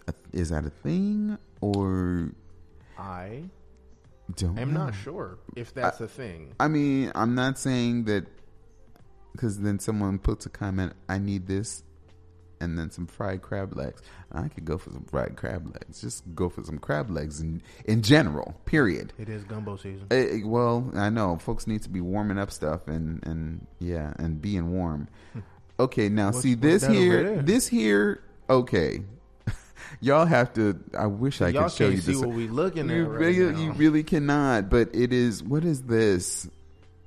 a 0.09 0.15
is 0.33 0.51
that 0.51 0.65
a 0.67 0.71
thing 0.71 1.39
or 1.61 2.33
I 2.99 3.43
don't. 4.37 4.59
I'm 4.59 4.73
know. 4.75 4.87
not 4.87 4.95
sure 4.95 5.39
if 5.57 5.73
that's 5.75 6.01
a 6.01 6.09
thing. 6.09 6.55
I 6.61 6.69
mean, 6.69 7.13
I'm 7.15 7.35
not 7.35 7.59
saying 7.59 8.05
that 8.05 8.27
because 9.33 9.61
then 9.61 9.79
someone 9.79 10.19
puts 10.19 10.47
a 10.47 10.51
comment, 10.51 10.95
I 11.09 11.19
need 11.19 11.47
this, 11.47 11.85
and 12.61 12.77
then 12.79 12.91
some 12.91 13.07
fried 13.07 13.41
crab 13.41 13.77
legs. 13.77 14.03
I 14.33 14.49
could 14.49 14.65
go 14.65 14.77
for 14.79 14.91
some 14.91 15.05
fried 15.05 15.37
crab 15.37 15.67
legs. 15.73 16.01
Just 16.01 16.25
go 16.35 16.49
for 16.49 16.65
some 16.65 16.79
crab 16.79 17.09
legs 17.09 17.41
in, 17.41 17.63
in 17.85 18.03
general, 18.03 18.61
period. 18.65 19.13
It 19.17 19.29
is 19.29 19.45
gumbo 19.45 19.77
season. 19.77 20.07
Eh, 20.11 20.41
well, 20.45 20.91
I 20.97 21.09
know 21.09 21.37
folks 21.39 21.67
need 21.69 21.83
to 21.83 21.89
be 21.89 22.01
warming 22.01 22.37
up 22.39 22.51
stuff 22.51 22.89
and, 22.89 23.25
and 23.27 23.67
yeah, 23.79 24.13
and 24.19 24.41
being 24.43 24.73
warm. 24.73 25.09
Okay, 25.81 26.09
now 26.09 26.27
What's- 26.33 26.41
see 26.43 26.57
what's 26.57 26.83
this 26.83 26.87
here, 26.89 27.41
this 27.41 27.69
here, 27.69 28.25
okay. 28.51 29.05
Y'all 30.01 30.27
have 30.27 30.53
to. 30.55 30.79
I 30.97 31.07
wish 31.07 31.41
I 31.43 31.49
Y'all 31.49 31.65
could 31.65 31.73
show 31.73 31.89
you 31.89 31.99
see 31.99 32.13
this. 32.13 32.21
what 32.21 32.31
we 32.31 32.49
looking 32.49 32.89
You 32.91 33.05
at 33.05 33.11
right 33.11 33.21
really, 33.21 33.53
now. 33.53 33.61
you 33.61 33.73
really 33.73 34.03
cannot. 34.03 34.71
But 34.71 34.95
it 34.95 35.13
is. 35.13 35.43
What 35.43 35.65
is 35.65 35.83
this? 35.83 36.49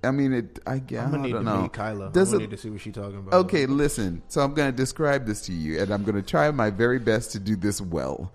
I 0.03 0.09
mean, 0.09 0.33
it. 0.33 0.57
I, 0.65 0.71
I 0.71 0.75
I'm 0.75 1.11
gonna 1.11 1.17
need 1.19 1.31
don't 1.33 1.45
to 1.45 1.51
know. 1.51 1.61
meet 1.63 1.73
Kyla. 1.73 2.09
Does 2.11 2.33
I'm 2.33 2.39
it- 2.39 2.41
need 2.43 2.51
to 2.51 2.57
see 2.57 2.69
what 2.71 2.81
she's 2.81 2.93
talking 2.95 3.19
about. 3.19 3.33
Okay, 3.45 3.67
listen. 3.67 4.23
So 4.29 4.41
I'm 4.41 4.53
going 4.55 4.71
to 4.71 4.75
describe 4.75 5.25
this 5.27 5.41
to 5.43 5.53
you, 5.53 5.79
and 5.79 5.91
I'm 5.91 6.03
going 6.03 6.15
to 6.15 6.23
try 6.23 6.49
my 6.51 6.71
very 6.71 6.97
best 6.97 7.31
to 7.33 7.39
do 7.39 7.55
this 7.55 7.79
well. 7.79 8.31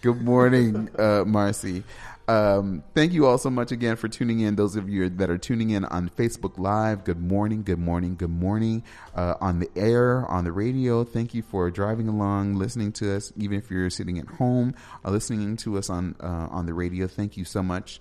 Good 0.00 0.22
morning, 0.22 0.88
uh, 0.98 1.24
Marcy. 1.26 1.82
Um, 2.28 2.84
thank 2.94 3.14
you 3.14 3.24
all 3.24 3.38
so 3.38 3.48
much 3.48 3.72
again 3.72 3.96
for 3.96 4.06
tuning 4.06 4.40
in. 4.40 4.54
Those 4.54 4.76
of 4.76 4.86
you 4.86 5.08
that 5.08 5.30
are 5.30 5.38
tuning 5.38 5.70
in 5.70 5.86
on 5.86 6.10
Facebook 6.10 6.58
Live, 6.58 7.04
good 7.04 7.18
morning, 7.18 7.62
good 7.62 7.78
morning, 7.78 8.16
good 8.16 8.28
morning. 8.28 8.84
Uh, 9.14 9.34
on 9.40 9.60
the 9.60 9.70
air, 9.74 10.26
on 10.26 10.44
the 10.44 10.52
radio, 10.52 11.04
thank 11.04 11.32
you 11.32 11.40
for 11.40 11.70
driving 11.70 12.06
along, 12.06 12.56
listening 12.56 12.92
to 12.92 13.16
us, 13.16 13.32
even 13.38 13.56
if 13.56 13.70
you're 13.70 13.88
sitting 13.88 14.18
at 14.18 14.26
home 14.26 14.74
or 15.04 15.10
listening 15.10 15.56
to 15.56 15.78
us 15.78 15.88
on 15.88 16.16
uh, 16.20 16.48
on 16.50 16.66
the 16.66 16.74
radio. 16.74 17.06
Thank 17.06 17.38
you 17.38 17.46
so 17.46 17.62
much. 17.62 17.98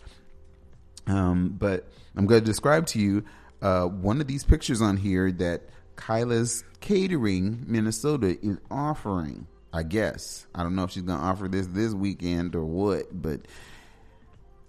Um, 1.08 1.56
but 1.58 1.88
I'm 2.18 2.26
going 2.26 2.42
to 2.42 2.46
describe 2.46 2.86
to 2.88 3.00
you 3.00 3.24
uh, 3.62 3.86
one 3.86 4.20
of 4.20 4.28
these 4.28 4.44
pictures 4.44 4.82
on 4.82 4.98
here 4.98 5.32
that 5.32 5.70
Kyla's 5.96 6.66
Catering 6.82 7.64
Minnesota 7.66 8.38
is 8.46 8.58
offering. 8.70 9.48
I 9.72 9.84
guess 9.84 10.48
I 10.54 10.64
don't 10.64 10.76
know 10.76 10.84
if 10.84 10.92
she's 10.92 11.04
going 11.04 11.18
to 11.18 11.26
offer 11.26 11.48
this 11.48 11.68
this 11.68 11.94
weekend 11.94 12.56
or 12.56 12.66
what, 12.66 13.06
but 13.14 13.42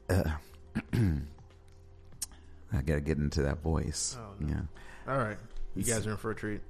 uh, 0.09 0.31
I 2.73 2.83
got 2.83 2.95
to 2.95 3.01
get 3.01 3.19
into 3.19 3.43
that 3.43 3.63
voice. 3.63 4.17
Oh, 4.19 4.35
no. 4.41 4.49
Yeah, 4.49 5.13
All 5.13 5.19
right, 5.19 5.39
you 5.75 5.83
guys 5.85 6.07
are 6.07 6.13
in 6.13 6.17
for 6.17 6.31
a 6.31 6.35
treat. 6.35 6.61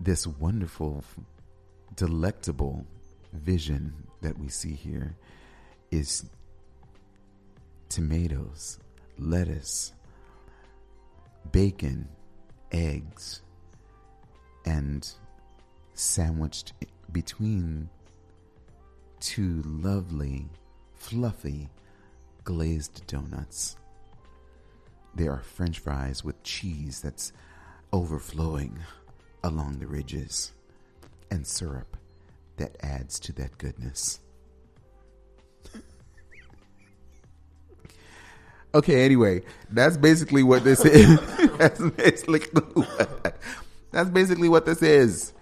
this 0.00 0.26
wonderful, 0.26 1.02
delectable 1.96 2.86
vision 3.32 3.92
that 4.22 4.38
we 4.38 4.48
see 4.48 4.72
here 4.74 5.16
is 5.90 6.24
tomatoes, 7.88 8.78
lettuce, 9.18 9.92
bacon, 11.50 12.08
eggs, 12.72 13.42
and 14.64 15.10
sandwiched 15.94 16.74
between 17.10 17.88
two 19.20 19.62
lovely, 19.64 20.46
fluffy, 20.94 21.68
glazed 22.44 23.06
donuts. 23.06 23.76
There 25.14 25.32
are 25.32 25.42
french 25.42 25.78
fries 25.78 26.22
with 26.22 26.42
cheese 26.42 27.00
that's 27.00 27.32
overflowing 27.92 28.78
along 29.42 29.78
the 29.78 29.86
ridges 29.86 30.52
and 31.30 31.46
syrup 31.46 31.96
that 32.56 32.76
adds 32.82 33.18
to 33.20 33.32
that 33.32 33.58
goodness. 33.58 34.20
Okay, 38.74 39.04
anyway, 39.04 39.42
that's 39.70 39.96
basically 39.96 40.42
what 40.42 40.62
this 40.62 40.84
is. 40.84 41.18
that's 41.58 41.80
basically 41.80 42.42
that's 43.90 44.10
basically 44.10 44.48
what 44.48 44.66
this 44.66 44.82
is. 44.82 45.32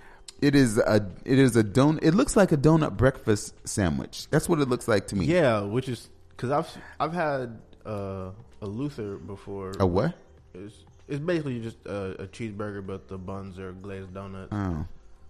It 0.41 0.55
is 0.55 0.79
a 0.79 1.07
it 1.25 1.39
is 1.39 1.57
a 1.57 1.63
don. 1.63 1.99
It 2.03 2.13
looks 2.15 2.37
like 2.37 2.53
a 2.53 2.57
donut 2.57 2.97
breakfast 2.97 3.55
sandwich. 3.67 4.29
That's 4.31 4.49
what 4.49 4.61
it 4.61 4.69
looks 4.69 4.87
like 4.87 5.07
to 5.09 5.17
me. 5.17 5.25
Yeah, 5.27 5.61
which 5.63 5.89
is 5.89 6.09
because 6.31 6.51
I've 6.51 6.69
I've 7.01 7.13
had 7.15 7.59
uh, 7.87 8.31
a 8.61 8.67
Luther 8.67 9.17
before. 9.17 9.73
A 9.81 9.87
what? 9.87 10.15
It's, 10.55 10.75
it's 11.09 11.21
basically 11.21 11.61
just 11.61 11.79
a, 11.87 12.23
a 12.23 12.27
cheeseburger, 12.27 12.87
but 12.87 13.09
the 13.09 13.17
buns 13.17 13.59
are 13.59 13.73
glazed 13.73 14.13
donuts. 14.13 14.53
Oh, 14.53 14.87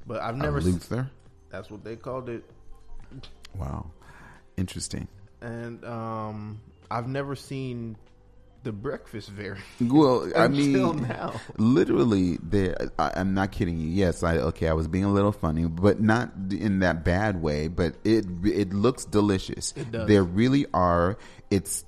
but 0.07 0.21
I've 0.23 0.35
a 0.35 0.39
never. 0.39 0.59
s- 0.59 0.65
Luther. 0.65 1.09
That's 1.51 1.71
what 1.71 1.85
they 1.85 1.95
called 1.97 2.29
it, 2.29 2.43
Wow, 3.57 3.87
interesting. 4.57 5.07
and 5.41 5.85
um, 5.85 6.61
I've 6.91 7.09
never 7.09 7.37
seen 7.37 7.97
the 8.67 8.73
breakfast 8.73 9.29
variant. 9.31 9.65
Well, 9.81 10.31
I 10.37 10.47
Until 10.47 10.93
mean, 10.93 11.09
now. 11.09 11.41
literally, 11.57 12.39
there. 12.43 12.91
I, 12.99 13.13
I'm 13.15 13.33
not 13.33 13.53
kidding 13.53 13.79
you. 13.79 13.87
Yes, 13.89 14.23
I 14.25 14.39
okay. 14.51 14.69
I 14.69 14.73
was 14.73 14.89
being 14.89 15.05
a 15.05 15.13
little 15.13 15.33
funny, 15.33 15.65
but 15.67 16.01
not 16.01 16.33
in 16.51 16.81
that 16.81 17.05
bad 17.05 17.41
way. 17.41 17.69
But 17.69 17.95
it 18.05 18.27
it 18.45 18.75
looks 18.75 19.05
delicious. 19.05 19.73
It 19.77 19.93
does. 19.93 20.09
There 20.09 20.25
really 20.25 20.67
are. 20.75 21.17
It's 21.49 21.85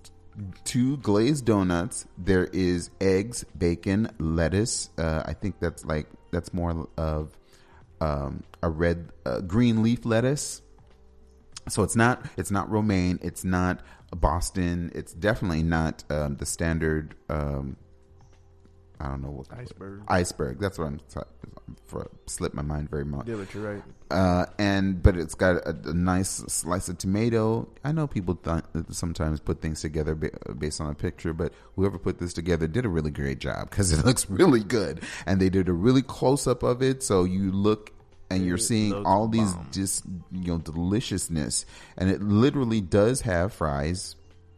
two 0.65 0.99
glazed 0.99 1.45
donuts. 1.45 2.07
There 2.17 2.45
is 2.45 2.91
eggs, 3.01 3.45
bacon, 3.57 4.11
lettuce. 4.19 4.89
Uh, 4.97 5.25
I 5.27 5.35
think 5.35 5.57
that's 5.61 5.85
like 5.85 6.07
that's 6.31 6.55
more 6.55 6.89
of 6.97 7.37
um, 8.01 8.45
a 8.63 8.71
red, 8.71 9.11
uh, 9.27 9.41
green 9.41 9.83
leaf 9.83 10.07
lettuce. 10.07 10.63
So 11.69 11.83
it's 11.83 11.97
not 11.97 12.25
it's 12.37 12.53
not 12.53 12.71
romaine. 12.71 13.19
It's 13.21 13.45
not 13.45 13.81
Boston. 14.11 14.91
It's 14.95 15.13
definitely 15.13 15.63
not 15.63 16.05
um, 16.11 16.37
the 16.37 16.47
standard. 16.47 17.15
Um, 17.29 17.77
I 19.01 19.09
don't 19.09 19.23
know 19.23 19.31
what 19.31 19.47
Iceberg. 19.57 20.03
Iceberg. 20.09 20.59
That's 20.59 20.77
what 20.79 20.87
I'm 20.87 20.99
t- 20.99 21.21
for. 21.87 22.11
Slipped 22.27 22.55
my 22.55 22.63
mind 22.63 22.91
very 22.91 23.05
much. 23.05 23.29
Yeah, 23.29 23.37
but 23.37 23.55
you're 23.55 23.75
right. 23.75 23.83
Uh, 24.11 24.47
and 24.59 25.01
but 25.03 25.17
it's 25.17 25.35
got 25.35 25.57
a, 25.57 25.77
a 25.85 25.95
nice 25.95 26.31
slice 26.31 26.89
of 26.89 26.99
tomato. 26.99 27.69
I 27.85 27.93
know 27.93 28.07
people 28.09 28.35
th- 28.35 28.65
sometimes 28.91 29.39
put 29.39 29.61
things 29.61 29.83
together 29.83 30.15
ba- 30.17 30.55
based 30.59 30.81
on 30.81 30.91
a 30.91 30.95
picture, 30.95 31.33
but 31.33 31.53
whoever 31.77 31.99
put 31.99 32.19
this 32.19 32.33
together 32.33 32.67
did 32.67 32.85
a 32.85 32.89
really 32.89 33.13
great 33.13 33.39
job 33.39 33.71
because 33.71 33.93
it 33.93 34.05
looks 34.05 34.29
really 34.29 34.65
good, 34.65 35.03
and 35.27 35.41
they 35.41 35.51
did 35.51 35.69
a 35.69 35.73
really 35.73 36.03
close 36.03 36.47
up 36.49 36.65
of 36.65 36.83
it. 36.83 37.03
So 37.05 37.23
you 37.23 37.53
look 37.53 37.93
and 38.31 38.45
you're 38.45 38.59
seeing 38.59 38.93
all 39.07 39.29
these 39.29 39.55
just 39.73 40.05
you 40.33 40.53
know 40.53 40.59
deliciousness, 40.59 41.65
and 41.97 42.11
it 42.11 42.23
literally 42.23 42.81
does 42.81 43.23
have 43.23 43.53
fries 43.53 44.17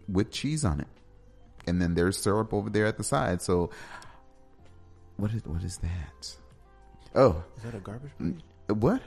with 0.08 0.30
cheese 0.30 0.64
on 0.64 0.80
it, 0.80 0.88
and 1.66 1.80
then 1.80 1.94
there's 1.94 2.16
syrup 2.16 2.52
over 2.52 2.68
there 2.70 2.86
at 2.86 2.96
the 2.98 3.04
side. 3.04 3.40
So 3.42 3.70
what 5.16 5.32
is 5.32 5.44
what 5.44 5.62
is 5.62 5.78
that? 5.78 6.36
Oh, 7.14 7.42
Is 7.56 7.62
that 7.64 7.74
a 7.74 7.78
garbage 7.80 8.12
plate? 8.18 8.36
Uh, 8.68 8.74
what? 8.74 9.02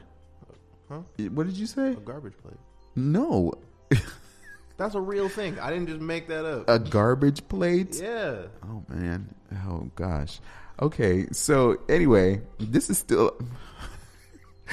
Huh? 0.90 1.00
What 1.32 1.48
did 1.48 1.56
you 1.58 1.66
say? 1.66 1.92
A 1.92 1.96
garbage 1.96 2.34
plate. 2.42 2.58
No, 2.96 3.54
That's 4.78 4.96
a 4.96 5.02
real 5.02 5.30
thing. 5.30 5.60
I 5.60 5.70
didn't 5.70 5.88
just 5.88 6.02
make 6.02 6.28
that 6.28 6.46
up. 6.46 6.68
a 6.70 6.80
garbage 6.80 7.48
plate. 7.48 8.00
yeah. 8.02 8.44
Oh 8.64 8.84
man. 8.90 9.34
Oh 9.68 9.90
gosh. 9.96 10.40
Okay. 10.82 11.28
So 11.32 11.80
anyway, 11.88 12.42
this 12.60 12.90
is 12.90 12.98
still. 12.98 13.38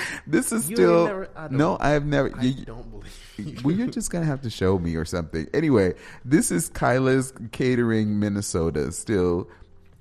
this 0.26 0.52
is 0.52 0.68
You 0.70 0.76
still. 0.76 1.06
never- 1.06 1.28
I 1.36 1.48
no, 1.48 1.76
I 1.80 1.90
have 1.90 2.04
never. 2.06 2.30
I 2.36 2.42
you- 2.42 2.64
don't 2.64 2.90
believe 2.90 3.34
you. 3.38 3.56
well, 3.64 3.74
you're 3.74 3.88
just 3.88 4.10
gonna 4.10 4.26
have 4.26 4.42
to 4.42 4.50
show 4.50 4.78
me 4.78 4.96
or 4.96 5.04
something. 5.04 5.46
Anyway, 5.54 5.94
this 6.24 6.50
is 6.50 6.68
Kyla's 6.68 7.32
Catering, 7.52 8.18
Minnesota. 8.18 8.92
Still, 8.92 9.48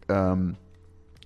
um, 0.10 0.58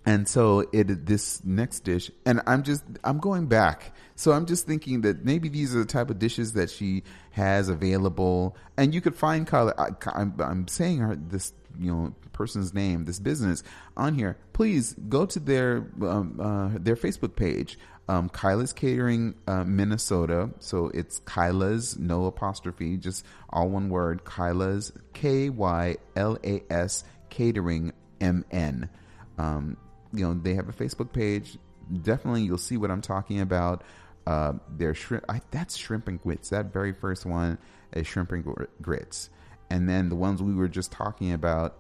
and 0.06 0.28
so 0.28 0.66
it 0.74 1.06
this 1.06 1.44
next 1.44 1.82
dish, 1.82 2.12
and 2.26 2.42
I'm 2.46 2.64
just 2.64 2.84
I'm 3.04 3.20
going 3.20 3.48
back. 3.48 3.96
So 4.16 4.32
I'm 4.32 4.46
just 4.46 4.68
thinking 4.68 5.02
that 5.02 5.26
maybe 5.26 5.50
these 5.50 5.76
are 5.76 5.80
the 5.80 5.86
type 5.86 6.10
of 6.12 6.20
dishes 6.20 6.54
that 6.54 6.70
she 6.70 7.04
has 7.32 7.68
available, 7.68 8.56
and 8.78 8.94
you 8.94 9.02
could 9.02 9.16
find 9.16 9.48
Kyla. 9.48 9.74
I, 9.78 9.88
I'm, 10.14 10.36
I'm 10.40 10.68
saying 10.68 11.00
her 11.00 11.16
this 11.16 11.52
you 11.80 11.92
know 11.92 12.14
person's 12.32 12.74
name, 12.74 13.06
this 13.06 13.20
business 13.20 13.64
on 13.98 14.14
here. 14.14 14.38
Please 14.54 14.94
go 15.10 15.26
to 15.26 15.40
their 15.40 15.88
um, 16.02 16.40
uh, 16.40 16.70
their 16.80 16.96
Facebook 16.96 17.36
page. 17.36 17.80
Um, 18.10 18.30
Kyla's 18.30 18.74
Catering, 18.74 19.36
uh, 19.48 19.64
Minnesota. 19.64 20.50
So 20.60 20.88
it's 20.94 21.20
Kyla's, 21.20 21.98
no 21.98 22.26
apostrophe, 22.26 22.98
just 22.98 23.26
all 23.50 23.70
one 23.70 23.90
word. 23.90 24.26
Kyla's, 24.26 24.92
K 25.14 25.50
Y 25.50 25.98
L 26.16 26.38
A 26.44 26.64
S 26.70 27.04
Catering, 27.30 27.94
M 28.20 28.44
N. 28.52 28.90
Um, 29.38 29.78
you 30.14 30.26
know, 30.26 30.34
they 30.34 30.54
have 30.56 30.70
a 30.70 30.74
Facebook 30.74 31.14
page. 31.14 31.58
Definitely, 32.02 32.44
you'll 32.44 32.58
see 32.58 32.78
what 32.78 32.92
I'm 32.92 33.02
talking 33.02 33.40
about. 33.40 33.84
Uh, 34.26 34.54
their 34.70 34.94
shrimp, 34.94 35.26
I, 35.28 35.42
that's 35.52 35.76
shrimp 35.76 36.08
and 36.08 36.22
grits. 36.22 36.50
That 36.50 36.72
very 36.72 36.94
first 36.94 37.26
one 37.26 37.58
is 37.94 38.08
shrimp 38.08 38.32
and 38.32 38.44
gr- 38.44 38.66
grits. 38.82 39.30
And 39.70 39.90
then 39.90 40.10
the 40.10 40.16
ones 40.16 40.42
we 40.42 40.54
were 40.54 40.68
just 40.68 40.92
talking 40.92 41.34
about, 41.34 41.78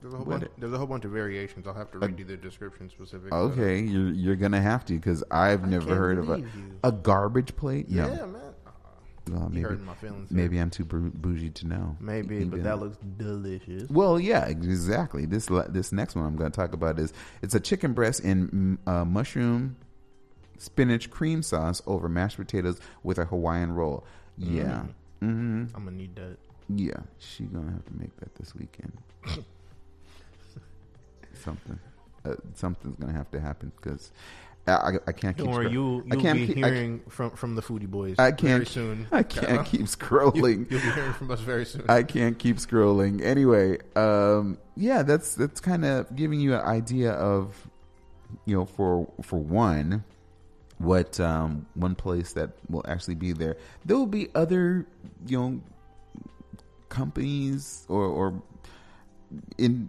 There's 0.00 0.14
a, 0.14 0.16
whole 0.16 0.26
bunch, 0.26 0.44
there's 0.58 0.72
a 0.72 0.78
whole 0.78 0.86
bunch 0.86 1.04
of 1.04 1.10
variations. 1.10 1.66
I'll 1.66 1.74
have 1.74 1.90
to 1.92 1.98
read 1.98 2.18
you 2.18 2.24
the 2.24 2.36
description 2.36 2.88
specifically. 2.88 3.32
okay, 3.36 3.80
you're, 3.80 4.10
you're 4.10 4.36
going 4.36 4.52
to 4.52 4.60
have 4.60 4.84
to 4.86 4.94
because 4.94 5.24
I've 5.30 5.68
never 5.68 5.94
heard 5.94 6.18
of 6.18 6.30
a, 6.30 6.38
you. 6.38 6.48
a 6.84 6.92
garbage 6.92 7.56
plate. 7.56 7.86
Yeah, 7.88 8.06
No. 8.06 8.26
man. 8.26 8.42
Well, 9.30 9.48
maybe, 9.50 9.60
hurting 9.62 9.84
my 9.84 9.94
feelings. 9.94 10.30
maybe 10.30 10.58
I'm 10.58 10.70
too 10.70 10.84
bougie 10.86 11.50
to 11.50 11.66
know. 11.66 11.96
Maybe, 12.00 12.44
but 12.44 12.62
that 12.62 12.78
looks 12.80 12.96
delicious. 13.18 13.86
Well, 13.90 14.18
yeah, 14.18 14.46
exactly. 14.46 15.26
This 15.26 15.50
this 15.68 15.92
next 15.92 16.14
one 16.14 16.24
I'm 16.24 16.36
going 16.36 16.50
to 16.50 16.56
talk 16.56 16.72
about 16.72 16.98
is 16.98 17.12
it's 17.42 17.54
a 17.54 17.60
chicken 17.60 17.92
breast 17.92 18.20
in 18.20 18.78
mm, 18.86 18.90
uh, 18.90 19.04
mushroom, 19.04 19.76
spinach 20.56 21.10
cream 21.10 21.42
sauce 21.42 21.82
over 21.86 22.08
mashed 22.08 22.38
potatoes 22.38 22.80
with 23.02 23.18
a 23.18 23.26
Hawaiian 23.26 23.72
roll. 23.72 24.06
Yeah, 24.38 24.84
hmm 25.20 25.64
I'm 25.74 25.84
gonna 25.84 25.90
need 25.90 26.14
that. 26.16 26.36
yeah. 26.74 27.00
she's 27.18 27.48
gonna 27.48 27.72
have 27.72 27.84
to 27.84 27.92
make 27.98 28.16
that 28.20 28.34
this 28.36 28.54
weekend. 28.54 28.92
Something, 31.48 31.78
uh, 32.24 32.34
something's 32.54 32.96
gonna 32.96 33.12
have 33.12 33.30
to 33.30 33.40
happen 33.40 33.72
because 33.76 34.10
I, 34.66 34.98
I, 35.06 35.12
can't 35.12 35.34
keep. 35.36 35.46
Don't 35.46 35.54
worry, 35.54 35.70
you 35.70 36.04
I 36.10 36.14
you'll 36.14 36.22
can't 36.22 36.38
be 36.38 36.46
keep- 36.48 36.56
hearing 36.56 37.00
from 37.08 37.30
from 37.30 37.54
the 37.54 37.62
foodie 37.62 37.86
boys. 37.88 38.16
I 38.18 38.32
can't- 38.32 38.64
very 38.64 38.66
soon. 38.66 39.06
I 39.10 39.22
can't 39.22 39.66
keep 39.66 39.80
scrolling. 39.96 40.70
You, 40.70 40.76
will 40.76 40.84
be 40.84 40.90
hearing 40.92 41.12
from 41.14 41.30
us 41.30 41.40
very 41.40 41.64
soon. 41.64 41.84
I 41.88 42.02
can't 42.02 42.38
keep 42.38 42.56
scrolling. 42.58 43.22
Anyway, 43.22 43.78
um, 43.96 44.58
yeah, 44.76 45.02
that's 45.02 45.34
that's 45.34 45.60
kind 45.60 45.84
of 45.84 46.14
giving 46.14 46.38
you 46.40 46.54
an 46.54 46.60
idea 46.60 47.12
of, 47.12 47.66
you 48.44 48.56
know, 48.56 48.66
for 48.66 49.10
for 49.22 49.38
one, 49.38 50.04
what 50.76 51.18
um, 51.18 51.66
one 51.74 51.94
place 51.94 52.34
that 52.34 52.50
will 52.68 52.84
actually 52.86 53.14
be 53.14 53.32
there. 53.32 53.56
There 53.86 53.96
will 53.96 54.06
be 54.06 54.28
other, 54.34 54.86
you 55.26 55.38
know, 55.38 55.60
companies 56.90 57.86
or 57.88 58.04
or 58.04 58.42
in 59.56 59.88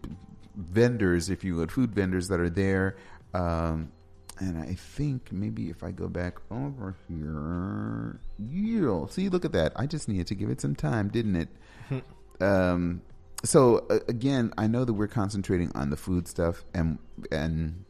vendors, 0.59 1.29
if 1.29 1.43
you 1.43 1.55
would, 1.55 1.71
food 1.71 1.93
vendors 1.93 2.27
that 2.27 2.39
are 2.39 2.49
there. 2.49 2.97
Um, 3.33 3.91
and 4.39 4.57
I 4.57 4.73
think 4.73 5.31
maybe 5.31 5.69
if 5.69 5.83
I 5.83 5.91
go 5.91 6.07
back 6.07 6.37
over 6.49 6.95
here, 7.07 8.19
yeah. 8.37 9.05
See, 9.07 9.29
look 9.29 9.45
at 9.45 9.51
that. 9.51 9.73
I 9.75 9.85
just 9.85 10.07
needed 10.07 10.27
to 10.27 10.35
give 10.35 10.49
it 10.49 10.61
some 10.61 10.75
time, 10.75 11.09
didn't 11.09 11.35
it? 11.35 11.49
um, 12.41 13.01
so 13.43 13.85
uh, 13.89 13.99
again, 14.07 14.53
I 14.57 14.67
know 14.67 14.85
that 14.85 14.93
we're 14.93 15.07
concentrating 15.07 15.71
on 15.75 15.89
the 15.89 15.97
food 15.97 16.27
stuff, 16.27 16.63
and 16.73 16.99
and 17.31 17.85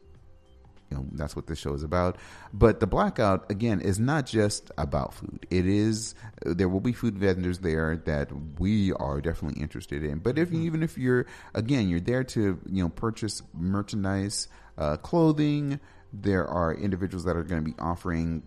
you 0.90 0.98
know 0.98 1.06
that's 1.14 1.36
what 1.36 1.48
this 1.48 1.60
show 1.60 1.74
is 1.74 1.84
about. 1.84 2.18
But 2.54 2.80
the 2.80 2.88
blackout 2.88 3.50
again 3.52 3.82
is 3.82 4.00
not 4.00 4.26
just 4.26 4.72
about 4.78 5.14
food. 5.14 5.46
It 5.50 5.66
is 5.66 6.16
there 6.44 6.70
will 6.70 6.82
be 6.82 6.94
food 6.94 7.18
vendors 7.18 7.60
there 7.60 7.98
that 8.06 8.32
we 8.60 8.94
are 8.94 9.22
definitely 9.22 9.62
interested 9.62 10.04
in. 10.04 10.20
But 10.20 10.38
if 10.38 10.52
even 10.52 10.84
if 10.84 10.98
you're 10.98 11.26
again 11.54 11.90
you're 11.90 12.00
there 12.00 12.24
to 12.24 12.60
you 12.66 12.84
know 12.84 12.90
purchase 12.90 13.42
merchandise, 13.54 14.48
uh, 14.80 14.98
clothing. 14.98 15.80
There 16.12 16.48
are 16.48 16.74
individuals 16.74 17.26
that 17.26 17.36
are 17.36 17.44
going 17.44 17.64
to 17.64 17.72
be 17.72 17.78
offering 17.80 18.42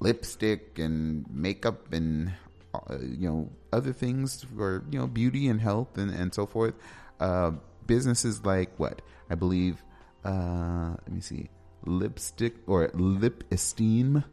lipstick 0.00 0.78
and 0.78 1.24
makeup 1.30 1.92
and 1.92 2.32
uh, 2.74 2.98
you 2.98 3.28
know 3.28 3.50
other 3.72 3.92
things 3.92 4.44
for 4.56 4.82
you 4.90 4.98
know 4.98 5.06
beauty 5.06 5.48
and 5.48 5.60
health 5.60 5.96
and, 5.98 6.10
and 6.12 6.34
so 6.34 6.46
forth. 6.46 6.74
Uh, 7.20 7.52
businesses 7.86 8.44
like 8.44 8.70
what 8.78 9.02
I 9.28 9.34
believe. 9.36 9.84
Uh, 10.24 10.90
let 10.90 11.12
me 11.12 11.20
see, 11.20 11.48
lipstick 11.84 12.54
or 12.66 12.90
Lip 12.94 13.44
Esteem 13.50 14.24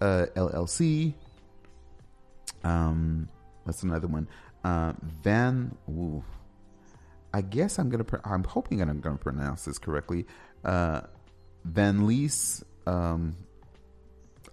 uh, 0.00 0.26
LLC. 0.36 1.14
Um, 2.64 3.28
that's 3.66 3.82
another 3.82 4.06
one. 4.08 4.28
Uh, 4.64 4.92
Van. 5.22 5.76
Ooh, 5.88 6.24
I 7.32 7.40
guess 7.40 7.78
I'm 7.78 7.88
gonna. 7.88 8.04
Pr- 8.04 8.16
I'm 8.24 8.44
hoping 8.44 8.78
that 8.78 8.88
I'm 8.88 9.00
gonna 9.00 9.16
pronounce 9.16 9.64
this 9.64 9.78
correctly. 9.78 10.26
Uh, 10.64 11.02
Van 11.64 12.06
Lees 12.06 12.64
um, 12.86 13.36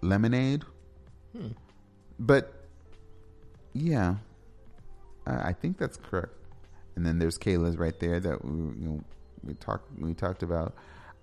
lemonade. 0.01 0.63
But 2.19 2.53
yeah, 3.73 4.15
I, 5.25 5.49
I 5.49 5.53
think 5.53 5.77
that's 5.77 5.97
correct. 5.97 6.33
And 6.95 7.05
then 7.05 7.19
there's 7.19 7.37
Kayla's 7.37 7.77
right 7.77 7.99
there 7.99 8.19
that 8.19 8.45
we 8.45 8.51
you 8.51 8.87
know 8.87 9.03
we 9.43 9.53
talked 9.55 9.91
we 9.99 10.13
talked 10.13 10.43
about. 10.43 10.75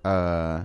Uh, 0.04 0.64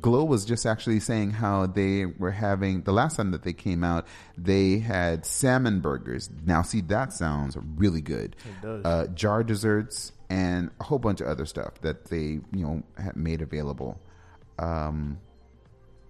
Glow 0.00 0.24
was 0.24 0.44
just 0.44 0.66
actually 0.66 1.00
saying 1.00 1.30
how 1.30 1.66
they 1.66 2.04
were 2.04 2.30
having 2.30 2.82
the 2.82 2.92
last 2.92 3.16
time 3.16 3.30
that 3.30 3.42
they 3.42 3.52
came 3.52 3.82
out, 3.82 4.06
they 4.36 4.78
had 4.78 5.24
salmon 5.24 5.80
burgers. 5.80 6.28
Now, 6.44 6.62
see, 6.62 6.82
that 6.82 7.12
sounds 7.12 7.56
really 7.76 8.02
good. 8.02 8.36
It 8.44 8.62
does. 8.62 8.84
Uh, 8.84 9.06
jar 9.14 9.42
desserts 9.42 10.12
and 10.28 10.70
a 10.80 10.84
whole 10.84 10.98
bunch 10.98 11.20
of 11.20 11.28
other 11.28 11.46
stuff 11.46 11.80
that 11.80 12.06
they 12.06 12.18
you 12.18 12.42
know 12.52 12.82
had 12.98 13.16
made 13.16 13.40
available. 13.40 13.98
Um, 14.58 15.18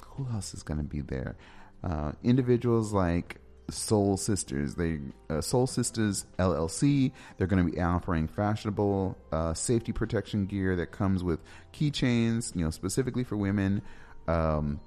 who 0.04 0.26
else 0.32 0.54
is 0.54 0.62
going 0.62 0.78
to 0.78 0.84
be 0.84 1.00
there? 1.00 1.36
Uh, 1.84 2.12
individuals 2.24 2.92
like 2.92 3.40
Soul 3.70 4.16
Sisters. 4.16 4.74
They 4.74 5.00
uh, 5.28 5.40
Soul 5.40 5.66
Sisters 5.66 6.26
LLC. 6.38 7.12
They're 7.36 7.46
going 7.46 7.66
to 7.66 7.72
be 7.72 7.80
offering 7.80 8.28
fashionable 8.28 9.16
uh, 9.32 9.54
safety 9.54 9.92
protection 9.92 10.46
gear 10.46 10.76
that 10.76 10.90
comes 10.90 11.22
with 11.22 11.40
keychains, 11.72 12.54
you 12.56 12.64
know, 12.64 12.70
specifically 12.70 13.24
for 13.24 13.36
women. 13.36 13.82
Um, 14.26 14.80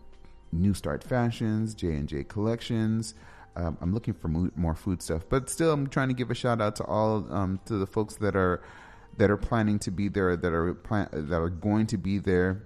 New 0.51 0.73
Start 0.73 1.03
Fashions, 1.03 1.73
J 1.73 1.93
and 1.93 2.07
J 2.07 2.23
Collections. 2.23 3.13
Um, 3.55 3.77
I'm 3.81 3.93
looking 3.93 4.13
for 4.13 4.27
mo- 4.27 4.51
more 4.55 4.75
food 4.75 5.01
stuff, 5.01 5.23
but 5.29 5.49
still, 5.49 5.71
I'm 5.73 5.87
trying 5.87 6.07
to 6.07 6.13
give 6.13 6.31
a 6.31 6.35
shout 6.35 6.61
out 6.61 6.75
to 6.77 6.85
all 6.85 7.25
um, 7.33 7.59
to 7.65 7.75
the 7.75 7.87
folks 7.87 8.15
that 8.17 8.35
are 8.35 8.61
that 9.17 9.29
are 9.29 9.37
planning 9.37 9.77
to 9.79 9.91
be 9.91 10.07
there, 10.07 10.35
that 10.35 10.53
are 10.53 10.73
plan- 10.73 11.09
that 11.11 11.39
are 11.39 11.49
going 11.49 11.87
to 11.87 11.97
be 11.97 12.17
there. 12.17 12.63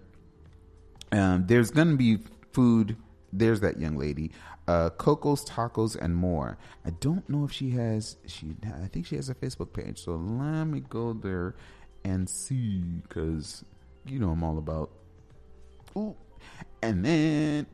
Um, 1.11 1.45
there's 1.47 1.71
going 1.71 1.89
to 1.89 1.97
be 1.97 2.19
food. 2.51 2.97
There's 3.37 3.59
that 3.61 3.79
young 3.79 3.97
lady, 3.97 4.31
uh, 4.67 4.89
Coco's 4.91 5.45
Tacos 5.45 5.95
and 5.95 6.15
more. 6.15 6.57
I 6.85 6.91
don't 6.91 7.27
know 7.29 7.43
if 7.43 7.51
she 7.51 7.71
has. 7.71 8.17
She, 8.27 8.55
I 8.83 8.87
think 8.87 9.05
she 9.05 9.15
has 9.15 9.29
a 9.29 9.35
Facebook 9.35 9.73
page. 9.73 10.03
So 10.03 10.15
let 10.15 10.65
me 10.65 10.81
go 10.81 11.13
there 11.13 11.55
and 12.03 12.29
see, 12.29 12.79
because 13.03 13.63
you 14.05 14.19
know 14.19 14.31
I'm 14.31 14.43
all 14.43 14.57
about. 14.57 14.91
Ooh. 15.97 16.15
And 16.81 17.03
then 17.03 17.65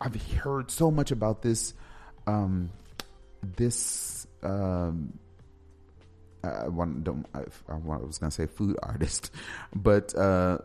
I've 0.00 0.22
heard 0.32 0.70
so 0.70 0.90
much 0.90 1.10
about 1.10 1.40
this, 1.40 1.72
um, 2.26 2.70
this 3.56 4.26
um, 4.42 5.18
I 6.44 6.68
want 6.68 7.04
don't 7.04 7.26
I, 7.34 7.40
I 7.68 7.76
was 7.76 8.18
gonna 8.18 8.30
say 8.30 8.46
food 8.46 8.76
artist, 8.82 9.32
but 9.74 10.14
uh, 10.14 10.58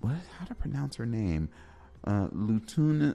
what 0.00 0.16
how 0.38 0.44
to 0.46 0.54
pronounce 0.54 0.96
her 0.96 1.06
name? 1.06 1.48
Uh, 2.04 2.28
Lutun 2.28 3.14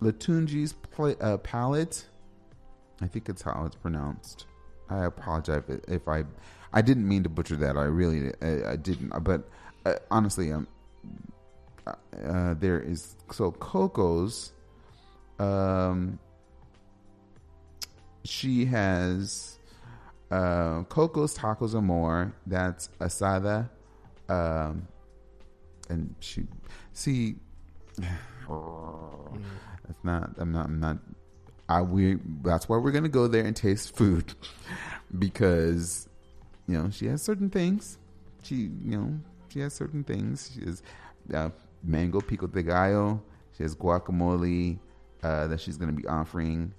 Latunji's 0.00 0.72
pla- 0.72 1.16
uh, 1.20 1.36
palette. 1.38 2.06
I 3.00 3.06
think 3.06 3.28
it's 3.28 3.42
how 3.42 3.64
it's 3.66 3.76
pronounced. 3.76 4.46
I 4.90 5.04
apologize 5.04 5.62
if, 5.68 5.80
if 5.88 6.08
I 6.08 6.24
I 6.72 6.82
didn't 6.82 7.06
mean 7.08 7.22
to 7.22 7.28
butcher 7.28 7.56
that. 7.56 7.76
I 7.76 7.84
really 7.84 8.32
I, 8.42 8.72
I 8.72 8.76
didn't. 8.76 9.12
But 9.22 9.48
uh, 9.84 9.94
honestly, 10.10 10.52
um, 10.52 10.66
uh, 11.86 12.54
there 12.54 12.80
is 12.80 13.16
so 13.32 13.50
Coco's. 13.52 14.52
Um, 15.38 16.18
she 18.24 18.64
has 18.66 19.58
uh, 20.30 20.82
Coco's 20.84 21.36
Tacos 21.36 21.74
and 21.74 21.86
More. 21.86 22.34
That's 22.46 22.88
Asada. 23.00 23.68
Um, 24.28 24.88
and 25.88 26.14
she, 26.20 26.44
see, 26.92 27.36
it's 29.88 30.04
not, 30.04 30.30
I'm 30.38 30.52
not, 30.52 30.66
I'm 30.66 30.80
not, 30.80 30.98
I, 31.68 31.82
we, 31.82 32.18
that's 32.42 32.68
why 32.68 32.78
we're 32.78 32.92
going 32.92 33.04
to 33.04 33.10
go 33.10 33.26
there 33.26 33.44
and 33.44 33.54
taste 33.54 33.96
food 33.96 34.34
because, 35.18 36.08
you 36.66 36.78
know, 36.78 36.90
she 36.90 37.06
has 37.06 37.22
certain 37.22 37.50
things. 37.50 37.98
She, 38.42 38.54
you 38.54 38.96
know, 38.96 39.18
she 39.48 39.60
has 39.60 39.74
certain 39.74 40.04
things. 40.04 40.52
She 40.54 40.64
has 40.64 40.82
uh, 41.34 41.50
mango 41.82 42.20
pico 42.20 42.46
de 42.46 42.62
gallo. 42.62 43.22
She 43.56 43.62
has 43.62 43.74
guacamole 43.74 44.78
uh, 45.22 45.48
that 45.48 45.60
she's 45.60 45.76
going 45.76 45.94
to 45.94 46.00
be 46.00 46.06
offering. 46.06 46.72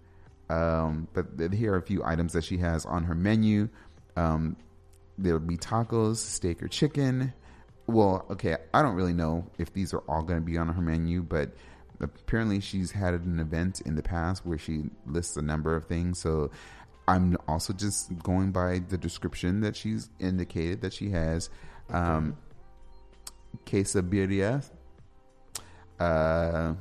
Um, 0.50 1.08
but 1.14 1.54
here 1.54 1.74
are 1.74 1.78
a 1.78 1.82
few 1.82 2.04
items 2.04 2.34
that 2.34 2.44
she 2.44 2.58
has 2.58 2.86
on 2.86 3.04
her 3.04 3.14
menu. 3.14 3.70
Um, 4.16 4.56
there'll 5.18 5.40
be 5.40 5.58
tacos, 5.58 6.18
steak 6.18 6.64
or 6.64 6.68
chicken. 6.68 7.34
Well, 7.90 8.26
okay, 8.30 8.58
I 8.74 8.82
don't 8.82 8.96
really 8.96 9.14
know 9.14 9.48
if 9.58 9.74
these 9.74 9.94
are 9.94 10.04
all 10.08 10.22
going 10.24 10.40
to 10.40 10.46
be 10.46 10.58
on 10.58 10.68
her 10.70 10.82
menu, 10.82 11.22
but 11.22 11.52
apparently 12.00 12.60
she's 12.60 12.92
had 12.92 13.14
an 13.14 13.40
event 13.40 13.82
in 13.82 13.96
the 13.96 14.04
past 14.04 14.46
where 14.46 14.58
she 14.58 14.84
lists 15.06 15.38
a 15.38 15.42
number 15.42 15.76
of 15.76 15.86
things. 15.86 16.20
So 16.20 16.52
I'm 17.08 17.38
also 17.48 17.74
just 17.74 18.18
going 18.20 18.52
by 18.52 18.80
the 18.88 18.98
description 18.98 19.62
that 19.62 19.76
she's 19.76 20.10
indicated 20.20 20.82
that 20.82 20.94
she 20.94 21.10
has. 21.10 21.50
Um, 21.90 22.38
quesabirria. 23.66 24.64
Uh, 26.00 26.74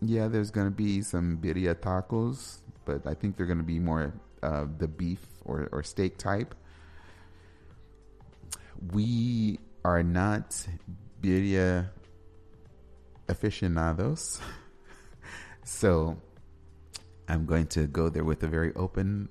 yeah, 0.00 0.28
there's 0.28 0.50
going 0.50 0.66
to 0.66 0.74
be 0.74 1.02
some 1.02 1.38
birria 1.38 1.74
tacos, 1.74 2.58
but 2.84 3.06
I 3.06 3.14
think 3.14 3.36
they're 3.36 3.46
going 3.46 3.58
to 3.58 3.64
be 3.64 3.80
more 3.80 4.12
uh, 4.42 4.66
the 4.78 4.86
beef 4.86 5.26
or, 5.44 5.68
or 5.72 5.82
steak 5.82 6.18
type. 6.18 6.54
We 8.92 9.58
are 9.84 10.02
not 10.02 10.66
birria 11.20 11.90
aficionados, 13.28 14.40
so 15.64 16.16
I'm 17.28 17.44
going 17.44 17.66
to 17.68 17.86
go 17.86 18.08
there 18.08 18.24
with 18.24 18.42
a 18.42 18.48
very 18.48 18.72
open 18.74 19.28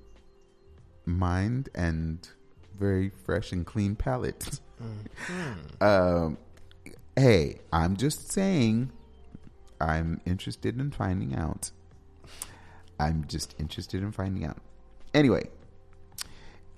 mind 1.04 1.68
and 1.74 2.28
very 2.78 3.10
fresh 3.24 3.52
and 3.52 3.66
clean 3.66 3.96
palate. 3.96 4.60
Mm-hmm. 4.82 5.82
um, 5.84 6.38
hey, 7.16 7.60
I'm 7.72 7.96
just 7.96 8.30
saying 8.30 8.92
I'm 9.80 10.20
interested 10.24 10.78
in 10.78 10.90
finding 10.90 11.34
out. 11.34 11.70
I'm 13.00 13.24
just 13.26 13.54
interested 13.58 14.02
in 14.02 14.12
finding 14.12 14.44
out. 14.44 14.58
Anyway, 15.14 15.48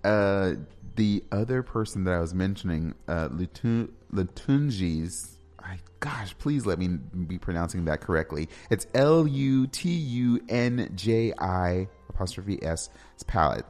uh, 0.05 0.53
the 0.96 1.24
other 1.32 1.62
person 1.62 2.05
that 2.05 2.14
I 2.14 2.20
was 2.20 2.34
mentioning, 2.34 2.94
uh, 3.09 3.28
Lutunji's, 3.28 5.36
I, 5.59 5.78
gosh, 6.01 6.36
please 6.38 6.66
let 6.66 6.78
me 6.78 6.88
be 6.88 7.38
pronouncing 7.38 7.84
that 7.86 8.01
correctly. 8.01 8.48
It's 8.70 8.86
L 8.94 9.26
U 9.26 9.66
T 9.66 9.90
U 9.90 10.40
N 10.48 10.90
J 10.94 11.32
I 11.38 11.88
apostrophe 12.09 12.62
S. 12.62 12.90
Palette. 13.26 13.66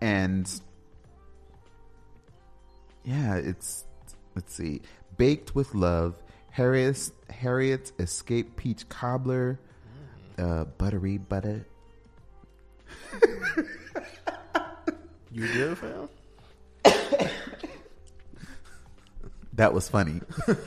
And 0.00 0.50
yeah, 3.04 3.36
it's, 3.36 3.84
let's 4.34 4.54
see, 4.54 4.82
baked 5.16 5.54
with 5.54 5.74
love 5.74 6.20
Harriet's, 6.50 7.12
Harriet's 7.30 7.92
Escape 7.98 8.56
Peach 8.56 8.88
Cobbler, 8.88 9.58
uh, 10.38 10.64
Buttery 10.64 11.18
Butter. 11.18 11.66
you 15.32 15.46
good, 15.52 15.78
fam? 15.78 16.08
that 19.54 19.72
was 19.72 19.88
funny. 19.88 20.20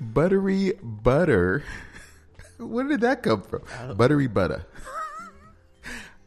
buttery 0.00 0.72
Butter. 0.82 1.62
Where 2.58 2.88
did 2.88 3.02
that 3.02 3.22
come 3.22 3.42
from? 3.42 3.62
Buttery 3.96 4.26
Butter. 4.26 4.64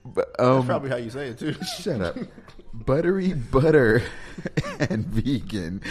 But, 0.03 0.39
um, 0.39 0.55
That's 0.55 0.65
probably 0.65 0.89
how 0.89 0.95
you 0.97 1.09
say 1.09 1.27
it 1.27 1.39
too. 1.39 1.55
Shut 1.79 2.01
up. 2.01 2.17
Buttery 2.73 3.33
butter 3.33 4.01
and 4.79 5.05
vegan. 5.05 5.81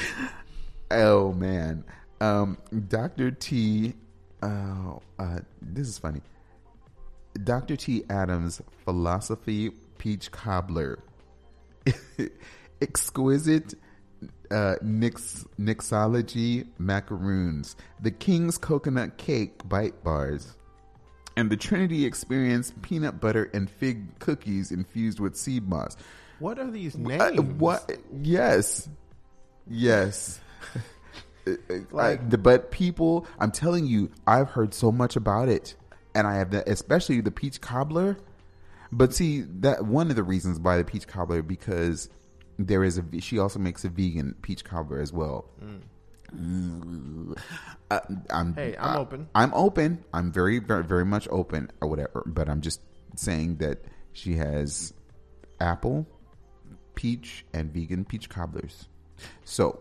Oh 0.91 1.33
man, 1.33 1.85
um, 2.20 2.59
Doctor 2.89 3.31
T. 3.31 3.95
Oh, 4.43 5.01
uh, 5.18 5.39
this 5.62 5.87
is 5.87 5.99
funny. 5.99 6.22
Doctor 7.45 7.76
T. 7.76 8.03
Adams 8.11 8.61
philosophy 8.85 9.70
peach 10.01 10.32
cobbler, 10.32 10.98
exquisite 12.80 13.74
uh, 14.51 14.76
nix, 14.82 15.44
mixology 15.61 16.66
macaroons, 16.78 17.76
the 18.01 18.11
King's 18.11 18.57
coconut 18.57 19.18
cake 19.18 19.68
bite 19.68 20.03
bars, 20.03 20.57
and 21.36 21.51
the 21.51 21.57
Trinity 21.57 22.07
Experience 22.07 22.72
peanut 22.80 23.20
butter 23.20 23.51
and 23.53 23.68
fig 23.68 24.18
cookies 24.20 24.72
infused 24.72 25.20
with 25.20 25.36
sea 25.36 25.61
moss. 25.61 25.98
What 26.38 26.59
are 26.59 26.70
these 26.70 26.96
names? 26.96 27.20
Uh, 27.20 27.42
what? 27.42 27.98
Yes, 28.22 28.88
yes. 29.68 30.40
like, 31.90 32.42
but 32.42 32.70
people, 32.70 33.26
I'm 33.38 33.51
telling 33.51 33.84
you, 33.84 34.11
I've 34.26 34.48
heard 34.48 34.72
so 34.72 34.90
much 34.90 35.16
about 35.16 35.51
it, 35.51 35.74
and 36.14 36.26
I 36.26 36.36
have 36.36 36.53
that, 36.53 36.66
especially 36.70 37.20
the 37.20 37.30
peach 37.30 37.61
cobbler. 37.61 38.16
But 38.93 39.14
see, 39.14 39.43
that 39.61 39.84
one 39.84 40.11
of 40.11 40.16
the 40.16 40.22
reasons 40.22 40.59
by 40.59 40.76
the 40.76 40.84
peach 40.84 41.07
cobbler 41.07 41.43
because 41.43 42.09
there 42.59 42.84
is 42.84 42.99
a 42.99 43.20
she 43.20 43.38
also 43.38 43.59
makes 43.59 43.84
a 43.84 43.88
vegan 43.88 44.34
peach 44.43 44.64
cobbler 44.64 45.01
as 45.01 45.12
well. 45.12 45.49
Mm. 46.34 47.36
Uh, 47.91 48.01
I'm, 48.30 48.55
hey, 48.55 48.76
I'm 48.78 48.97
uh, 48.97 49.01
open. 49.01 49.28
I'm 49.34 49.53
open. 49.55 50.05
I'm 50.12 50.30
very, 50.32 50.61
very, 50.61 50.84
very 50.84 51.05
much 51.05 51.26
open 51.30 51.70
or 51.80 51.88
whatever. 51.88 52.22
But 52.26 52.49
I'm 52.49 52.61
just 52.61 52.80
saying 53.16 53.57
that 53.57 53.84
she 54.12 54.34
has 54.34 54.93
apple, 55.61 56.07
peach, 56.95 57.45
and 57.53 57.72
vegan 57.72 58.05
peach 58.05 58.28
cobblers. 58.28 58.86
So 59.45 59.80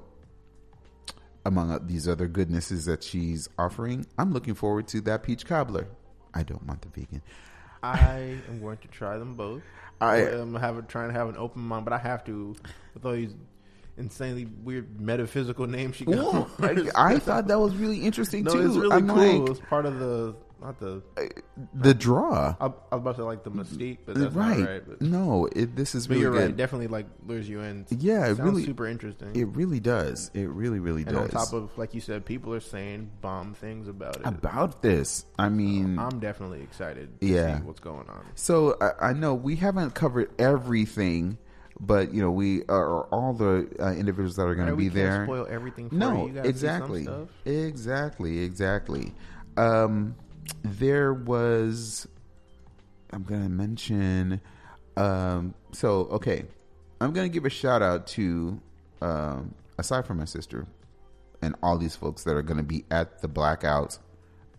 among 1.46 1.88
these 1.88 2.08
other 2.08 2.28
goodnesses 2.28 2.86
that 2.86 3.04
she's 3.04 3.50
offering. 3.58 4.06
I'm 4.18 4.32
looking 4.32 4.56
forward 4.56 4.88
to 4.90 5.02
that 5.02 5.24
peach 5.24 5.46
cobbler. 5.46 5.88
I 6.34 6.44
don't 6.44 6.64
want 6.64 6.82
the 6.82 6.90
vegan. 6.90 7.22
I 7.84 8.38
am 8.50 8.60
going 8.62 8.78
to 8.78 8.88
try 8.88 9.18
them 9.18 9.36
both. 9.36 9.62
I 10.02 10.18
am 10.18 10.56
have 10.56 10.88
trying 10.88 11.10
to 11.10 11.14
have 11.14 11.30
an 11.30 11.38
open 11.38 11.62
mind, 11.62 11.86
but 11.86 11.94
I 11.94 11.98
have 11.98 12.24
to 12.26 12.56
with 12.94 13.06
all 13.06 13.14
these 13.14 13.36
insanely 13.98 14.46
weird 14.64 15.00
metaphysical 15.00 15.68
name 15.68 15.92
she 15.92 16.06
got. 16.06 16.50
I, 16.62 16.90
I 16.96 17.20
thought 17.20 17.48
that 17.48 17.60
was 17.60 17.76
really 17.76 18.00
interesting 18.00 18.44
no, 18.46 18.54
too. 18.54 18.66
it's 18.66 18.76
really 18.76 18.96
I'm 18.96 19.08
cool. 19.08 19.40
like 19.42 19.52
it's 19.52 19.60
part 19.70 19.86
of 19.86 20.00
the 20.00 20.36
not 20.62 20.80
the. 20.80 21.02
the 21.74 21.94
draw, 21.94 22.56
I, 22.60 22.66
I 22.66 22.68
was 22.68 22.76
about 22.92 23.12
to 23.16 23.22
say 23.22 23.24
like 23.24 23.44
the 23.44 23.52
mystique, 23.52 24.00
but 24.06 24.16
that's 24.16 24.34
right? 24.36 24.58
not 24.60 24.68
right. 24.70 24.84
But, 24.88 25.02
No, 25.02 25.48
it, 25.56 25.76
this 25.76 25.96
is 25.96 26.08
but 26.08 26.14
really 26.14 26.22
you're 26.24 26.32
good. 26.34 26.42
right. 26.42 26.58
Definitely 26.58 26.88
like 26.88 27.06
lures 27.26 27.48
you 27.48 27.62
in. 27.62 27.86
Yeah, 27.90 28.26
it 28.26 28.38
Sounds 28.38 28.40
really- 28.42 28.66
super 28.66 28.88
interesting. 28.88 29.36
It 29.36 29.46
really 29.56 29.80
does. 29.80 30.32
It 30.34 30.48
really, 30.50 30.80
really 30.80 31.04
and 31.04 31.16
on 31.18 31.24
does. 31.30 31.32
top 31.32 31.54
of 31.54 31.78
like 31.78 31.94
you 31.94 32.02
said, 32.02 32.26
people 32.26 32.54
are 32.54 32.60
saying 32.60 33.10
bomb 33.22 33.54
things 33.54 33.88
about 33.88 34.18
it. 34.18 34.22
about 34.26 34.82
this, 34.82 35.26
I 35.38 35.50
mean, 35.50 35.98
I'm 36.00 36.20
definitely 36.20 36.62
excited. 36.62 37.20
To 37.22 37.26
Yeah. 37.28 37.58
see 37.60 37.64
what's 37.64 37.80
going 37.80 38.10
on. 38.10 38.26
So 38.36 38.76
I, 38.82 39.10
I 39.10 39.14
know 39.14 39.34
we 39.34 39.56
haven't 39.58 39.96
covered 39.96 40.32
everything, 40.40 41.38
but 41.80 42.14
you 42.14 42.22
know 42.22 42.32
we 42.32 42.64
are 42.66 43.04
all 43.06 43.34
the 43.34 43.70
uh, 43.80 43.92
individuals 43.94 44.36
that 44.36 44.44
are 44.44 44.56
going 44.56 44.68
to 44.68 44.76
be 44.76 44.90
there. 44.90 45.26
Spoil 45.26 45.48
everything. 45.50 45.90
For 45.90 45.96
no, 45.96 46.24
you. 46.24 46.28
You 46.28 46.34
gotta 46.34 46.48
see 46.54 46.68
some 46.68 46.90
exactly, 46.96 47.08
exactly, 47.46 48.40
exactly. 48.40 49.14
Um, 49.58 50.16
there 50.64 51.14
was. 51.14 52.08
I'm 53.12 53.24
going 53.24 53.44
to 53.44 53.50
mention. 53.50 54.42
Um, 54.98 55.54
so 55.72 56.08
okay, 56.12 56.46
I'm 57.02 57.14
going 57.14 57.30
to 57.30 57.34
give 57.34 57.46
a 57.46 57.50
shout 57.50 57.82
out 57.82 58.08
to, 58.08 58.60
um, 59.02 59.54
aside 59.78 60.06
from 60.06 60.18
my 60.18 60.26
sister, 60.26 60.68
and 61.42 61.56
all 61.64 61.78
these 61.78 61.96
folks 61.96 62.24
that 62.26 62.36
are 62.36 62.42
going 62.42 62.58
to 62.58 62.64
be 62.64 62.86
at 62.92 63.22
the 63.22 63.30
blackouts. 63.30 64.00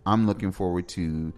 I'm 0.07 0.26
looking 0.26 0.51
forward 0.51 0.88
to 0.88 1.32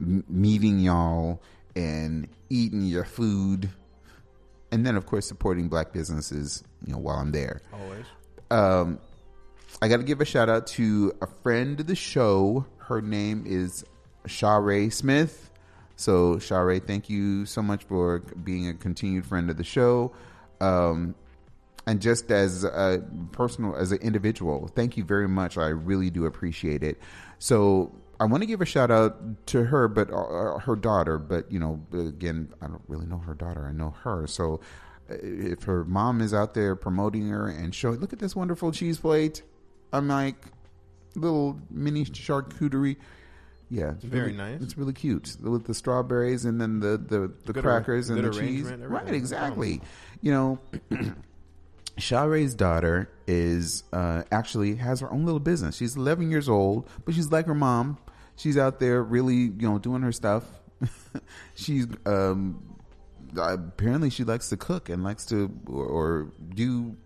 m- 0.00 0.24
meeting 0.28 0.78
y'all 0.78 1.40
and 1.74 2.28
eating 2.50 2.82
your 2.82 3.04
food, 3.04 3.70
and 4.70 4.86
then 4.86 4.96
of 4.96 5.06
course 5.06 5.26
supporting 5.26 5.68
black 5.68 5.92
businesses. 5.92 6.62
You 6.86 6.92
know, 6.92 6.98
while 6.98 7.16
I'm 7.16 7.32
there. 7.32 7.62
Always. 7.72 8.04
Um, 8.50 8.98
I 9.82 9.88
got 9.88 9.96
to 9.96 10.02
give 10.02 10.20
a 10.20 10.24
shout 10.24 10.48
out 10.48 10.66
to 10.68 11.12
a 11.20 11.26
friend 11.26 11.80
of 11.80 11.86
the 11.86 11.96
show. 11.96 12.66
Her 12.86 13.00
name 13.00 13.44
is 13.46 13.84
Charae 14.26 14.90
Smith. 14.90 15.50
So 15.96 16.38
Charae, 16.38 16.80
thank 16.80 17.08
you 17.08 17.46
so 17.46 17.62
much 17.62 17.84
for 17.84 18.18
being 18.18 18.68
a 18.68 18.74
continued 18.74 19.24
friend 19.26 19.48
of 19.50 19.56
the 19.56 19.64
show. 19.64 20.12
Um, 20.60 21.14
and 21.86 22.00
just 22.00 22.30
as 22.30 22.64
a 22.64 23.02
personal, 23.32 23.76
as 23.76 23.92
an 23.92 23.98
individual, 23.98 24.68
thank 24.74 24.96
you 24.96 25.04
very 25.04 25.28
much. 25.28 25.58
I 25.58 25.68
really 25.68 26.10
do 26.10 26.26
appreciate 26.26 26.82
it. 26.82 26.98
So 27.38 27.94
I 28.18 28.24
want 28.24 28.42
to 28.42 28.46
give 28.46 28.60
a 28.60 28.66
shout 28.66 28.90
out 28.90 29.46
to 29.48 29.64
her, 29.64 29.88
but 29.88 30.10
uh, 30.10 30.58
her 30.58 30.76
daughter. 30.76 31.18
But 31.18 31.50
you 31.50 31.58
know, 31.58 31.80
again, 31.92 32.52
I 32.62 32.66
don't 32.66 32.82
really 32.88 33.06
know 33.06 33.18
her 33.18 33.34
daughter. 33.34 33.66
I 33.66 33.72
know 33.72 33.94
her. 34.02 34.26
So 34.26 34.60
if 35.08 35.64
her 35.64 35.84
mom 35.84 36.20
is 36.20 36.32
out 36.32 36.54
there 36.54 36.74
promoting 36.74 37.28
her 37.28 37.48
and 37.48 37.74
showing, 37.74 38.00
look 38.00 38.12
at 38.12 38.18
this 38.18 38.34
wonderful 38.34 38.72
cheese 38.72 38.98
plate. 38.98 39.42
I'm 39.92 40.08
like 40.08 40.36
little 41.14 41.58
mini 41.70 42.04
charcuterie. 42.04 42.96
Yeah, 43.70 43.92
it's 43.92 44.04
Very 44.04 44.32
really- 44.32 44.36
nice. 44.36 44.60
It's 44.62 44.76
really 44.78 44.92
cute 44.92 45.36
with 45.40 45.64
the 45.64 45.74
strawberries 45.74 46.44
and 46.44 46.60
then 46.60 46.80
the 46.80 46.96
the, 46.98 47.32
the 47.46 47.52
Good 47.54 47.64
crackers 47.64 48.10
arra- 48.10 48.18
and 48.20 48.32
the 48.32 48.38
cheese. 48.38 48.64
Right, 48.64 49.12
exactly. 49.14 49.80
You 50.20 50.32
know, 50.32 50.58
Charae's 51.98 52.54
daughter 52.54 53.08
is 53.26 53.84
uh, 53.92 54.22
actually 54.32 54.74
has 54.76 55.00
her 55.00 55.10
own 55.12 55.24
little 55.24 55.40
business. 55.40 55.76
She's 55.76 55.96
11 55.96 56.30
years 56.30 56.48
old, 56.48 56.88
but 57.04 57.14
she's 57.14 57.30
like 57.30 57.46
her 57.46 57.54
mom. 57.54 57.98
She's 58.36 58.58
out 58.58 58.80
there 58.80 59.02
really, 59.02 59.34
you 59.36 59.68
know, 59.68 59.78
doing 59.78 60.02
her 60.02 60.12
stuff. 60.12 60.44
she's 61.54 61.86
um, 62.04 62.62
apparently 63.36 64.10
she 64.10 64.24
likes 64.24 64.48
to 64.48 64.56
cook 64.56 64.88
and 64.88 65.04
likes 65.04 65.24
to 65.26 65.50
or, 65.68 65.84
or 65.86 66.32
do 66.54 66.96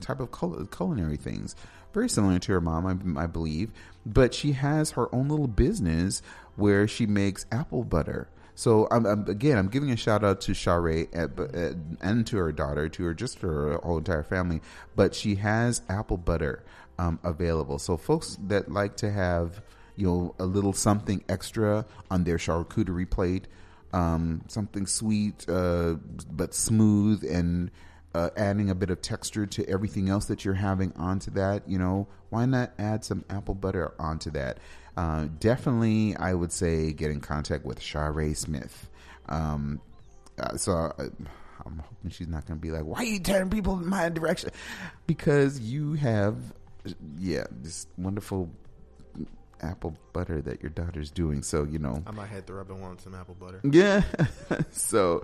type 0.00 0.20
of 0.20 0.30
cul- 0.30 0.66
culinary 0.66 1.16
things. 1.16 1.56
Very 1.92 2.08
similar 2.08 2.38
to 2.38 2.52
her 2.52 2.60
mom, 2.60 3.16
I, 3.16 3.22
I 3.22 3.26
believe. 3.26 3.70
But 4.04 4.34
she 4.34 4.52
has 4.52 4.92
her 4.92 5.12
own 5.14 5.28
little 5.28 5.48
business 5.48 6.22
where 6.56 6.88
she 6.88 7.06
makes 7.06 7.46
apple 7.50 7.84
butter. 7.84 8.28
So 8.54 8.88
I'm, 8.90 9.06
I'm 9.06 9.28
again, 9.28 9.56
I'm 9.56 9.68
giving 9.68 9.92
a 9.92 9.96
shout 9.96 10.24
out 10.24 10.40
to 10.42 10.54
Charae 10.54 11.06
and, 11.12 11.96
and 12.00 12.26
to 12.26 12.36
her 12.38 12.50
daughter, 12.50 12.88
to 12.88 13.04
her 13.04 13.14
just 13.14 13.38
her 13.38 13.78
whole 13.78 13.98
entire 13.98 14.24
family. 14.24 14.60
But 14.96 15.14
she 15.14 15.36
has 15.36 15.82
apple 15.88 16.16
butter 16.16 16.64
um, 16.98 17.20
available. 17.22 17.78
So 17.78 17.96
folks 17.96 18.36
that 18.48 18.70
like 18.70 18.96
to 18.96 19.12
have 19.12 19.62
you 19.94 20.06
know 20.06 20.34
a 20.38 20.44
little 20.44 20.72
something 20.72 21.22
extra 21.28 21.86
on 22.10 22.24
their 22.24 22.36
charcuterie 22.36 23.08
plate, 23.08 23.46
um, 23.92 24.42
something 24.48 24.86
sweet 24.86 25.48
uh, 25.48 25.94
but 26.30 26.54
smooth 26.54 27.24
and 27.24 27.70
uh, 28.18 28.30
adding 28.36 28.68
a 28.68 28.74
bit 28.74 28.90
of 28.90 29.00
texture 29.00 29.46
to 29.46 29.68
everything 29.68 30.08
else 30.08 30.24
that 30.24 30.44
you're 30.44 30.54
having 30.54 30.92
onto 30.96 31.30
that, 31.30 31.68
you 31.68 31.78
know, 31.78 32.08
why 32.30 32.44
not 32.46 32.72
add 32.76 33.04
some 33.04 33.24
apple 33.30 33.54
butter 33.54 33.94
onto 34.00 34.28
that? 34.32 34.58
Uh, 34.96 35.28
definitely, 35.38 36.16
I 36.16 36.34
would 36.34 36.50
say 36.50 36.92
get 36.92 37.12
in 37.12 37.20
contact 37.20 37.64
with 37.64 37.78
Charae 37.78 38.34
Smith. 38.34 38.90
Um, 39.28 39.80
uh, 40.36 40.56
so 40.56 40.72
uh, 40.72 41.08
I'm 41.64 41.78
hoping 41.78 42.10
she's 42.10 42.26
not 42.26 42.44
going 42.44 42.58
to 42.58 42.60
be 42.60 42.72
like, 42.72 42.82
"Why 42.82 42.98
are 42.98 43.04
you 43.04 43.20
turning 43.20 43.50
people 43.50 43.78
in 43.78 43.86
my 43.86 44.08
direction?" 44.08 44.50
Because 45.06 45.60
you 45.60 45.92
have, 45.94 46.36
yeah, 47.18 47.44
this 47.52 47.86
wonderful 47.96 48.50
apple 49.60 49.96
butter 50.12 50.40
that 50.42 50.60
your 50.60 50.70
daughter's 50.70 51.12
doing. 51.12 51.42
So 51.42 51.62
you 51.62 51.78
know, 51.78 52.02
I 52.04 52.10
might 52.10 52.30
head 52.30 52.48
to 52.48 52.54
rub 52.54 52.70
and 52.70 52.80
want 52.80 53.00
some 53.00 53.14
apple 53.14 53.36
butter. 53.38 53.60
yeah. 53.62 54.02
so, 54.72 55.22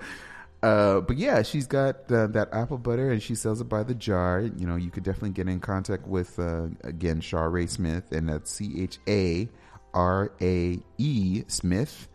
uh, 0.65 1.03
but 1.03 1.19
yeah, 1.19 1.43
she's 1.43 1.67
got 1.67 2.11
uh, 2.11 2.27
that 2.29 2.49
apple 2.55 2.79
butter 2.79 3.11
and 3.11 3.23
she 3.23 3.35
sells 3.35 3.61
it 3.61 3.69
by 3.69 3.83
the 3.83 3.95
jar. 3.95 4.41
You 4.41 4.67
know, 4.67 4.77
you 4.77 4.91
could 4.91 5.03
definitely 5.03 5.33
get 5.33 5.47
in 5.47 5.61
contact 5.61 6.07
with, 6.07 6.39
uh, 6.39 6.69
again, 6.83 7.21
Charae 7.21 7.67
Smith, 7.67 8.13
and 8.13 8.31
that's 8.31 8.51
C 8.51 8.81
H 8.81 8.99
A 9.07 9.47
R 9.93 10.33
A 10.41 10.79
E 10.97 11.43
Smith. 11.49 12.09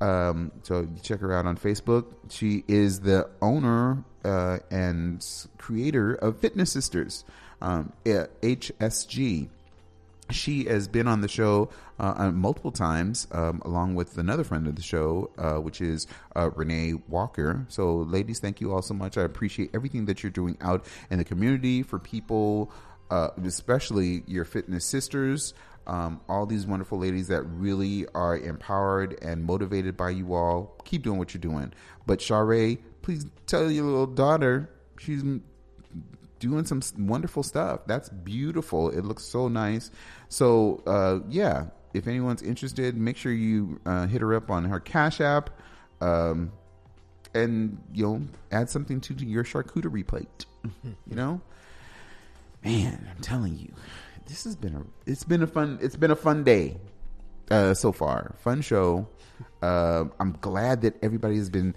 Um, 0.00 0.50
so 0.64 0.88
check 1.02 1.20
her 1.20 1.32
out 1.32 1.46
on 1.46 1.56
Facebook. 1.56 2.06
She 2.30 2.64
is 2.66 2.98
the 2.98 3.30
owner 3.40 4.02
uh, 4.24 4.58
and 4.72 5.24
creator 5.58 6.14
of 6.16 6.40
Fitness 6.40 6.72
Sisters, 6.72 7.24
um, 7.62 7.92
HSG 8.04 9.50
she 10.30 10.64
has 10.64 10.88
been 10.88 11.06
on 11.06 11.20
the 11.20 11.28
show 11.28 11.70
uh, 11.98 12.14
uh, 12.16 12.30
multiple 12.30 12.72
times, 12.72 13.28
um, 13.32 13.62
along 13.64 13.94
with 13.94 14.18
another 14.18 14.44
friend 14.44 14.66
of 14.66 14.76
the 14.76 14.82
show, 14.82 15.30
uh, 15.38 15.60
which 15.60 15.80
is 15.80 16.06
uh, 16.34 16.50
Renee 16.54 16.94
Walker. 17.08 17.66
So, 17.68 17.96
ladies, 17.96 18.40
thank 18.40 18.60
you 18.60 18.72
all 18.72 18.82
so 18.82 18.94
much. 18.94 19.18
I 19.18 19.22
appreciate 19.22 19.70
everything 19.74 20.06
that 20.06 20.22
you're 20.22 20.30
doing 20.30 20.56
out 20.60 20.86
in 21.10 21.18
the 21.18 21.24
community 21.24 21.82
for 21.82 21.98
people, 21.98 22.72
uh, 23.10 23.30
especially 23.44 24.22
your 24.26 24.44
fitness 24.44 24.84
sisters. 24.84 25.54
Um, 25.86 26.22
all 26.30 26.46
these 26.46 26.66
wonderful 26.66 26.98
ladies 26.98 27.28
that 27.28 27.42
really 27.42 28.06
are 28.14 28.38
empowered 28.38 29.18
and 29.20 29.44
motivated 29.44 29.96
by 29.96 30.10
you 30.10 30.32
all. 30.34 30.80
Keep 30.84 31.02
doing 31.02 31.18
what 31.18 31.34
you're 31.34 31.42
doing. 31.42 31.74
But 32.06 32.20
Charae, 32.20 32.78
please 33.02 33.26
tell 33.46 33.70
your 33.70 33.84
little 33.84 34.06
daughter 34.06 34.70
she's 34.98 35.22
doing 36.38 36.64
some 36.64 36.82
wonderful 36.98 37.42
stuff. 37.42 37.80
That's 37.86 38.08
beautiful. 38.08 38.90
It 38.90 39.04
looks 39.04 39.24
so 39.24 39.48
nice. 39.48 39.90
So, 40.28 40.82
uh, 40.86 41.20
yeah, 41.28 41.66
if 41.94 42.08
anyone's 42.08 42.42
interested, 42.42 42.96
make 42.96 43.16
sure 43.16 43.32
you 43.32 43.80
uh, 43.86 44.06
hit 44.06 44.20
her 44.20 44.34
up 44.34 44.50
on 44.50 44.64
her 44.64 44.80
Cash 44.80 45.20
App, 45.20 45.50
um, 46.00 46.52
and 47.34 47.78
you 47.92 48.04
know, 48.04 48.22
add 48.50 48.68
something 48.68 49.00
to 49.02 49.14
your 49.14 49.44
charcuterie 49.44 50.06
plate. 50.06 50.46
you 50.84 51.16
know, 51.16 51.40
man, 52.64 53.08
I'm 53.10 53.22
telling 53.22 53.56
you, 53.56 53.72
this 54.26 54.44
has 54.44 54.56
been 54.56 54.74
a 54.74 54.82
it's 55.10 55.24
been 55.24 55.42
a 55.42 55.46
fun 55.46 55.78
it's 55.80 55.96
been 55.96 56.10
a 56.10 56.16
fun 56.16 56.44
day 56.44 56.76
uh, 57.50 57.74
so 57.74 57.92
far. 57.92 58.34
Fun 58.40 58.60
show. 58.60 59.08
Uh, 59.62 60.04
I'm 60.20 60.36
glad 60.40 60.82
that 60.82 61.02
everybody 61.02 61.36
has 61.36 61.50
been 61.50 61.74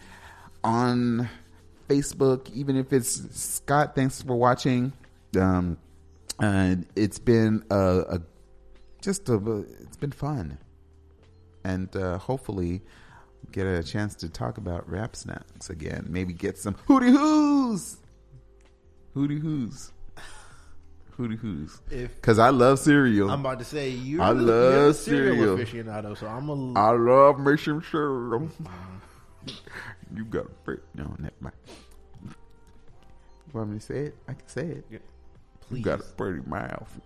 on 0.64 1.30
Facebook, 1.88 2.52
even 2.54 2.76
if 2.76 2.92
it's 2.94 3.40
Scott. 3.40 3.96
Thanks 3.96 4.22
for 4.22 4.36
watching. 4.36 4.94
Um, 5.40 5.78
and 6.40 6.86
it's 6.96 7.20
been 7.20 7.64
a, 7.70 8.04
a 8.10 8.22
just 9.02 9.30
a 9.30 9.66
it's 9.82 9.98
been 9.98 10.12
fun, 10.12 10.58
and 11.64 11.94
uh, 11.96 12.18
hopefully 12.18 12.82
get 13.52 13.66
a 13.66 13.84
chance 13.84 14.16
to 14.16 14.30
talk 14.30 14.58
about 14.58 14.90
rap 14.90 15.16
snacks 15.16 15.70
again. 15.70 16.08
Maybe 16.10 16.34
get 16.34 16.58
some 16.58 16.76
hootie 16.88 17.12
hoos, 17.12 17.98
hootie 19.16 19.42
hoos, 19.42 19.92
hootie 21.18 21.38
hoos. 21.40 21.82
If 21.90 22.16
Because 22.16 22.40
I 22.40 22.50
love 22.50 22.80
cereal. 22.80 23.30
I'm 23.32 23.40
about 23.40 23.60
to 23.60 23.66
say 23.66 23.90
you're, 23.90 24.22
I 24.22 24.32
love 24.32 24.96
cereal 24.96 25.58
cereal. 25.58 25.86
aficionado, 25.86 26.18
so 26.18 26.28
I'm 26.28 26.50
a. 26.50 26.80
I 26.80 26.92
love 26.92 27.40
me 27.40 27.58
some 27.58 27.84
cereal. 27.90 28.50
you 30.16 30.26
got 30.26 30.46
a 30.46 30.78
never 30.96 31.34
mind. 31.40 31.56
You 32.24 32.34
want 33.54 33.70
me 33.70 33.80
to 33.80 33.86
say 33.86 33.98
it? 34.08 34.16
I 34.28 34.34
can 34.34 34.48
say 34.48 34.66
it. 34.66 34.86
You 34.90 35.00
please. 35.62 35.84
got 35.84 36.00
a 36.02 36.04
pretty 36.04 36.42
mouth. 36.48 37.00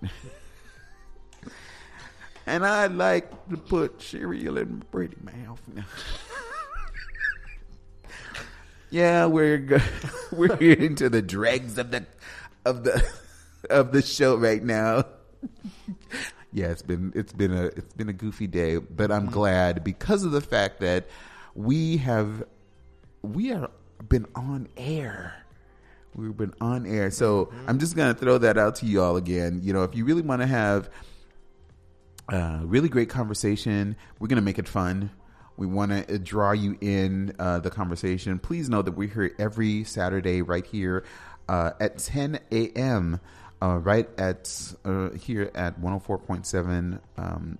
and 2.46 2.66
I 2.66 2.88
like 2.88 3.50
to 3.50 3.58
put 3.58 4.02
cereal 4.02 4.58
in 4.58 4.80
my 4.80 4.86
pretty 4.92 5.18
mouth. 5.24 5.62
yeah, 8.90 9.26
we're 9.26 9.58
go- 9.58 9.80
we're 10.32 10.56
into 10.56 11.10
the 11.10 11.22
dregs 11.22 11.78
of 11.78 11.92
the 11.92 12.06
of 12.66 12.84
the 12.84 13.08
of 13.70 13.92
the 13.92 14.02
show 14.02 14.36
right 14.36 14.64
now. 14.64 15.06
yeah, 16.52 16.68
it's 16.68 16.82
been 16.82 17.12
it's 17.16 17.34
been 17.34 17.54
a 17.54 17.66
it's 17.66 17.94
been 17.94 18.10
a 18.10 18.14
goofy 18.14 18.48
day, 18.48 18.78
but 18.78 19.12
I'm 19.12 19.24
mm-hmm. 19.24 19.34
glad 19.34 19.84
because 19.84 20.24
of 20.24 20.32
the 20.32 20.42
fact 20.42 20.80
that 20.80 21.08
we 21.54 21.98
have 21.98 22.44
we 23.22 23.52
are 23.52 23.70
been 24.08 24.26
on 24.36 24.68
air. 24.78 25.36
We've 26.16 26.36
been 26.36 26.54
on 26.60 26.86
air. 26.86 27.12
So 27.12 27.52
I'm 27.68 27.80
just 27.80 27.96
gonna 27.96 28.14
throw 28.14 28.38
that 28.40 28.58
out 28.58 28.76
to 28.78 28.86
you 28.86 29.02
all 29.02 29.16
again. 29.18 29.62
You 29.64 29.74
know, 29.74 29.84
if 29.84 29.96
you 29.96 30.06
really 30.06 30.22
want 30.22 30.42
to 30.42 30.48
have 30.48 30.90
a 32.30 32.62
really 32.64 32.90
great 32.90 33.10
conversation, 33.10 33.96
we're 34.20 34.28
gonna 34.28 34.42
make 34.42 34.60
it 34.60 34.68
fun. 34.68 35.12
We 35.58 35.68
want 35.68 36.08
to 36.08 36.18
draw 36.18 36.54
you 36.54 36.78
in 36.82 37.36
uh, 37.38 37.60
the 37.60 37.70
conversation. 37.70 38.40
Please 38.40 38.68
know 38.70 38.82
that 38.82 38.94
we're 38.94 39.10
here 39.10 39.36
every 39.38 39.84
Saturday 39.84 40.42
right 40.42 40.66
here 40.66 41.04
uh, 41.48 41.72
at 41.80 42.00
10 42.00 42.40
a.m. 42.52 43.20
Uh, 43.62 43.78
right 43.78 44.10
at 44.18 44.74
uh, 44.86 45.12
here 45.12 45.52
at 45.54 45.80
104.7 45.80 47.00
um, 47.18 47.60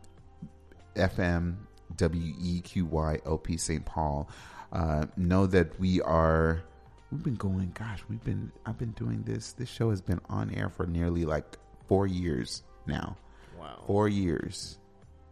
FM 0.96 1.58
WEQY 1.96 3.26
LP 3.26 3.58
St. 3.58 3.86
Paul. 3.86 4.30
Uh, 4.72 5.06
know 5.18 5.48
that 5.48 5.80
we 5.80 6.02
are. 6.02 6.64
We've 7.12 7.24
been 7.24 7.36
going. 7.36 7.72
Gosh, 7.78 8.04
we've 8.10 8.24
been. 8.24 8.52
I've 8.66 8.78
been 8.78 8.92
doing 8.92 9.24
this. 9.24 9.54
This 9.54 9.70
show 9.70 9.90
has 9.90 10.02
been 10.02 10.22
on 10.30 10.54
air 10.54 10.70
for 10.70 10.86
nearly 10.86 11.26
like 11.26 11.58
four 11.88 12.08
years 12.08 12.64
now. 12.86 13.18
Wow. 13.60 13.84
Four 13.86 14.08
years. 14.08 14.78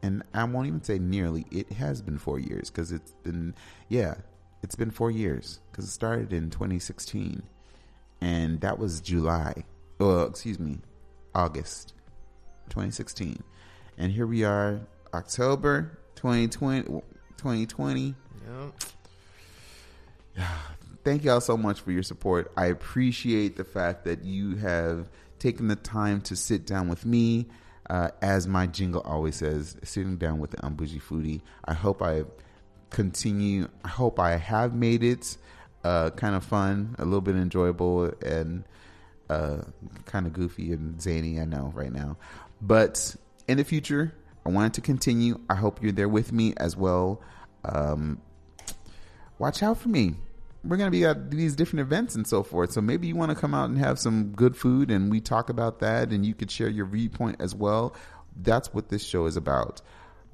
And 0.01 0.23
I 0.33 0.43
won't 0.45 0.67
even 0.67 0.83
say 0.83 0.99
nearly. 0.99 1.45
It 1.51 1.71
has 1.73 2.01
been 2.01 2.17
four 2.17 2.39
years 2.39 2.69
because 2.69 2.91
it's 2.91 3.11
been, 3.23 3.53
yeah, 3.89 4.15
it's 4.63 4.75
been 4.75 4.91
four 4.91 5.11
years 5.11 5.59
because 5.71 5.85
it 5.85 5.91
started 5.91 6.31
in 6.31 6.49
2016, 6.49 7.43
and 8.21 8.61
that 8.61 8.79
was 8.79 9.01
July. 9.01 9.65
Oh, 9.99 10.23
excuse 10.23 10.59
me, 10.59 10.79
August 11.35 11.93
2016, 12.69 13.43
and 13.97 14.11
here 14.11 14.27
we 14.27 14.45
are, 14.45 14.79
October 15.13 15.99
2020. 16.15 16.83
2020. 17.37 18.15
Yeah. 18.47 18.69
Thank 21.03 21.23
y'all 21.23 21.41
so 21.41 21.57
much 21.57 21.82
for 21.82 21.91
your 21.91 22.03
support. 22.03 22.51
I 22.57 22.67
appreciate 22.67 23.55
the 23.55 23.63
fact 23.63 24.05
that 24.05 24.23
you 24.23 24.57
have 24.57 25.09
taken 25.39 25.67
the 25.67 25.75
time 25.75 26.21
to 26.21 26.36
sit 26.36 26.65
down 26.65 26.89
with 26.89 27.05
me. 27.05 27.47
Uh, 27.89 28.09
as 28.21 28.47
my 28.47 28.67
jingle 28.67 29.01
always 29.01 29.38
says, 29.38 29.75
sitting 29.84 30.17
down 30.17 30.38
with 30.38 30.51
the 30.51 30.57
Unbougie 30.57 31.01
Foodie. 31.01 31.41
I 31.65 31.73
hope 31.73 32.03
I 32.03 32.23
continue. 32.91 33.67
I 33.84 33.88
hope 33.88 34.19
I 34.19 34.38
have 34.38 34.75
made 34.75 35.03
it 35.03 35.38
uh, 35.84 36.11
kind 36.11 36.36
of 36.36 36.43
fun, 36.43 36.95
a 36.99 37.05
little 37.05 37.21
bit 37.21 37.36
enjoyable, 37.36 38.13
and 38.23 38.63
uh, 39.30 39.59
kind 40.05 40.27
of 40.27 40.34
goofy 40.34 40.71
and 40.71 41.01
zany. 41.01 41.39
I 41.39 41.45
know 41.45 41.71
right 41.75 41.91
now, 41.91 42.17
but 42.61 43.15
in 43.47 43.57
the 43.57 43.63
future, 43.63 44.13
I 44.45 44.49
wanted 44.49 44.73
to 44.75 44.82
continue. 44.82 45.39
I 45.49 45.55
hope 45.55 45.82
you're 45.82 45.91
there 45.91 46.09
with 46.09 46.32
me 46.32 46.53
as 46.57 46.75
well. 46.75 47.21
Um, 47.65 48.21
watch 49.39 49.63
out 49.63 49.77
for 49.79 49.89
me. 49.89 50.15
We're 50.63 50.77
going 50.77 50.91
to 50.91 50.97
be 50.97 51.05
at 51.05 51.31
these 51.31 51.55
different 51.55 51.81
events 51.81 52.15
and 52.15 52.27
so 52.27 52.43
forth. 52.43 52.73
So 52.73 52.81
maybe 52.81 53.07
you 53.07 53.15
want 53.15 53.31
to 53.31 53.35
come 53.35 53.53
out 53.53 53.69
and 53.69 53.79
have 53.79 53.97
some 53.97 54.33
good 54.33 54.55
food 54.55 54.91
and 54.91 55.09
we 55.09 55.21
talk 55.21 55.49
about 55.49 55.79
that 55.79 56.11
and 56.11 56.25
you 56.25 56.35
could 56.35 56.51
share 56.51 56.69
your 56.69 56.85
viewpoint 56.85 57.37
as 57.39 57.55
well. 57.55 57.95
That's 58.35 58.73
what 58.73 58.89
this 58.89 59.03
show 59.03 59.25
is 59.25 59.37
about. 59.37 59.81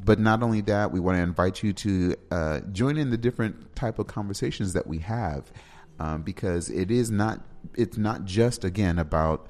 But 0.03 0.19
not 0.19 0.43
only 0.43 0.61
that, 0.61 0.91
we 0.91 0.99
want 0.99 1.17
to 1.17 1.21
invite 1.21 1.63
you 1.63 1.71
to 1.73 2.15
uh, 2.31 2.59
join 2.71 2.97
in 2.97 3.11
the 3.11 3.17
different 3.17 3.75
type 3.75 3.99
of 3.99 4.07
conversations 4.07 4.73
that 4.73 4.87
we 4.87 4.97
have 4.99 5.51
um, 5.99 6.23
because 6.23 6.69
it 6.69 6.91
is 6.91 7.11
not 7.11 7.41
it's 7.75 7.97
not 7.97 8.25
just 8.25 8.63
again 8.63 8.99
about 8.99 9.47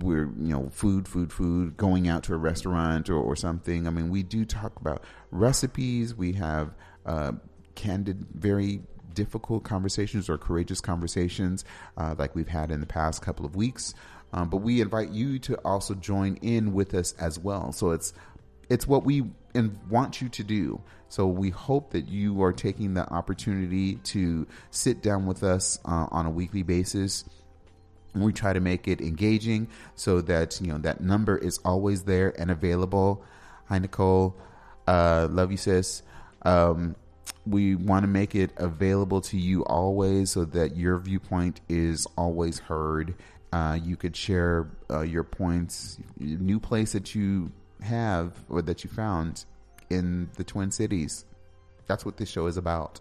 we're 0.00 0.26
you 0.38 0.52
know 0.52 0.68
food 0.70 1.06
food 1.06 1.32
food 1.32 1.76
going 1.76 2.08
out 2.08 2.24
to 2.24 2.34
a 2.34 2.36
restaurant 2.36 3.08
or, 3.08 3.16
or 3.16 3.36
something 3.36 3.86
i 3.86 3.90
mean 3.90 4.10
we 4.10 4.22
do 4.22 4.44
talk 4.44 4.74
about 4.80 5.02
recipes 5.30 6.14
we 6.14 6.32
have 6.32 6.74
uh, 7.06 7.30
candid 7.76 8.26
very 8.34 8.80
difficult 9.14 9.62
conversations 9.64 10.28
or 10.28 10.36
courageous 10.36 10.80
conversations 10.80 11.64
uh, 11.96 12.14
like 12.18 12.34
we've 12.34 12.48
had 12.48 12.70
in 12.70 12.80
the 12.80 12.86
past 12.86 13.22
couple 13.22 13.46
of 13.46 13.54
weeks 13.54 13.94
um, 14.32 14.50
but 14.50 14.58
we 14.58 14.80
invite 14.80 15.10
you 15.10 15.38
to 15.38 15.54
also 15.64 15.94
join 15.94 16.36
in 16.42 16.72
with 16.72 16.92
us 16.94 17.14
as 17.18 17.38
well 17.38 17.72
so 17.72 17.90
it's 17.90 18.12
it's 18.68 18.86
what 18.86 19.04
we 19.04 19.22
want 19.88 20.20
you 20.20 20.28
to 20.28 20.44
do. 20.44 20.80
So 21.08 21.26
we 21.26 21.50
hope 21.50 21.92
that 21.92 22.08
you 22.08 22.42
are 22.42 22.52
taking 22.52 22.94
the 22.94 23.08
opportunity 23.10 23.96
to 23.96 24.46
sit 24.70 25.02
down 25.02 25.26
with 25.26 25.42
us 25.42 25.78
uh, 25.84 26.06
on 26.10 26.26
a 26.26 26.30
weekly 26.30 26.62
basis. 26.62 27.24
We 28.14 28.32
try 28.32 28.52
to 28.52 28.60
make 28.60 28.88
it 28.88 29.00
engaging 29.00 29.68
so 29.94 30.20
that 30.22 30.60
you 30.60 30.68
know 30.68 30.78
that 30.78 31.00
number 31.00 31.36
is 31.36 31.58
always 31.64 32.04
there 32.04 32.38
and 32.40 32.50
available. 32.50 33.22
Hi 33.68 33.78
Nicole, 33.78 34.36
uh, 34.86 35.28
love 35.30 35.50
you 35.50 35.58
sis. 35.58 36.02
Um, 36.42 36.96
we 37.46 37.74
want 37.74 38.02
to 38.02 38.08
make 38.08 38.34
it 38.34 38.50
available 38.56 39.20
to 39.20 39.36
you 39.38 39.64
always 39.64 40.32
so 40.32 40.44
that 40.44 40.76
your 40.76 40.98
viewpoint 40.98 41.60
is 41.68 42.06
always 42.16 42.58
heard. 42.58 43.14
Uh, 43.52 43.78
you 43.82 43.96
could 43.96 44.16
share 44.16 44.68
uh, 44.90 45.02
your 45.02 45.22
points, 45.22 45.98
new 46.18 46.58
place 46.58 46.92
that 46.92 47.14
you 47.14 47.52
have 47.82 48.32
or 48.48 48.62
that 48.62 48.84
you 48.84 48.90
found 48.90 49.44
in 49.90 50.28
the 50.36 50.44
Twin 50.44 50.70
Cities. 50.70 51.24
That's 51.86 52.04
what 52.04 52.16
this 52.16 52.28
show 52.28 52.46
is 52.46 52.56
about. 52.56 53.00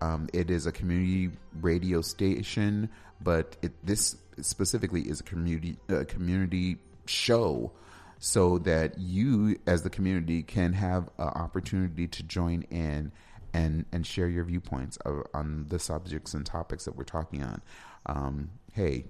Um, 0.00 0.28
it 0.32 0.50
is 0.50 0.66
a 0.66 0.72
community 0.72 1.30
radio 1.60 2.00
station, 2.00 2.90
but 3.22 3.56
it, 3.62 3.72
this 3.86 4.16
specifically 4.40 5.02
is 5.02 5.20
a 5.20 5.22
community 5.22 5.76
uh, 5.88 6.04
community 6.08 6.78
show, 7.06 7.70
so 8.18 8.58
that 8.58 8.98
you, 8.98 9.56
as 9.66 9.82
the 9.82 9.90
community, 9.90 10.42
can 10.42 10.72
have 10.72 11.08
an 11.18 11.28
opportunity 11.28 12.08
to 12.08 12.22
join 12.24 12.62
in 12.70 13.12
and 13.54 13.86
and 13.92 14.06
share 14.06 14.28
your 14.28 14.44
viewpoints 14.44 14.98
of, 14.98 15.24
on 15.32 15.66
the 15.68 15.78
subjects 15.78 16.34
and 16.34 16.44
topics 16.44 16.84
that 16.84 16.96
we're 16.96 17.04
talking 17.04 17.42
on. 17.42 17.62
Um, 18.04 18.50
hey. 18.72 19.06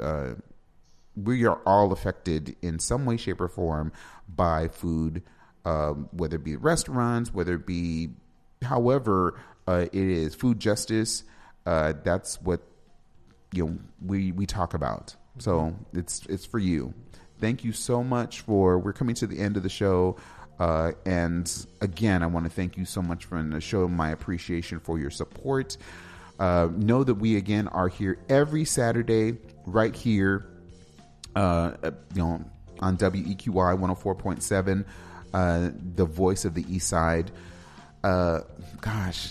Uh, 0.00 0.34
we 1.24 1.46
are 1.46 1.60
all 1.66 1.92
affected 1.92 2.56
in 2.62 2.78
some 2.78 3.04
way, 3.04 3.16
shape, 3.16 3.40
or 3.40 3.48
form 3.48 3.92
by 4.28 4.68
food, 4.68 5.22
um, 5.64 6.08
whether 6.12 6.36
it 6.36 6.44
be 6.44 6.56
restaurants, 6.56 7.32
whether 7.32 7.54
it 7.54 7.66
be 7.66 8.10
however 8.62 9.38
uh, 9.66 9.86
it 9.92 9.94
is, 9.94 10.34
food 10.34 10.60
justice. 10.60 11.24
Uh, 11.66 11.92
that's 12.04 12.40
what 12.40 12.62
you 13.52 13.66
know 13.66 13.78
we 14.04 14.32
we 14.32 14.46
talk 14.46 14.74
about. 14.74 15.14
So 15.38 15.74
it's 15.92 16.24
it's 16.26 16.46
for 16.46 16.58
you. 16.58 16.94
Thank 17.40 17.64
you 17.64 17.72
so 17.72 18.02
much 18.02 18.40
for. 18.40 18.78
We're 18.78 18.92
coming 18.92 19.14
to 19.16 19.26
the 19.26 19.38
end 19.38 19.56
of 19.56 19.62
the 19.62 19.68
show. 19.68 20.16
Uh, 20.58 20.92
and 21.06 21.66
again, 21.80 22.22
I 22.22 22.26
want 22.26 22.46
to 22.46 22.50
thank 22.50 22.76
you 22.76 22.84
so 22.84 23.00
much 23.00 23.24
for 23.26 23.60
show 23.60 23.86
my 23.88 24.10
appreciation 24.10 24.80
for 24.80 24.98
your 24.98 25.10
support. 25.10 25.76
Uh, 26.38 26.68
know 26.76 27.02
that 27.04 27.14
we 27.14 27.36
again 27.36 27.68
are 27.68 27.88
here 27.88 28.18
every 28.28 28.64
Saturday, 28.64 29.36
right 29.66 29.94
here 29.94 30.46
uh, 31.38 31.72
you 32.14 32.22
know, 32.22 32.44
on 32.80 32.96
WEQY 32.96 33.78
104.7, 33.78 34.84
uh, 35.34 35.70
the 35.94 36.04
voice 36.04 36.44
of 36.44 36.54
the 36.54 36.64
East 36.72 36.88
Side. 36.88 37.30
Uh, 38.02 38.40
gosh, 38.80 39.30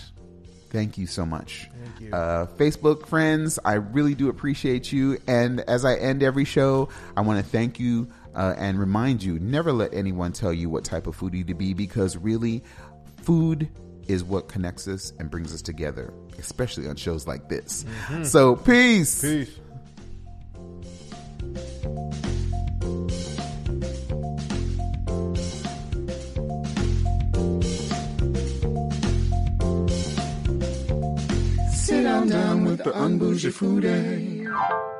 thank 0.70 0.98
you 0.98 1.06
so 1.06 1.26
much. 1.26 1.68
Thank 1.84 2.00
you. 2.00 2.14
Uh, 2.14 2.46
Facebook 2.46 3.06
friends, 3.06 3.58
I 3.64 3.74
really 3.74 4.14
do 4.14 4.28
appreciate 4.28 4.92
you. 4.92 5.18
And 5.26 5.60
as 5.60 5.84
I 5.84 5.96
end 5.96 6.22
every 6.22 6.44
show, 6.44 6.88
I 7.16 7.22
want 7.22 7.44
to 7.44 7.50
thank 7.50 7.78
you 7.80 8.08
uh, 8.38 8.54
and 8.56 8.78
remind 8.78 9.22
you 9.22 9.38
never 9.40 9.72
let 9.72 9.92
anyone 9.92 10.32
tell 10.32 10.52
you 10.52 10.70
what 10.70 10.84
type 10.84 11.08
of 11.08 11.18
foodie 11.18 11.44
to 11.46 11.54
be 11.54 11.74
because 11.74 12.16
really, 12.16 12.62
food 13.22 13.68
is 14.06 14.22
what 14.22 14.48
connects 14.48 14.86
us 14.86 15.12
and 15.18 15.28
brings 15.28 15.52
us 15.52 15.60
together, 15.60 16.14
especially 16.38 16.86
on 16.86 16.94
shows 16.94 17.26
like 17.26 17.48
this. 17.48 17.84
So, 18.22 18.54
peace. 18.54 19.20
Peace. 19.20 19.50
Sit 31.72 32.04
down, 32.04 32.28
down 32.28 32.64
with 32.64 32.78
the 32.84 32.92
unbougie 32.92 33.52
foodie. 33.52 34.97